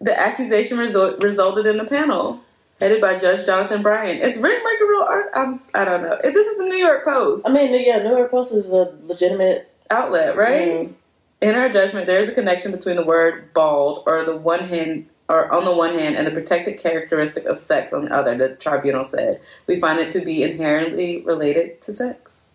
The 0.00 0.18
accusation 0.18 0.78
result, 0.78 1.22
resulted 1.22 1.66
in 1.66 1.76
the 1.76 1.84
panel, 1.84 2.40
headed 2.80 3.00
by 3.00 3.18
Judge 3.18 3.44
Jonathan 3.44 3.82
Brain. 3.82 4.20
It's 4.22 4.38
written 4.38 4.64
like 4.64 4.80
a 4.80 4.84
real 4.84 5.02
art. 5.02 5.26
I'm, 5.34 5.60
I 5.74 5.84
don't 5.84 6.02
know. 6.02 6.18
This 6.22 6.46
is 6.46 6.56
the 6.56 6.64
New 6.64 6.78
York 6.78 7.04
Post 7.04 7.46
I 7.46 7.52
mean, 7.52 7.72
yeah, 7.86 8.02
New 8.02 8.16
York 8.16 8.30
Post 8.30 8.54
is 8.54 8.72
a 8.72 8.94
legitimate, 9.04 9.70
outlet, 9.90 10.36
right? 10.36 10.68
Mm. 10.68 10.94
In 11.42 11.54
our 11.54 11.68
judgment, 11.68 12.06
there 12.06 12.20
is 12.20 12.28
a 12.28 12.34
connection 12.34 12.70
between 12.70 12.96
the 12.96 13.04
word 13.04 13.52
bald, 13.52 14.04
or 14.06 14.24
the 14.24 14.36
one 14.36 14.60
hand, 14.60 15.06
or 15.30 15.50
on 15.52 15.64
the 15.64 15.74
one 15.74 15.98
hand, 15.98 16.16
and 16.16 16.26
the 16.26 16.30
protected 16.32 16.78
characteristic 16.80 17.44
of 17.46 17.58
sex 17.58 17.92
on 17.92 18.06
the 18.06 18.12
other. 18.14 18.36
The 18.36 18.56
tribunal 18.56 19.04
said 19.04 19.40
we 19.66 19.80
find 19.80 19.98
it 20.00 20.10
to 20.12 20.24
be 20.24 20.42
inherently 20.42 21.22
related 21.22 21.80
to 21.82 21.94
sex. 21.94 22.48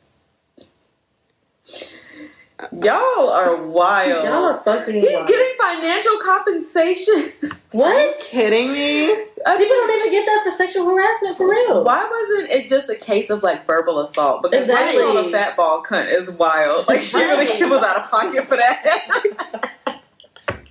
Y'all 2.82 3.30
are 3.30 3.68
wild. 3.68 4.24
Y'all 4.26 4.44
are 4.46 4.60
fucking. 4.64 4.96
He's 4.96 5.12
wild. 5.12 5.28
getting 5.28 5.58
financial 5.60 6.18
compensation. 6.24 7.34
what? 7.72 8.18
Kidding 8.20 8.72
me? 8.72 9.12
I 9.46 9.58
People 9.58 9.76
mean, 9.76 9.88
don't 9.88 10.00
even 10.00 10.12
get 10.12 10.26
that 10.26 10.42
for 10.46 10.52
sexual 10.52 10.86
harassment 10.86 11.36
for 11.38 11.50
real. 11.50 11.84
why 11.84 12.08
wasn't 12.10 12.50
it 12.52 12.68
just 12.70 12.90
a 12.90 12.96
case 12.96 13.30
of 13.30 13.44
like 13.44 13.66
verbal 13.68 14.00
assault? 14.00 14.42
Because 14.44 14.62
Exactly. 14.64 14.96
exactly. 15.02 15.18
on 15.22 15.26
a 15.28 15.32
fat 15.32 15.58
ball 15.58 15.84
cunt 15.84 16.12
is 16.12 16.32
wild. 16.32 16.88
Like 16.88 17.02
she 17.02 17.18
really 17.18 17.46
Right. 17.46 17.60
was 17.70 17.84
out 17.84 17.98
of 18.06 18.10
pocket 18.10 18.46
for 18.46 18.56
that. 18.58 19.74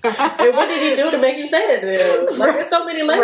And 0.05 0.55
what 0.55 0.67
did 0.69 0.91
he 0.91 1.03
do 1.03 1.11
to 1.11 1.19
make 1.19 1.37
you 1.39 1.49
say 1.49 1.67
that 1.67 1.81
to 1.81 2.31
him? 2.33 2.39
Like, 2.39 2.53
there's 2.53 2.69
so 2.69 2.85
many 2.85 3.03
layers. 3.03 3.21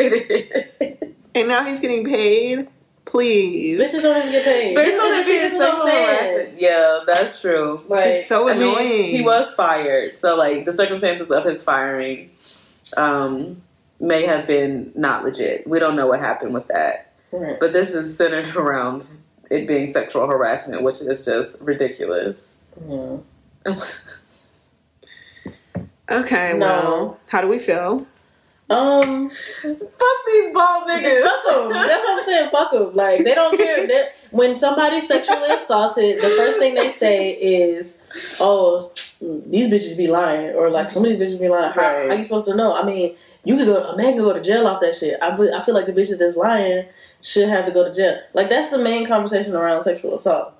Right. 0.00 0.98
And 1.36 1.48
now 1.48 1.64
he's 1.64 1.80
getting 1.80 2.04
paid. 2.04 2.68
Please, 3.06 3.78
Bitches 3.80 4.02
don't 4.02 4.16
even 4.18 4.30
get 4.32 4.44
paid. 4.44 4.74
Based 4.74 5.00
on 5.00 5.10
this, 5.10 5.26
it 5.26 5.30
being 5.30 5.40
this 5.42 5.52
is 5.52 5.58
what 5.58 5.70
I'm 5.70 5.78
sexual 5.78 6.00
harassment. 6.06 6.60
Yeah, 6.60 7.00
that's 7.06 7.40
true. 7.40 7.84
Like, 7.88 8.06
it's 8.06 8.26
so 8.28 8.48
I 8.48 8.52
mean, 8.54 8.62
annoying. 8.62 9.04
he 9.16 9.20
was 9.20 9.52
fired, 9.54 10.18
so 10.18 10.36
like 10.36 10.64
the 10.64 10.72
circumstances 10.72 11.30
of 11.32 11.44
his 11.44 11.62
firing 11.64 12.30
um, 12.96 13.62
may 14.00 14.24
have 14.26 14.46
been 14.46 14.92
not 14.94 15.24
legit. 15.24 15.66
We 15.66 15.80
don't 15.80 15.96
know 15.96 16.06
what 16.06 16.20
happened 16.20 16.54
with 16.54 16.68
that. 16.68 17.12
right. 17.32 17.58
But 17.60 17.72
this 17.72 17.90
is 17.90 18.16
centered 18.16 18.54
around 18.56 19.04
it 19.50 19.66
being 19.66 19.92
sexual 19.92 20.26
harassment, 20.26 20.82
which 20.82 21.00
is 21.00 21.24
just 21.24 21.62
ridiculous. 21.62 22.56
Yeah. 22.88 23.16
okay. 26.10 26.52
No. 26.56 26.66
Well, 26.66 27.20
how 27.28 27.40
do 27.40 27.48
we 27.48 27.58
feel? 27.58 28.06
Um, 28.70 29.30
Fuck 29.60 30.18
these 30.26 30.54
bald 30.54 30.88
niggas. 30.88 31.22
fuck 31.22 31.44
them. 31.44 31.68
That's 31.70 32.02
what 32.02 32.18
I'm 32.18 32.24
saying. 32.24 32.50
Fuck 32.50 32.72
them. 32.72 32.94
Like 32.96 33.22
they 33.22 33.34
don't 33.34 33.56
care. 33.58 33.86
They, 33.86 34.08
when 34.30 34.56
somebody's 34.56 35.06
sexually 35.06 35.50
assaulted, 35.50 36.16
the 36.22 36.30
first 36.30 36.58
thing 36.58 36.74
they 36.74 36.90
say 36.90 37.32
is, 37.32 38.00
"Oh, 38.40 38.80
these 39.46 39.70
bitches 39.70 39.98
be 39.98 40.06
lying," 40.06 40.54
or 40.56 40.70
like 40.70 40.86
some 40.86 41.04
of 41.04 41.10
these 41.10 41.20
bitches 41.20 41.38
be 41.40 41.48
lying. 41.50 41.72
How, 41.72 41.82
Right. 41.82 42.08
how 42.08 42.14
you 42.14 42.22
supposed 42.22 42.46
to 42.46 42.56
know? 42.56 42.74
I 42.74 42.84
mean, 42.86 43.14
you 43.44 43.54
could 43.58 43.66
go. 43.66 43.82
A 43.84 43.96
man 43.98 44.14
can 44.14 44.22
go 44.22 44.32
to 44.32 44.40
jail 44.40 44.66
off 44.66 44.80
that 44.80 44.94
shit. 44.94 45.18
I, 45.22 45.28
I 45.36 45.62
feel 45.62 45.74
like 45.74 45.84
the 45.86 45.92
bitches 45.92 46.18
that's 46.18 46.34
lying 46.36 46.86
should 47.20 47.50
have 47.50 47.66
to 47.66 47.70
go 47.70 47.84
to 47.84 47.92
jail. 47.92 48.18
Like 48.32 48.48
that's 48.48 48.70
the 48.70 48.78
main 48.78 49.06
conversation 49.06 49.54
around 49.54 49.82
sexual 49.82 50.16
assault. 50.16 50.53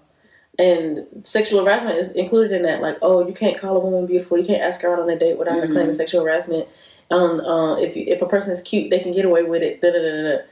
And 0.59 1.07
sexual 1.24 1.64
harassment 1.64 1.98
is 1.98 2.12
included 2.14 2.52
in 2.52 2.62
that. 2.62 2.80
Like, 2.80 2.98
oh, 3.02 3.26
you 3.26 3.34
can't 3.34 3.59
call 3.59 3.76
a 3.76 3.80
woman 3.80 4.07
beautiful. 4.07 4.38
You 4.38 4.44
can't 4.44 4.62
ask 4.62 4.82
her 4.82 4.92
out 4.92 5.00
on 5.00 5.11
a 5.11 5.18
date 5.18 5.36
without 5.38 5.57
her 5.59 5.66
Mhm. 5.66 5.72
claiming 5.72 5.92
sexual 5.92 6.22
harassment. 6.24 6.68
Um, 7.11 7.40
uh, 7.40 7.76
if 7.78 7.96
you, 7.96 8.05
if 8.07 8.22
a 8.22 8.26
person 8.26 8.52
is 8.52 8.62
cute, 8.62 8.88
they 8.90 9.00
can 9.00 9.12
get 9.12 9.24
away 9.24 9.42
with 9.42 9.62
it. 9.62 9.80
Da 9.80 9.90
da 9.90 9.98
da 9.98 10.22
da. 10.36 10.42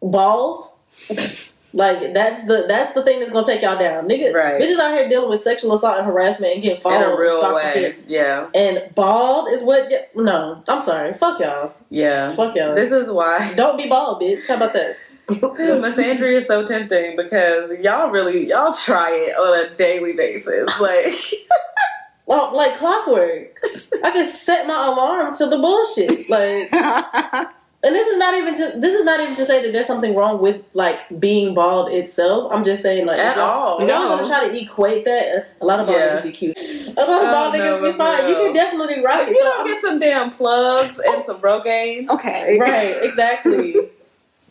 Bald, 0.00 0.64
like 1.74 2.12
that's 2.14 2.46
the 2.46 2.64
that's 2.68 2.92
the 2.92 3.02
thing 3.02 3.18
that's 3.18 3.32
gonna 3.32 3.44
take 3.44 3.62
y'all 3.62 3.78
down, 3.78 4.08
niggas. 4.08 4.32
Right. 4.32 4.60
Bitches 4.62 4.78
out 4.78 4.94
here 4.96 5.08
dealing 5.08 5.28
with 5.30 5.40
sexual 5.40 5.74
assault 5.74 5.98
and 5.98 6.06
harassment 6.06 6.54
and 6.54 6.62
getting 6.62 6.80
followed 6.80 6.96
In 7.06 7.12
a 7.12 7.16
real 7.18 7.42
and 7.44 7.54
way. 7.54 7.70
shit. 7.72 7.96
Yeah. 8.06 8.48
And 8.54 8.94
bald 8.94 9.48
is 9.50 9.62
what? 9.64 9.88
y- 9.90 10.06
No, 10.14 10.62
I'm 10.68 10.80
sorry. 10.80 11.14
Fuck 11.14 11.40
y'all. 11.40 11.72
Yeah. 11.90 12.32
Fuck 12.34 12.54
y'all. 12.54 12.74
This 12.74 12.92
is 12.92 13.10
why 13.10 13.52
Don't 13.54 13.76
be 13.76 13.88
bald, 13.88 14.22
bitch. 14.22 14.46
How 14.46 14.54
about 14.56 14.72
that? 14.74 14.94
Misandry 15.30 16.34
is 16.36 16.46
so 16.46 16.66
tempting 16.66 17.16
because 17.16 17.78
y'all 17.80 18.10
really 18.10 18.48
y'all 18.48 18.72
try 18.72 19.10
it 19.12 19.36
on 19.36 19.66
a 19.66 19.74
daily 19.76 20.14
basis. 20.14 20.80
Like 20.80 21.14
Well, 22.26 22.54
like 22.54 22.76
clockwork. 22.76 23.58
I 24.04 24.10
can 24.10 24.28
set 24.28 24.66
my 24.66 24.86
alarm 24.86 25.34
to 25.36 25.46
the 25.46 25.56
bullshit. 25.56 26.28
Like, 26.28 26.70
and 27.82 27.94
this 27.94 28.06
is 28.06 28.18
not 28.18 28.34
even 28.34 28.54
to 28.54 28.78
this 28.80 28.94
is 28.94 29.04
not 29.06 29.18
even 29.20 29.34
to 29.36 29.46
say 29.46 29.62
that 29.62 29.72
there's 29.72 29.86
something 29.86 30.14
wrong 30.14 30.38
with 30.38 30.62
like 30.74 31.00
being 31.18 31.54
bald 31.54 31.90
itself. 31.90 32.52
I'm 32.52 32.64
just 32.64 32.82
saying 32.82 33.06
like 33.06 33.18
At 33.18 33.36
y'all- 33.38 33.48
all. 33.48 33.78
Y'all 33.80 33.86
No. 33.86 34.08
gonna 34.16 34.28
try 34.28 34.46
to 34.46 34.60
equate 34.62 35.06
that, 35.06 35.48
a 35.60 35.64
lot 35.64 35.80
of 35.80 35.86
bald 35.86 35.98
Yeah. 35.98 36.16
niggas 36.18 36.22
be 36.24 36.32
cute. 36.32 36.58
A 36.58 37.00
lot 37.00 37.08
of 37.08 37.08
Oh, 37.28 37.32
bald 37.32 37.54
no, 37.54 37.60
niggas 37.80 37.92
be 37.92 37.98
fine. 37.98 38.28
You 38.28 38.34
can 38.34 38.52
definitely 38.52 39.02
rock 39.02 39.22
if 39.22 39.28
you 39.30 39.34
So 39.36 39.44
don't 39.44 39.56
I'm- 39.60 39.66
get 39.66 39.80
some 39.82 39.98
damn 39.98 40.30
plugs 40.30 40.98
and 40.98 41.24
some 41.24 41.40
Rogaine, 41.40 42.10
okay. 42.10 42.58
right, 42.60 42.94
exactly. 43.02 43.74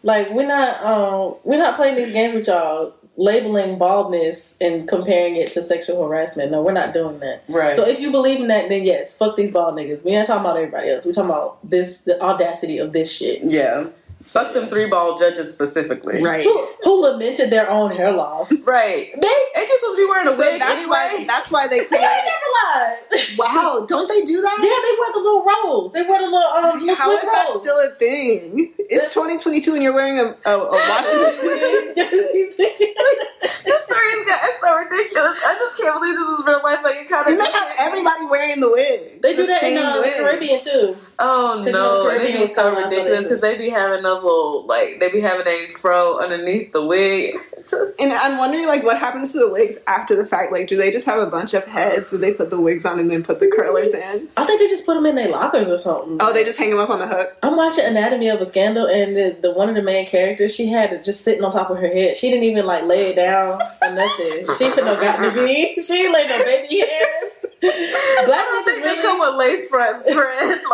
Like 0.03 0.29
we're 0.31 0.47
not 0.47 0.83
um 0.83 1.35
we're 1.43 1.57
not 1.59 1.75
playing 1.75 1.95
these 1.95 2.11
games 2.13 2.33
with 2.33 2.47
y'all 2.47 2.93
labeling 3.19 3.79
baldness 3.79 4.57
and 4.61 4.87
comparing 4.87 5.35
it 5.37 5.51
to 5.51 5.61
sexual 5.63 6.03
harassment. 6.07 6.51
No, 6.51 6.61
we're 6.61 6.71
not 6.71 6.93
doing 6.93 7.19
that. 7.19 7.43
right? 7.49 7.73
So 7.73 7.87
if 7.87 7.99
you 7.99 8.11
believe 8.11 8.39
in 8.39 8.47
that, 8.49 8.69
then 8.69 8.83
yes, 8.83 9.17
fuck 9.17 9.35
these 9.35 9.51
bald 9.51 9.73
niggas. 9.75 10.03
We 10.03 10.11
ain't 10.11 10.27
talking 10.27 10.41
about 10.45 10.57
everybody 10.57 10.89
else. 10.91 11.03
We 11.03 11.13
talking 11.13 11.31
about 11.31 11.57
this, 11.67 12.03
the 12.03 12.21
audacity 12.21 12.77
of 12.77 12.93
this 12.93 13.11
shit. 13.11 13.43
yeah, 13.43 13.87
fuck 14.27 14.53
them 14.53 14.69
three 14.69 14.87
ball 14.87 15.17
judges 15.19 15.53
specifically. 15.53 16.21
Right. 16.21 16.43
Who, 16.43 16.67
who 16.83 17.01
lamented 17.01 17.49
their 17.49 17.69
own 17.69 17.91
hair 17.91 18.11
loss? 18.11 18.51
right. 18.65 19.11
Bitch, 19.13 19.57
Ain't 19.57 19.67
you 19.69 19.79
supposed 19.79 19.97
to 19.97 20.03
be 20.03 20.05
wearing 20.09 20.27
a 20.27 20.31
So 20.31 20.43
wig 20.51 20.59
that's 20.59 20.81
anyway? 20.83 20.97
why. 21.19 21.25
That's 21.25 21.51
why 21.51 21.67
they 21.67 21.79
they 21.79 21.85
created. 21.85 22.25
never 22.25 22.49
lied. 22.63 22.97
Wow! 23.37 23.85
Don't 23.87 24.07
they 24.07 24.23
do 24.23 24.41
that? 24.41 24.57
Yeah, 24.59 24.79
they 24.83 24.95
wear 24.99 25.11
the 25.13 25.19
little 25.19 25.45
rolls. 25.45 25.93
They 25.93 26.03
wear 26.03 26.19
the 26.21 26.27
little 26.29 26.37
um 26.39 26.79
little 26.81 26.95
How 26.95 27.11
is 27.11 27.19
Swiss 27.21 27.31
that 27.31 27.45
rolls. 27.49 27.61
still 27.61 27.77
a 27.79 27.89
thing? 27.95 28.73
It's 28.89 29.13
2022 29.13 29.73
and 29.73 29.83
you're 29.83 29.93
wearing 29.93 30.19
a, 30.19 30.35
a, 30.45 30.51
a 30.57 30.71
Washington 30.71 31.39
wig. 31.43 31.95
this 31.95 33.83
story's 33.83 34.25
got 34.25 34.39
it's 34.43 34.59
so 34.61 34.75
ridiculous. 34.77 35.37
I 35.45 35.55
just 35.59 35.81
can't 35.81 35.99
believe 35.99 36.15
this 36.17 36.39
is 36.39 36.45
real 36.45 36.61
life. 36.63 36.79
Like 36.83 36.95
it 36.97 37.09
kind 37.09 37.27
And 37.27 37.39
of 37.39 37.45
they 37.45 37.51
have 37.51 37.71
everybody 37.79 38.25
wearing 38.25 38.59
the 38.59 38.69
wig. 38.71 39.21
They 39.21 39.35
do 39.35 39.41
The 39.43 39.47
that 39.47 39.63
in 39.63 39.77
same 39.77 39.85
uh, 39.85 40.01
the. 40.01 40.09
Caribbean 40.17 40.61
too. 40.61 40.97
Oh 41.19 41.63
no, 41.65 42.03
the 42.03 42.09
and 42.09 42.23
it 42.23 42.39
be 42.41 42.47
so 42.47 42.53
colonized 42.61 42.83
by 42.85 42.89
the 42.89 42.95
ridiculous 42.97 43.23
because 43.23 43.41
they 43.41 43.57
be 43.57 43.69
having 43.69 44.03
those 44.03 44.23
little 44.23 44.65
like 44.67 44.99
they 44.99 45.11
be 45.11 45.19
having 45.19 45.47
a 45.47 45.73
fro 45.79 46.19
underneath 46.19 46.71
the 46.73 46.85
wig. 46.85 47.37
Just- 47.69 47.99
And 47.99 48.13
I'm 48.13 48.37
wondering, 48.37 48.65
like, 48.65 48.83
what 48.83 48.97
happens 48.97 49.33
to 49.33 49.39
the 49.39 49.49
wigs 49.49 49.79
after 49.87 50.15
the 50.15 50.25
fact? 50.25 50.53
Like, 50.53 50.67
do 50.67 50.77
they 50.77 50.89
just 50.89 51.05
have 51.05 51.21
a 51.21 51.25
bunch 51.25 51.53
of 51.53 51.65
heads? 51.65 52.11
that 52.11 52.19
they 52.19 52.31
put 52.33 52.49
the 52.49 52.61
wigs 52.61 52.85
on 52.85 52.97
and 52.97 53.11
then 53.11 53.23
put 53.23 53.41
the 53.41 53.47
curlers 53.53 53.93
in? 53.93 54.29
I 54.37 54.45
think 54.45 54.61
they 54.61 54.67
just 54.67 54.85
put 54.85 54.93
them 54.93 55.05
in 55.05 55.15
their 55.15 55.27
lockers 55.27 55.67
or 55.69 55.77
something. 55.77 56.17
Oh, 56.21 56.31
they 56.31 56.45
just 56.45 56.57
hang 56.57 56.69
them 56.69 56.79
up 56.79 56.89
on 56.89 56.99
the 56.99 57.07
hook. 57.07 57.35
I'm 57.43 57.57
watching 57.57 57.83
Anatomy 57.83 58.29
of 58.29 58.39
a 58.39 58.45
Scandal, 58.45 58.85
and 58.85 59.17
the, 59.17 59.37
the 59.41 59.51
one 59.51 59.67
of 59.67 59.75
the 59.75 59.81
main 59.81 60.05
characters, 60.05 60.55
she 60.55 60.67
had 60.67 60.93
it 60.93 61.03
just 61.03 61.25
sitting 61.25 61.43
on 61.43 61.51
top 61.51 61.69
of 61.69 61.77
her 61.77 61.87
head. 61.89 62.15
She 62.15 62.29
didn't 62.29 62.45
even 62.45 62.65
like 62.65 62.85
lay 62.85 63.07
it 63.07 63.15
down 63.17 63.59
or 63.81 63.93
nothing. 63.93 64.45
She 64.57 64.69
put 64.71 64.85
no 64.85 64.95
got 65.01 65.17
to 65.17 65.31
be. 65.33 65.81
She 65.81 66.03
ain't 66.05 66.13
lay 66.13 66.25
no 66.25 66.43
baby 66.45 66.79
hairs. 66.79 67.31
Black 67.61 68.47
bitches 68.47 68.65
think 68.65 68.83
they 68.83 69.01
come 69.01 69.19
with 69.19 69.35
lace 69.35 69.67
fronts, 69.69 70.11
friend. 70.13 70.61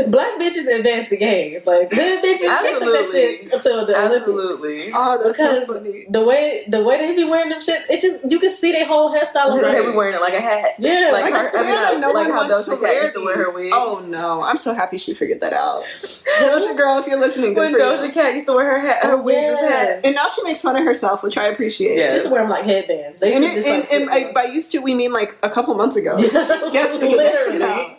Like 0.00 0.10
black 0.10 0.38
bitches 0.40 0.66
advance 0.78 1.08
the 1.08 1.16
game. 1.16 1.60
Like 1.64 1.88
good 1.90 2.22
bitches, 2.22 2.22
they 2.22 2.72
took 2.78 2.92
that 2.92 3.08
shit 3.12 3.52
until 3.52 3.86
the 3.86 3.96
Olympics. 3.96 4.20
absolutely. 4.28 4.90
Oh, 4.94 5.20
that's 5.22 5.38
so 5.38 5.60
Because 5.60 5.76
funny. 5.78 6.06
the 6.10 6.24
way 6.24 6.64
the 6.68 6.82
way 6.84 6.98
they 6.98 7.16
be 7.16 7.24
wearing 7.24 7.48
them 7.50 7.60
shits, 7.60 7.88
it 7.90 8.00
just 8.00 8.30
you 8.30 8.38
can 8.40 8.50
see 8.50 8.72
their 8.72 8.86
whole 8.86 9.10
hairstyle. 9.10 9.56
They 9.60 9.62
Right. 9.80 9.86
be 9.86 9.92
wearing 9.92 10.14
it 10.14 10.20
like 10.20 10.34
a 10.34 10.40
hat. 10.40 10.72
Yeah, 10.78 11.10
Like, 11.12 11.32
Like, 11.32 11.34
her, 11.34 11.58
I 11.58 11.60
mean, 11.62 11.66
weird 11.70 11.78
that 11.78 11.94
uh, 11.94 11.98
no 11.98 12.06
like 12.10 12.14
one 12.14 12.30
how 12.30 12.48
wants 12.48 12.66
to 12.66 12.70
Doja 12.72 12.74
Cat 12.74 12.80
wear 12.82 13.02
used 13.02 13.14
to 13.14 13.24
wear 13.24 13.36
her 13.36 13.50
wigs. 13.50 13.72
Oh 13.74 14.04
no, 14.08 14.42
I'm 14.42 14.56
so 14.56 14.74
happy 14.74 14.96
she 14.98 15.14
figured 15.14 15.40
that 15.40 15.52
out. 15.52 15.84
Doja 16.40 16.76
girl, 16.76 16.98
if 16.98 17.06
you're 17.06 17.18
listening, 17.20 17.54
good 17.54 17.72
when 17.72 17.72
for 17.72 17.78
Doja 17.78 18.06
you. 18.06 18.12
Cat 18.12 18.34
used 18.34 18.46
to 18.46 18.52
wear 18.54 18.66
her 18.70 18.86
hat, 18.86 19.02
her 19.04 19.12
Oh, 19.14 19.22
wigs 19.22 19.38
as 19.38 19.58
yeah. 19.62 19.68
hats. 19.68 20.00
And 20.04 20.14
now 20.14 20.28
she 20.28 20.42
makes 20.44 20.60
fun 20.62 20.76
of 20.76 20.84
herself, 20.84 21.22
which 21.22 21.38
I 21.38 21.46
appreciate. 21.48 21.96
Yeah. 21.96 22.08
She 22.08 22.14
used 22.16 22.30
wear 22.30 22.42
them 22.42 22.50
like 22.50 22.64
headbands. 22.64 23.20
They 23.20 23.34
And, 23.34 23.44
it, 23.44 23.54
just, 23.54 23.92
and, 23.92 24.06
like, 24.06 24.22
and 24.22 24.28
I, 24.28 24.32
by 24.32 24.44
used 24.44 24.70
to, 24.72 24.78
we 24.80 24.94
mean 24.94 25.12
like 25.12 25.36
a 25.42 25.48
couple 25.50 25.74
months 25.74 25.96
ago. 25.96 25.99
yes, 26.20 26.34
yes, 26.72 26.96
figured 26.98 27.18
that 27.20 27.34
shit 27.50 27.62
out. 27.62 27.96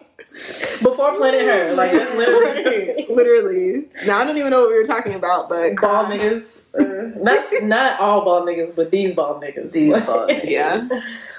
Before 0.84 1.16
Planet 1.16 1.42
Her, 1.42 1.74
like 1.74 1.92
that's 1.94 2.16
literally 2.16 3.08
Literally. 3.10 3.86
Now 4.06 4.20
I 4.20 4.26
don't 4.26 4.38
even 4.38 4.52
know 4.52 4.62
what 4.62 4.70
we 4.70 4.76
were 4.78 4.84
talking 4.84 5.14
about, 5.14 5.50
but 5.50 5.76
ball 5.76 6.06
niggas. 6.06 6.62
Uh, 6.74 7.24
that's 7.24 7.62
not 7.64 8.00
all 8.00 8.24
ball 8.24 8.44
niggas, 8.44 8.76
but 8.76 8.92
these 8.92 9.16
ball 9.16 9.40
niggas. 9.42 9.72
These 9.72 10.02
ball 10.06 10.28
niggas. 10.28 10.50
Yeah. 10.50 10.88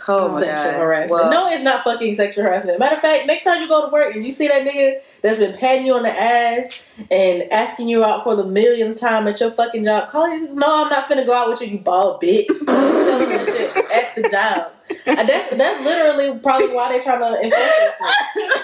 Oh 0.09 0.39
sexual 0.39 0.81
harassment. 0.81 1.11
Well, 1.11 1.31
no, 1.31 1.49
it's 1.51 1.63
not 1.63 1.85
fucking 1.85 2.15
sexual 2.15 2.45
harassment. 2.45 2.79
Matter 2.79 2.97
of 2.97 3.03
fact, 3.03 3.27
next 3.27 3.45
time 3.45 3.63
you 3.63 3.69
go 3.69 3.87
to 3.87 3.93
work 3.93 4.15
and 4.15 4.27
you 4.27 4.33
see 4.33 4.49
that 4.49 4.67
nigga 4.67 5.01
that's 5.23 5.39
been 5.39 5.57
patting 5.57 5.87
you 5.87 5.95
on 5.95 6.03
the 6.03 6.11
ass 6.11 6.85
and 7.11 7.51
asking 7.53 7.89
you 7.89 8.05
out 8.05 8.25
for 8.25 8.35
the 8.37 8.45
millionth 8.45 8.99
time 9.01 9.27
at 9.29 9.41
your 9.41 9.51
fucking 9.53 9.85
job, 9.85 10.11
call 10.11 10.29
you. 10.29 10.55
No, 10.55 10.85
I'm 10.85 10.91
not 10.91 11.09
finna 11.09 11.25
go 11.25 11.33
out 11.33 11.49
with 11.49 11.61
you, 11.61 11.69
you 11.69 11.79
bald 11.79 12.23
bitch. 12.23 12.47
Tell 12.65 13.21
him 13.21 13.29
that 13.29 13.47
shit 13.47 13.77
at 13.91 14.15
the 14.17 14.29
job. 14.29 14.73
And 15.07 15.27
that's 15.29 15.57
that's 15.57 15.85
literally 15.85 16.39
probably 16.41 16.69
why 16.69 16.93
they 16.93 17.03
trying 17.03 17.21
to 17.21 17.41
enforce 17.43 17.53
that 17.53 17.95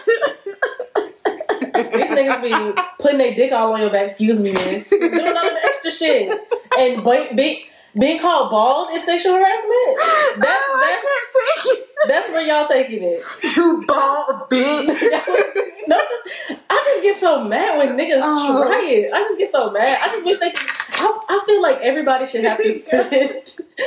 shit. 0.04 1.92
These 1.92 2.04
niggas 2.04 2.42
be 2.42 2.82
putting 3.00 3.18
their 3.18 3.34
dick 3.34 3.52
all 3.52 3.72
on 3.72 3.80
your 3.80 3.90
back. 3.90 4.08
Excuse 4.08 4.42
me, 4.42 4.52
miss. 4.52 4.90
Doing 4.90 5.12
all 5.12 5.42
the 5.42 5.60
extra 5.64 5.90
shit 5.90 6.38
and 6.78 7.04
be, 7.04 7.34
be, 7.34 7.66
being 7.98 8.20
called 8.20 8.50
bald 8.50 8.90
is 8.92 9.04
sexual 9.04 9.34
harassment. 9.34 9.98
That's 10.38 10.64
oh, 10.68 10.78
that's 10.80 11.04
I 11.04 11.60
can't 11.64 11.78
take 11.78 11.84
that's 12.08 12.30
where 12.30 12.42
y'all 12.46 12.66
taking 12.68 13.02
it. 13.02 13.20
it. 13.42 13.56
You 13.56 13.84
bald 13.86 14.48
bitch. 14.50 14.86
no, 15.88 15.96
I 16.70 16.82
just 16.84 17.02
get 17.02 17.16
so 17.16 17.42
mad 17.44 17.78
when 17.78 17.96
niggas 17.98 18.20
Oh. 18.22 18.64
try 18.66 18.84
it. 18.84 19.12
I 19.12 19.18
just 19.20 19.38
get 19.38 19.50
so 19.50 19.70
mad. 19.72 19.98
I 20.00 20.08
just 20.08 20.24
wish 20.24 20.38
they 20.38 20.50
could. 20.52 20.68
I, 21.00 21.20
I 21.28 21.42
feel 21.46 21.60
like 21.62 21.78
everybody 21.80 22.26
should 22.26 22.44
have 22.44 22.58
to 22.58 22.72
spend. 22.78 23.10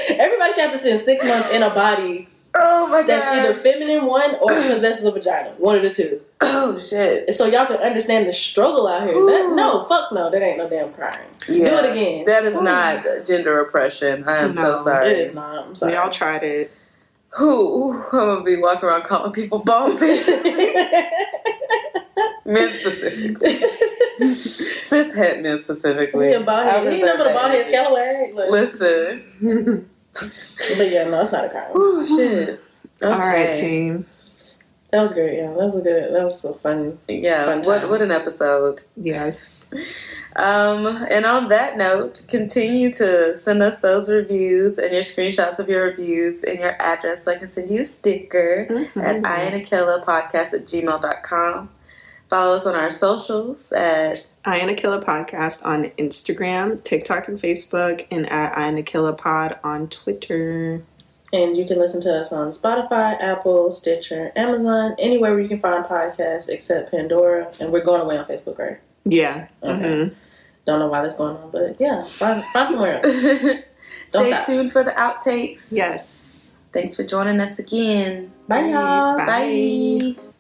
everybody 0.10 0.54
should 0.54 0.64
have 0.64 0.74
to 0.74 0.80
spend 0.80 1.02
six 1.02 1.24
months 1.26 1.54
in 1.54 1.64
a 1.64 1.70
body 1.70 2.28
Oh 2.54 2.88
my 2.88 3.00
god. 3.02 3.08
that's 3.08 3.26
either 3.26 3.54
feminine 3.54 4.06
one 4.06 4.36
or 4.42 4.50
possesses 4.68 5.06
a 5.06 5.12
vagina. 5.12 5.52
One 5.58 5.78
of 5.78 5.84
the 5.84 5.94
two. 5.94 6.22
Oh 6.42 6.78
shit. 6.80 7.34
So 7.34 7.46
y'all 7.46 7.66
can 7.66 7.78
understand 7.78 8.28
the 8.28 8.34
struggle 8.34 8.88
out 8.88 9.04
here. 9.04 9.14
That, 9.14 9.54
no, 9.56 9.86
fuck 9.86 10.12
no. 10.12 10.30
That 10.30 10.42
ain't 10.42 10.58
no 10.58 10.68
damn 10.70 10.92
crime. 10.94 11.20
Yeah. 11.48 11.70
Do 11.70 11.76
it 11.88 11.92
again. 11.92 12.26
That 12.26 12.44
is 12.46 12.54
not 12.56 13.26
gender 13.26 13.62
oppression. 13.62 14.28
I 14.28 14.38
am 14.40 14.54
so 14.54 14.84
sorry. 14.84 15.06
No. 15.06 15.12
It 15.12 15.18
is 15.20 15.34
not. 15.36 15.66
I'm 15.68 15.76
sorry. 15.76 15.94
we 15.94 15.98
all 15.98 16.10
tried 16.10 16.44
it. 16.44 16.72
Who 17.36 17.94
I'm 17.94 18.10
gonna 18.12 18.44
be 18.44 18.58
walking 18.58 18.90
around 18.90 19.04
calling 19.04 19.32
people 19.32 19.60
bald 19.60 19.98
bitches. 19.98 20.44
men 22.46 22.70
specifically. 22.70 23.56
Cis 24.28 25.14
het 25.14 25.42
men 25.42 25.60
specifically. 25.62 26.32
Yeah, 26.32 26.40
bald 26.40 26.68
I 26.68 26.72
head. 26.72 26.82
He 26.82 26.88
was 26.88 26.96
ain't 26.96 27.06
never 27.06 27.18
the 27.20 27.24
that 27.26 27.36
bald 27.36 27.52
head 27.52 27.72
bad. 27.72 27.74
scallywag. 27.74 28.36
Like, 28.36 28.50
Listen. 28.52 29.90
but 30.78 30.90
yeah, 30.90 31.08
no, 31.10 31.22
it's 31.22 31.32
not 31.32 31.46
a 31.46 31.50
crime. 31.50 31.72
Oh 31.74 32.06
shit. 32.06 32.64
Okay. 33.02 33.12
All 33.12 33.20
right, 33.20 33.54
team. 33.54 34.06
That 34.92 35.02
was 35.02 35.14
great. 35.14 35.38
Yeah, 35.38 35.48
that 35.48 35.58
was 35.58 35.78
a 35.78 35.82
good. 35.82 36.14
That 36.14 36.24
was 36.24 36.42
so 36.42 36.54
fun. 36.56 37.00
Yeah. 37.08 37.46
Fun 37.46 37.64
What 37.64 37.90
what 37.90 38.02
an 38.02 38.12
episode. 38.12 38.82
Yes. 38.96 39.74
Um, 40.34 40.88
and 40.88 41.26
on 41.26 41.50
that 41.50 41.76
note, 41.76 42.26
continue 42.30 42.94
to 42.94 43.36
send 43.36 43.62
us 43.62 43.82
those 43.82 44.10
reviews 44.10 44.78
and 44.78 44.94
your 44.94 45.02
screenshots 45.02 45.60
of 45.60 45.68
your 45.68 45.84
reviews 45.84 46.46
and 46.46 46.58
your 46.58 46.82
address 46.82 47.26
so 47.26 47.34
I 47.34 47.38
can 47.38 47.52
send 47.52 47.70
you 47.70 47.82
a 47.82 47.86
sticker 47.86 48.88
at 48.96 49.26
I 49.26 49.40
and 49.42 49.62
Akilla 49.62 50.06
podcast 50.06 50.54
at 50.54 50.68
gmail.com. 50.68 51.70
Follow 52.30 52.56
us 52.56 52.66
on 52.66 52.76
our 52.76 52.92
socials 52.92 53.74
at 53.74 54.26
I 54.44 54.58
and 54.58 54.76
Akilla 54.76 55.04
podcast 55.04 55.64
on 55.66 55.86
Instagram, 55.98 56.84
TikTok, 56.84 57.28
and 57.28 57.38
Facebook, 57.40 58.08
and 58.10 58.28
at 58.32 58.58
I 58.58 58.68
and 58.68 58.78
Akilla 58.78 59.16
pod 59.18 59.60
on 59.64 59.88
Twitter. 59.88 60.84
And 61.34 61.56
you 61.56 61.66
can 61.66 61.80
listen 61.80 62.02
to 62.02 62.20
us 62.20 62.34
on 62.34 62.50
Spotify, 62.50 63.22
Apple, 63.22 63.72
Stitcher, 63.72 64.32
Amazon, 64.36 64.96
anywhere 65.00 65.32
where 65.32 65.40
you 65.40 65.48
can 65.48 65.62
find 65.62 65.86
podcasts 65.86 66.50
except 66.50 66.92
Pandora. 66.92 67.52
And 67.60 67.72
we're 67.72 67.84
going 67.84 68.02
away 68.02 68.18
on 68.18 68.26
Facebook, 68.26 68.58
right? 68.58 68.80
Yeah. 69.06 69.48
Okay. 69.64 69.80
Mhm. 69.82 70.16
Don't 70.66 70.80
know 70.80 70.88
why 70.88 71.02
that's 71.02 71.16
going 71.18 71.38
on, 71.38 71.50
but 71.52 71.78
yeah, 71.80 72.04
find, 72.04 72.44
find 72.46 72.70
somewhere 72.72 73.06
else. 73.06 73.16
Stay 74.10 74.28
stop. 74.28 74.46
tuned 74.46 74.72
for 74.72 74.84
the 74.84 74.92
outtakes. 74.92 75.68
Yes. 75.72 76.58
Thanks 76.74 76.96
for 76.96 77.04
joining 77.04 77.40
us 77.40 77.58
again. 77.60 78.32
Bye, 78.48 78.70
y'all. 78.70 79.18
Bye. 79.18 79.26
Bye. 80.16 80.31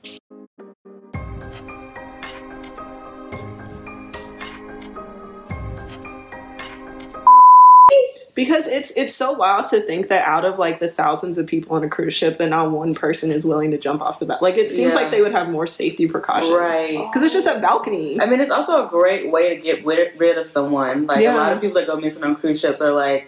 Because 8.42 8.66
it's 8.66 8.90
it's 8.98 9.14
so 9.14 9.34
wild 9.34 9.68
to 9.68 9.80
think 9.82 10.08
that 10.10 10.28
out 10.28 10.46
of 10.46 10.58
like 10.58 10.80
the 10.80 10.88
thousands 10.88 11.38
of 11.38 11.46
people 11.46 11.76
on 11.76 11.84
a 11.84 11.90
cruise 11.90 12.16
ship, 12.16 12.40
that 12.40 12.50
not 12.50 12.72
one 12.72 12.96
person 12.96 13.30
is 13.30 13.46
willing 13.46 13.70
to 13.70 13.78
jump 13.78 14.02
off 14.02 14.18
the 14.20 14.26
boat. 14.26 14.42
Like 14.42 14.58
it 14.58 14.72
seems 14.72 14.94
Yeah. 14.94 15.00
like 15.00 15.12
they 15.12 15.22
would 15.22 15.32
have 15.34 15.50
more 15.50 15.68
safety 15.68 16.08
precautions, 16.08 16.52
Right. 16.52 16.98
Because 17.08 17.22
it's 17.22 17.34
just 17.36 17.46
a 17.46 17.60
balcony. 17.60 18.20
I 18.20 18.26
mean, 18.26 18.42
it's 18.42 18.50
also 18.50 18.84
a 18.88 18.90
great 18.90 19.32
way 19.32 19.56
to 19.56 19.62
get 19.62 19.86
rid, 19.86 20.20
rid 20.20 20.40
of 20.40 20.48
someone. 20.48 21.06
Like 21.06 21.22
Yeah. 21.22 21.36
a 21.36 21.38
lot 21.38 21.54
of 21.54 21.62
people 21.62 21.76
that 21.76 21.86
go 21.86 21.98
missing 21.98 22.24
on 22.24 22.36
cruise 22.36 22.60
ships 22.60 22.82
are 22.82 22.94
like 22.94 23.28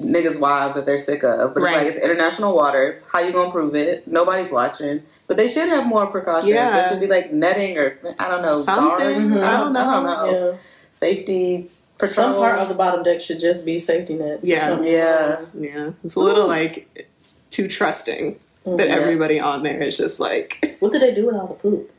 niggas' 0.00 0.40
wives 0.40 0.74
that 0.76 0.86
they're 0.86 0.98
sick 0.98 1.22
of. 1.22 1.52
But 1.52 1.60
Right. 1.62 1.74
it's 1.74 1.84
like 1.84 1.94
it's 1.96 2.02
international 2.04 2.56
waters. 2.56 2.96
How 3.12 3.18
you 3.20 3.32
gonna 3.32 3.50
prove 3.50 3.74
it? 3.74 4.08
Nobody's 4.08 4.50
watching. 4.52 5.02
But 5.26 5.36
they 5.36 5.48
should 5.48 5.68
have 5.68 5.86
more 5.86 6.06
precautions. 6.06 6.50
Yeah. 6.50 6.80
There 6.80 6.88
should 6.88 7.00
be 7.00 7.08
like 7.08 7.30
netting 7.30 7.76
or 7.76 7.98
I 8.18 8.26
don't 8.28 8.40
know 8.40 8.58
Something. 8.58 8.88
guards. 8.88 9.42
I 9.42 9.58
don't 9.60 9.76
I 9.76 9.84
don't 9.94 10.04
know. 10.04 10.30
know. 10.30 10.58
Safety 10.94 11.68
patrol. 12.00 12.08
Some 12.08 12.34
part 12.36 12.58
of 12.58 12.68
the 12.68 12.74
bottom 12.74 13.02
deck 13.02 13.20
should 13.20 13.40
just 13.40 13.64
be 13.64 13.78
safety 13.78 14.14
nets. 14.14 14.48
Yeah. 14.48 14.80
Yeah. 14.80 15.40
yeah, 15.58 15.90
it's 16.04 16.14
a 16.16 16.20
little 16.20 16.46
like 16.48 17.08
too 17.50 17.68
trusting 17.68 18.38
that 18.64 18.76
Mhm. 18.88 18.90
everybody 18.90 19.38
on 19.40 19.62
there 19.62 19.80
is 19.82 19.96
just 19.96 20.20
like 20.20 20.76
What 20.80 20.92
do 20.92 20.98
they 20.98 21.14
do 21.14 21.26
with 21.26 21.34
all 21.36 21.46
the 21.46 21.54
poop? 21.54 21.90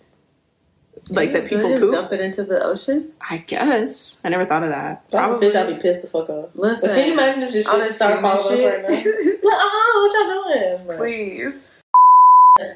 like 1.09 1.33
that 1.33 1.45
people 1.47 1.67
just 1.67 1.81
poop. 1.81 1.91
dump 1.93 2.13
it 2.13 2.21
into 2.21 2.43
the 2.43 2.63
ocean. 2.63 3.11
I 3.27 3.37
guess 3.39 4.21
I 4.23 4.29
never 4.29 4.45
thought 4.45 4.61
of 4.63 4.69
that. 4.69 5.03
If 5.09 5.15
I 5.15 5.21
was 5.21 5.25
a 5.25 5.29
Probably. 5.31 5.49
fish, 5.49 5.55
I'd 5.57 5.75
be 5.75 5.81
pissed 5.81 6.01
the 6.03 6.07
fuck 6.09 6.29
off. 6.29 6.49
Listen, 6.53 6.89
But 6.89 6.95
can 6.95 7.07
you 7.07 7.13
imagine 7.13 7.43
if 7.43 7.53
this 7.53 7.65
shit 7.65 7.79
just 7.79 7.95
started 7.95 8.19
screaming 8.19 8.39
following 8.39 8.59
us 8.59 8.73
right 8.73 8.89
now? 8.89 8.95
shit. 8.95 9.43
Like, 9.43 9.53
uh-uh, 9.53 10.01
what 10.01 10.13
y'all 10.13 10.43
doing? 10.77 10.87
Like, 10.87 10.97
Please. 10.97 11.53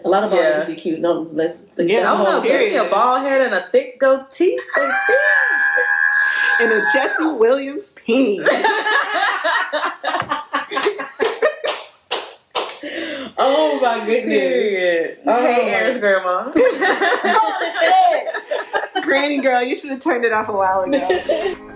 A 0.04 0.08
lot 0.10 0.24
of 0.24 0.32
ball 0.32 0.40
Yeah. 0.42 0.62
niggas 0.64 0.68
be 0.68 0.76
cute. 0.76 1.00
No, 1.00 1.30
let's, 1.34 1.62
let's 1.78 1.92
Yeah, 1.92 2.00
that's 2.04 2.20
I 2.20 2.22
a 2.22 2.26
don't. 2.32 2.44
Give 2.44 2.60
me 2.62 2.76
a 2.78 2.84
bald 2.90 3.22
head 3.22 3.42
and 3.42 3.54
a 3.54 3.68
thick 3.72 4.00
goatee. 4.00 4.60
And 6.62 6.72
a 6.72 6.82
Jesse 6.94 7.28
Williams 7.28 7.96
peen. 8.06 8.46
Oh 13.38 13.80
my 13.82 14.06
goodness. 14.06 14.38
Period. 14.38 15.18
Oh. 15.26 15.46
Hey, 15.46 15.74
Erin's 15.74 16.00
grandma. 16.00 16.52
oh 16.56 18.32
shit, 18.94 19.04
Granny 19.04 19.40
girl, 19.40 19.62
you 19.62 19.76
should 19.76 19.92
have 19.92 20.00
turned 20.00 20.24
it 20.24 20.32
off 20.32 20.48
a 20.48 20.54
while 20.54 20.82
ago. 20.82 21.72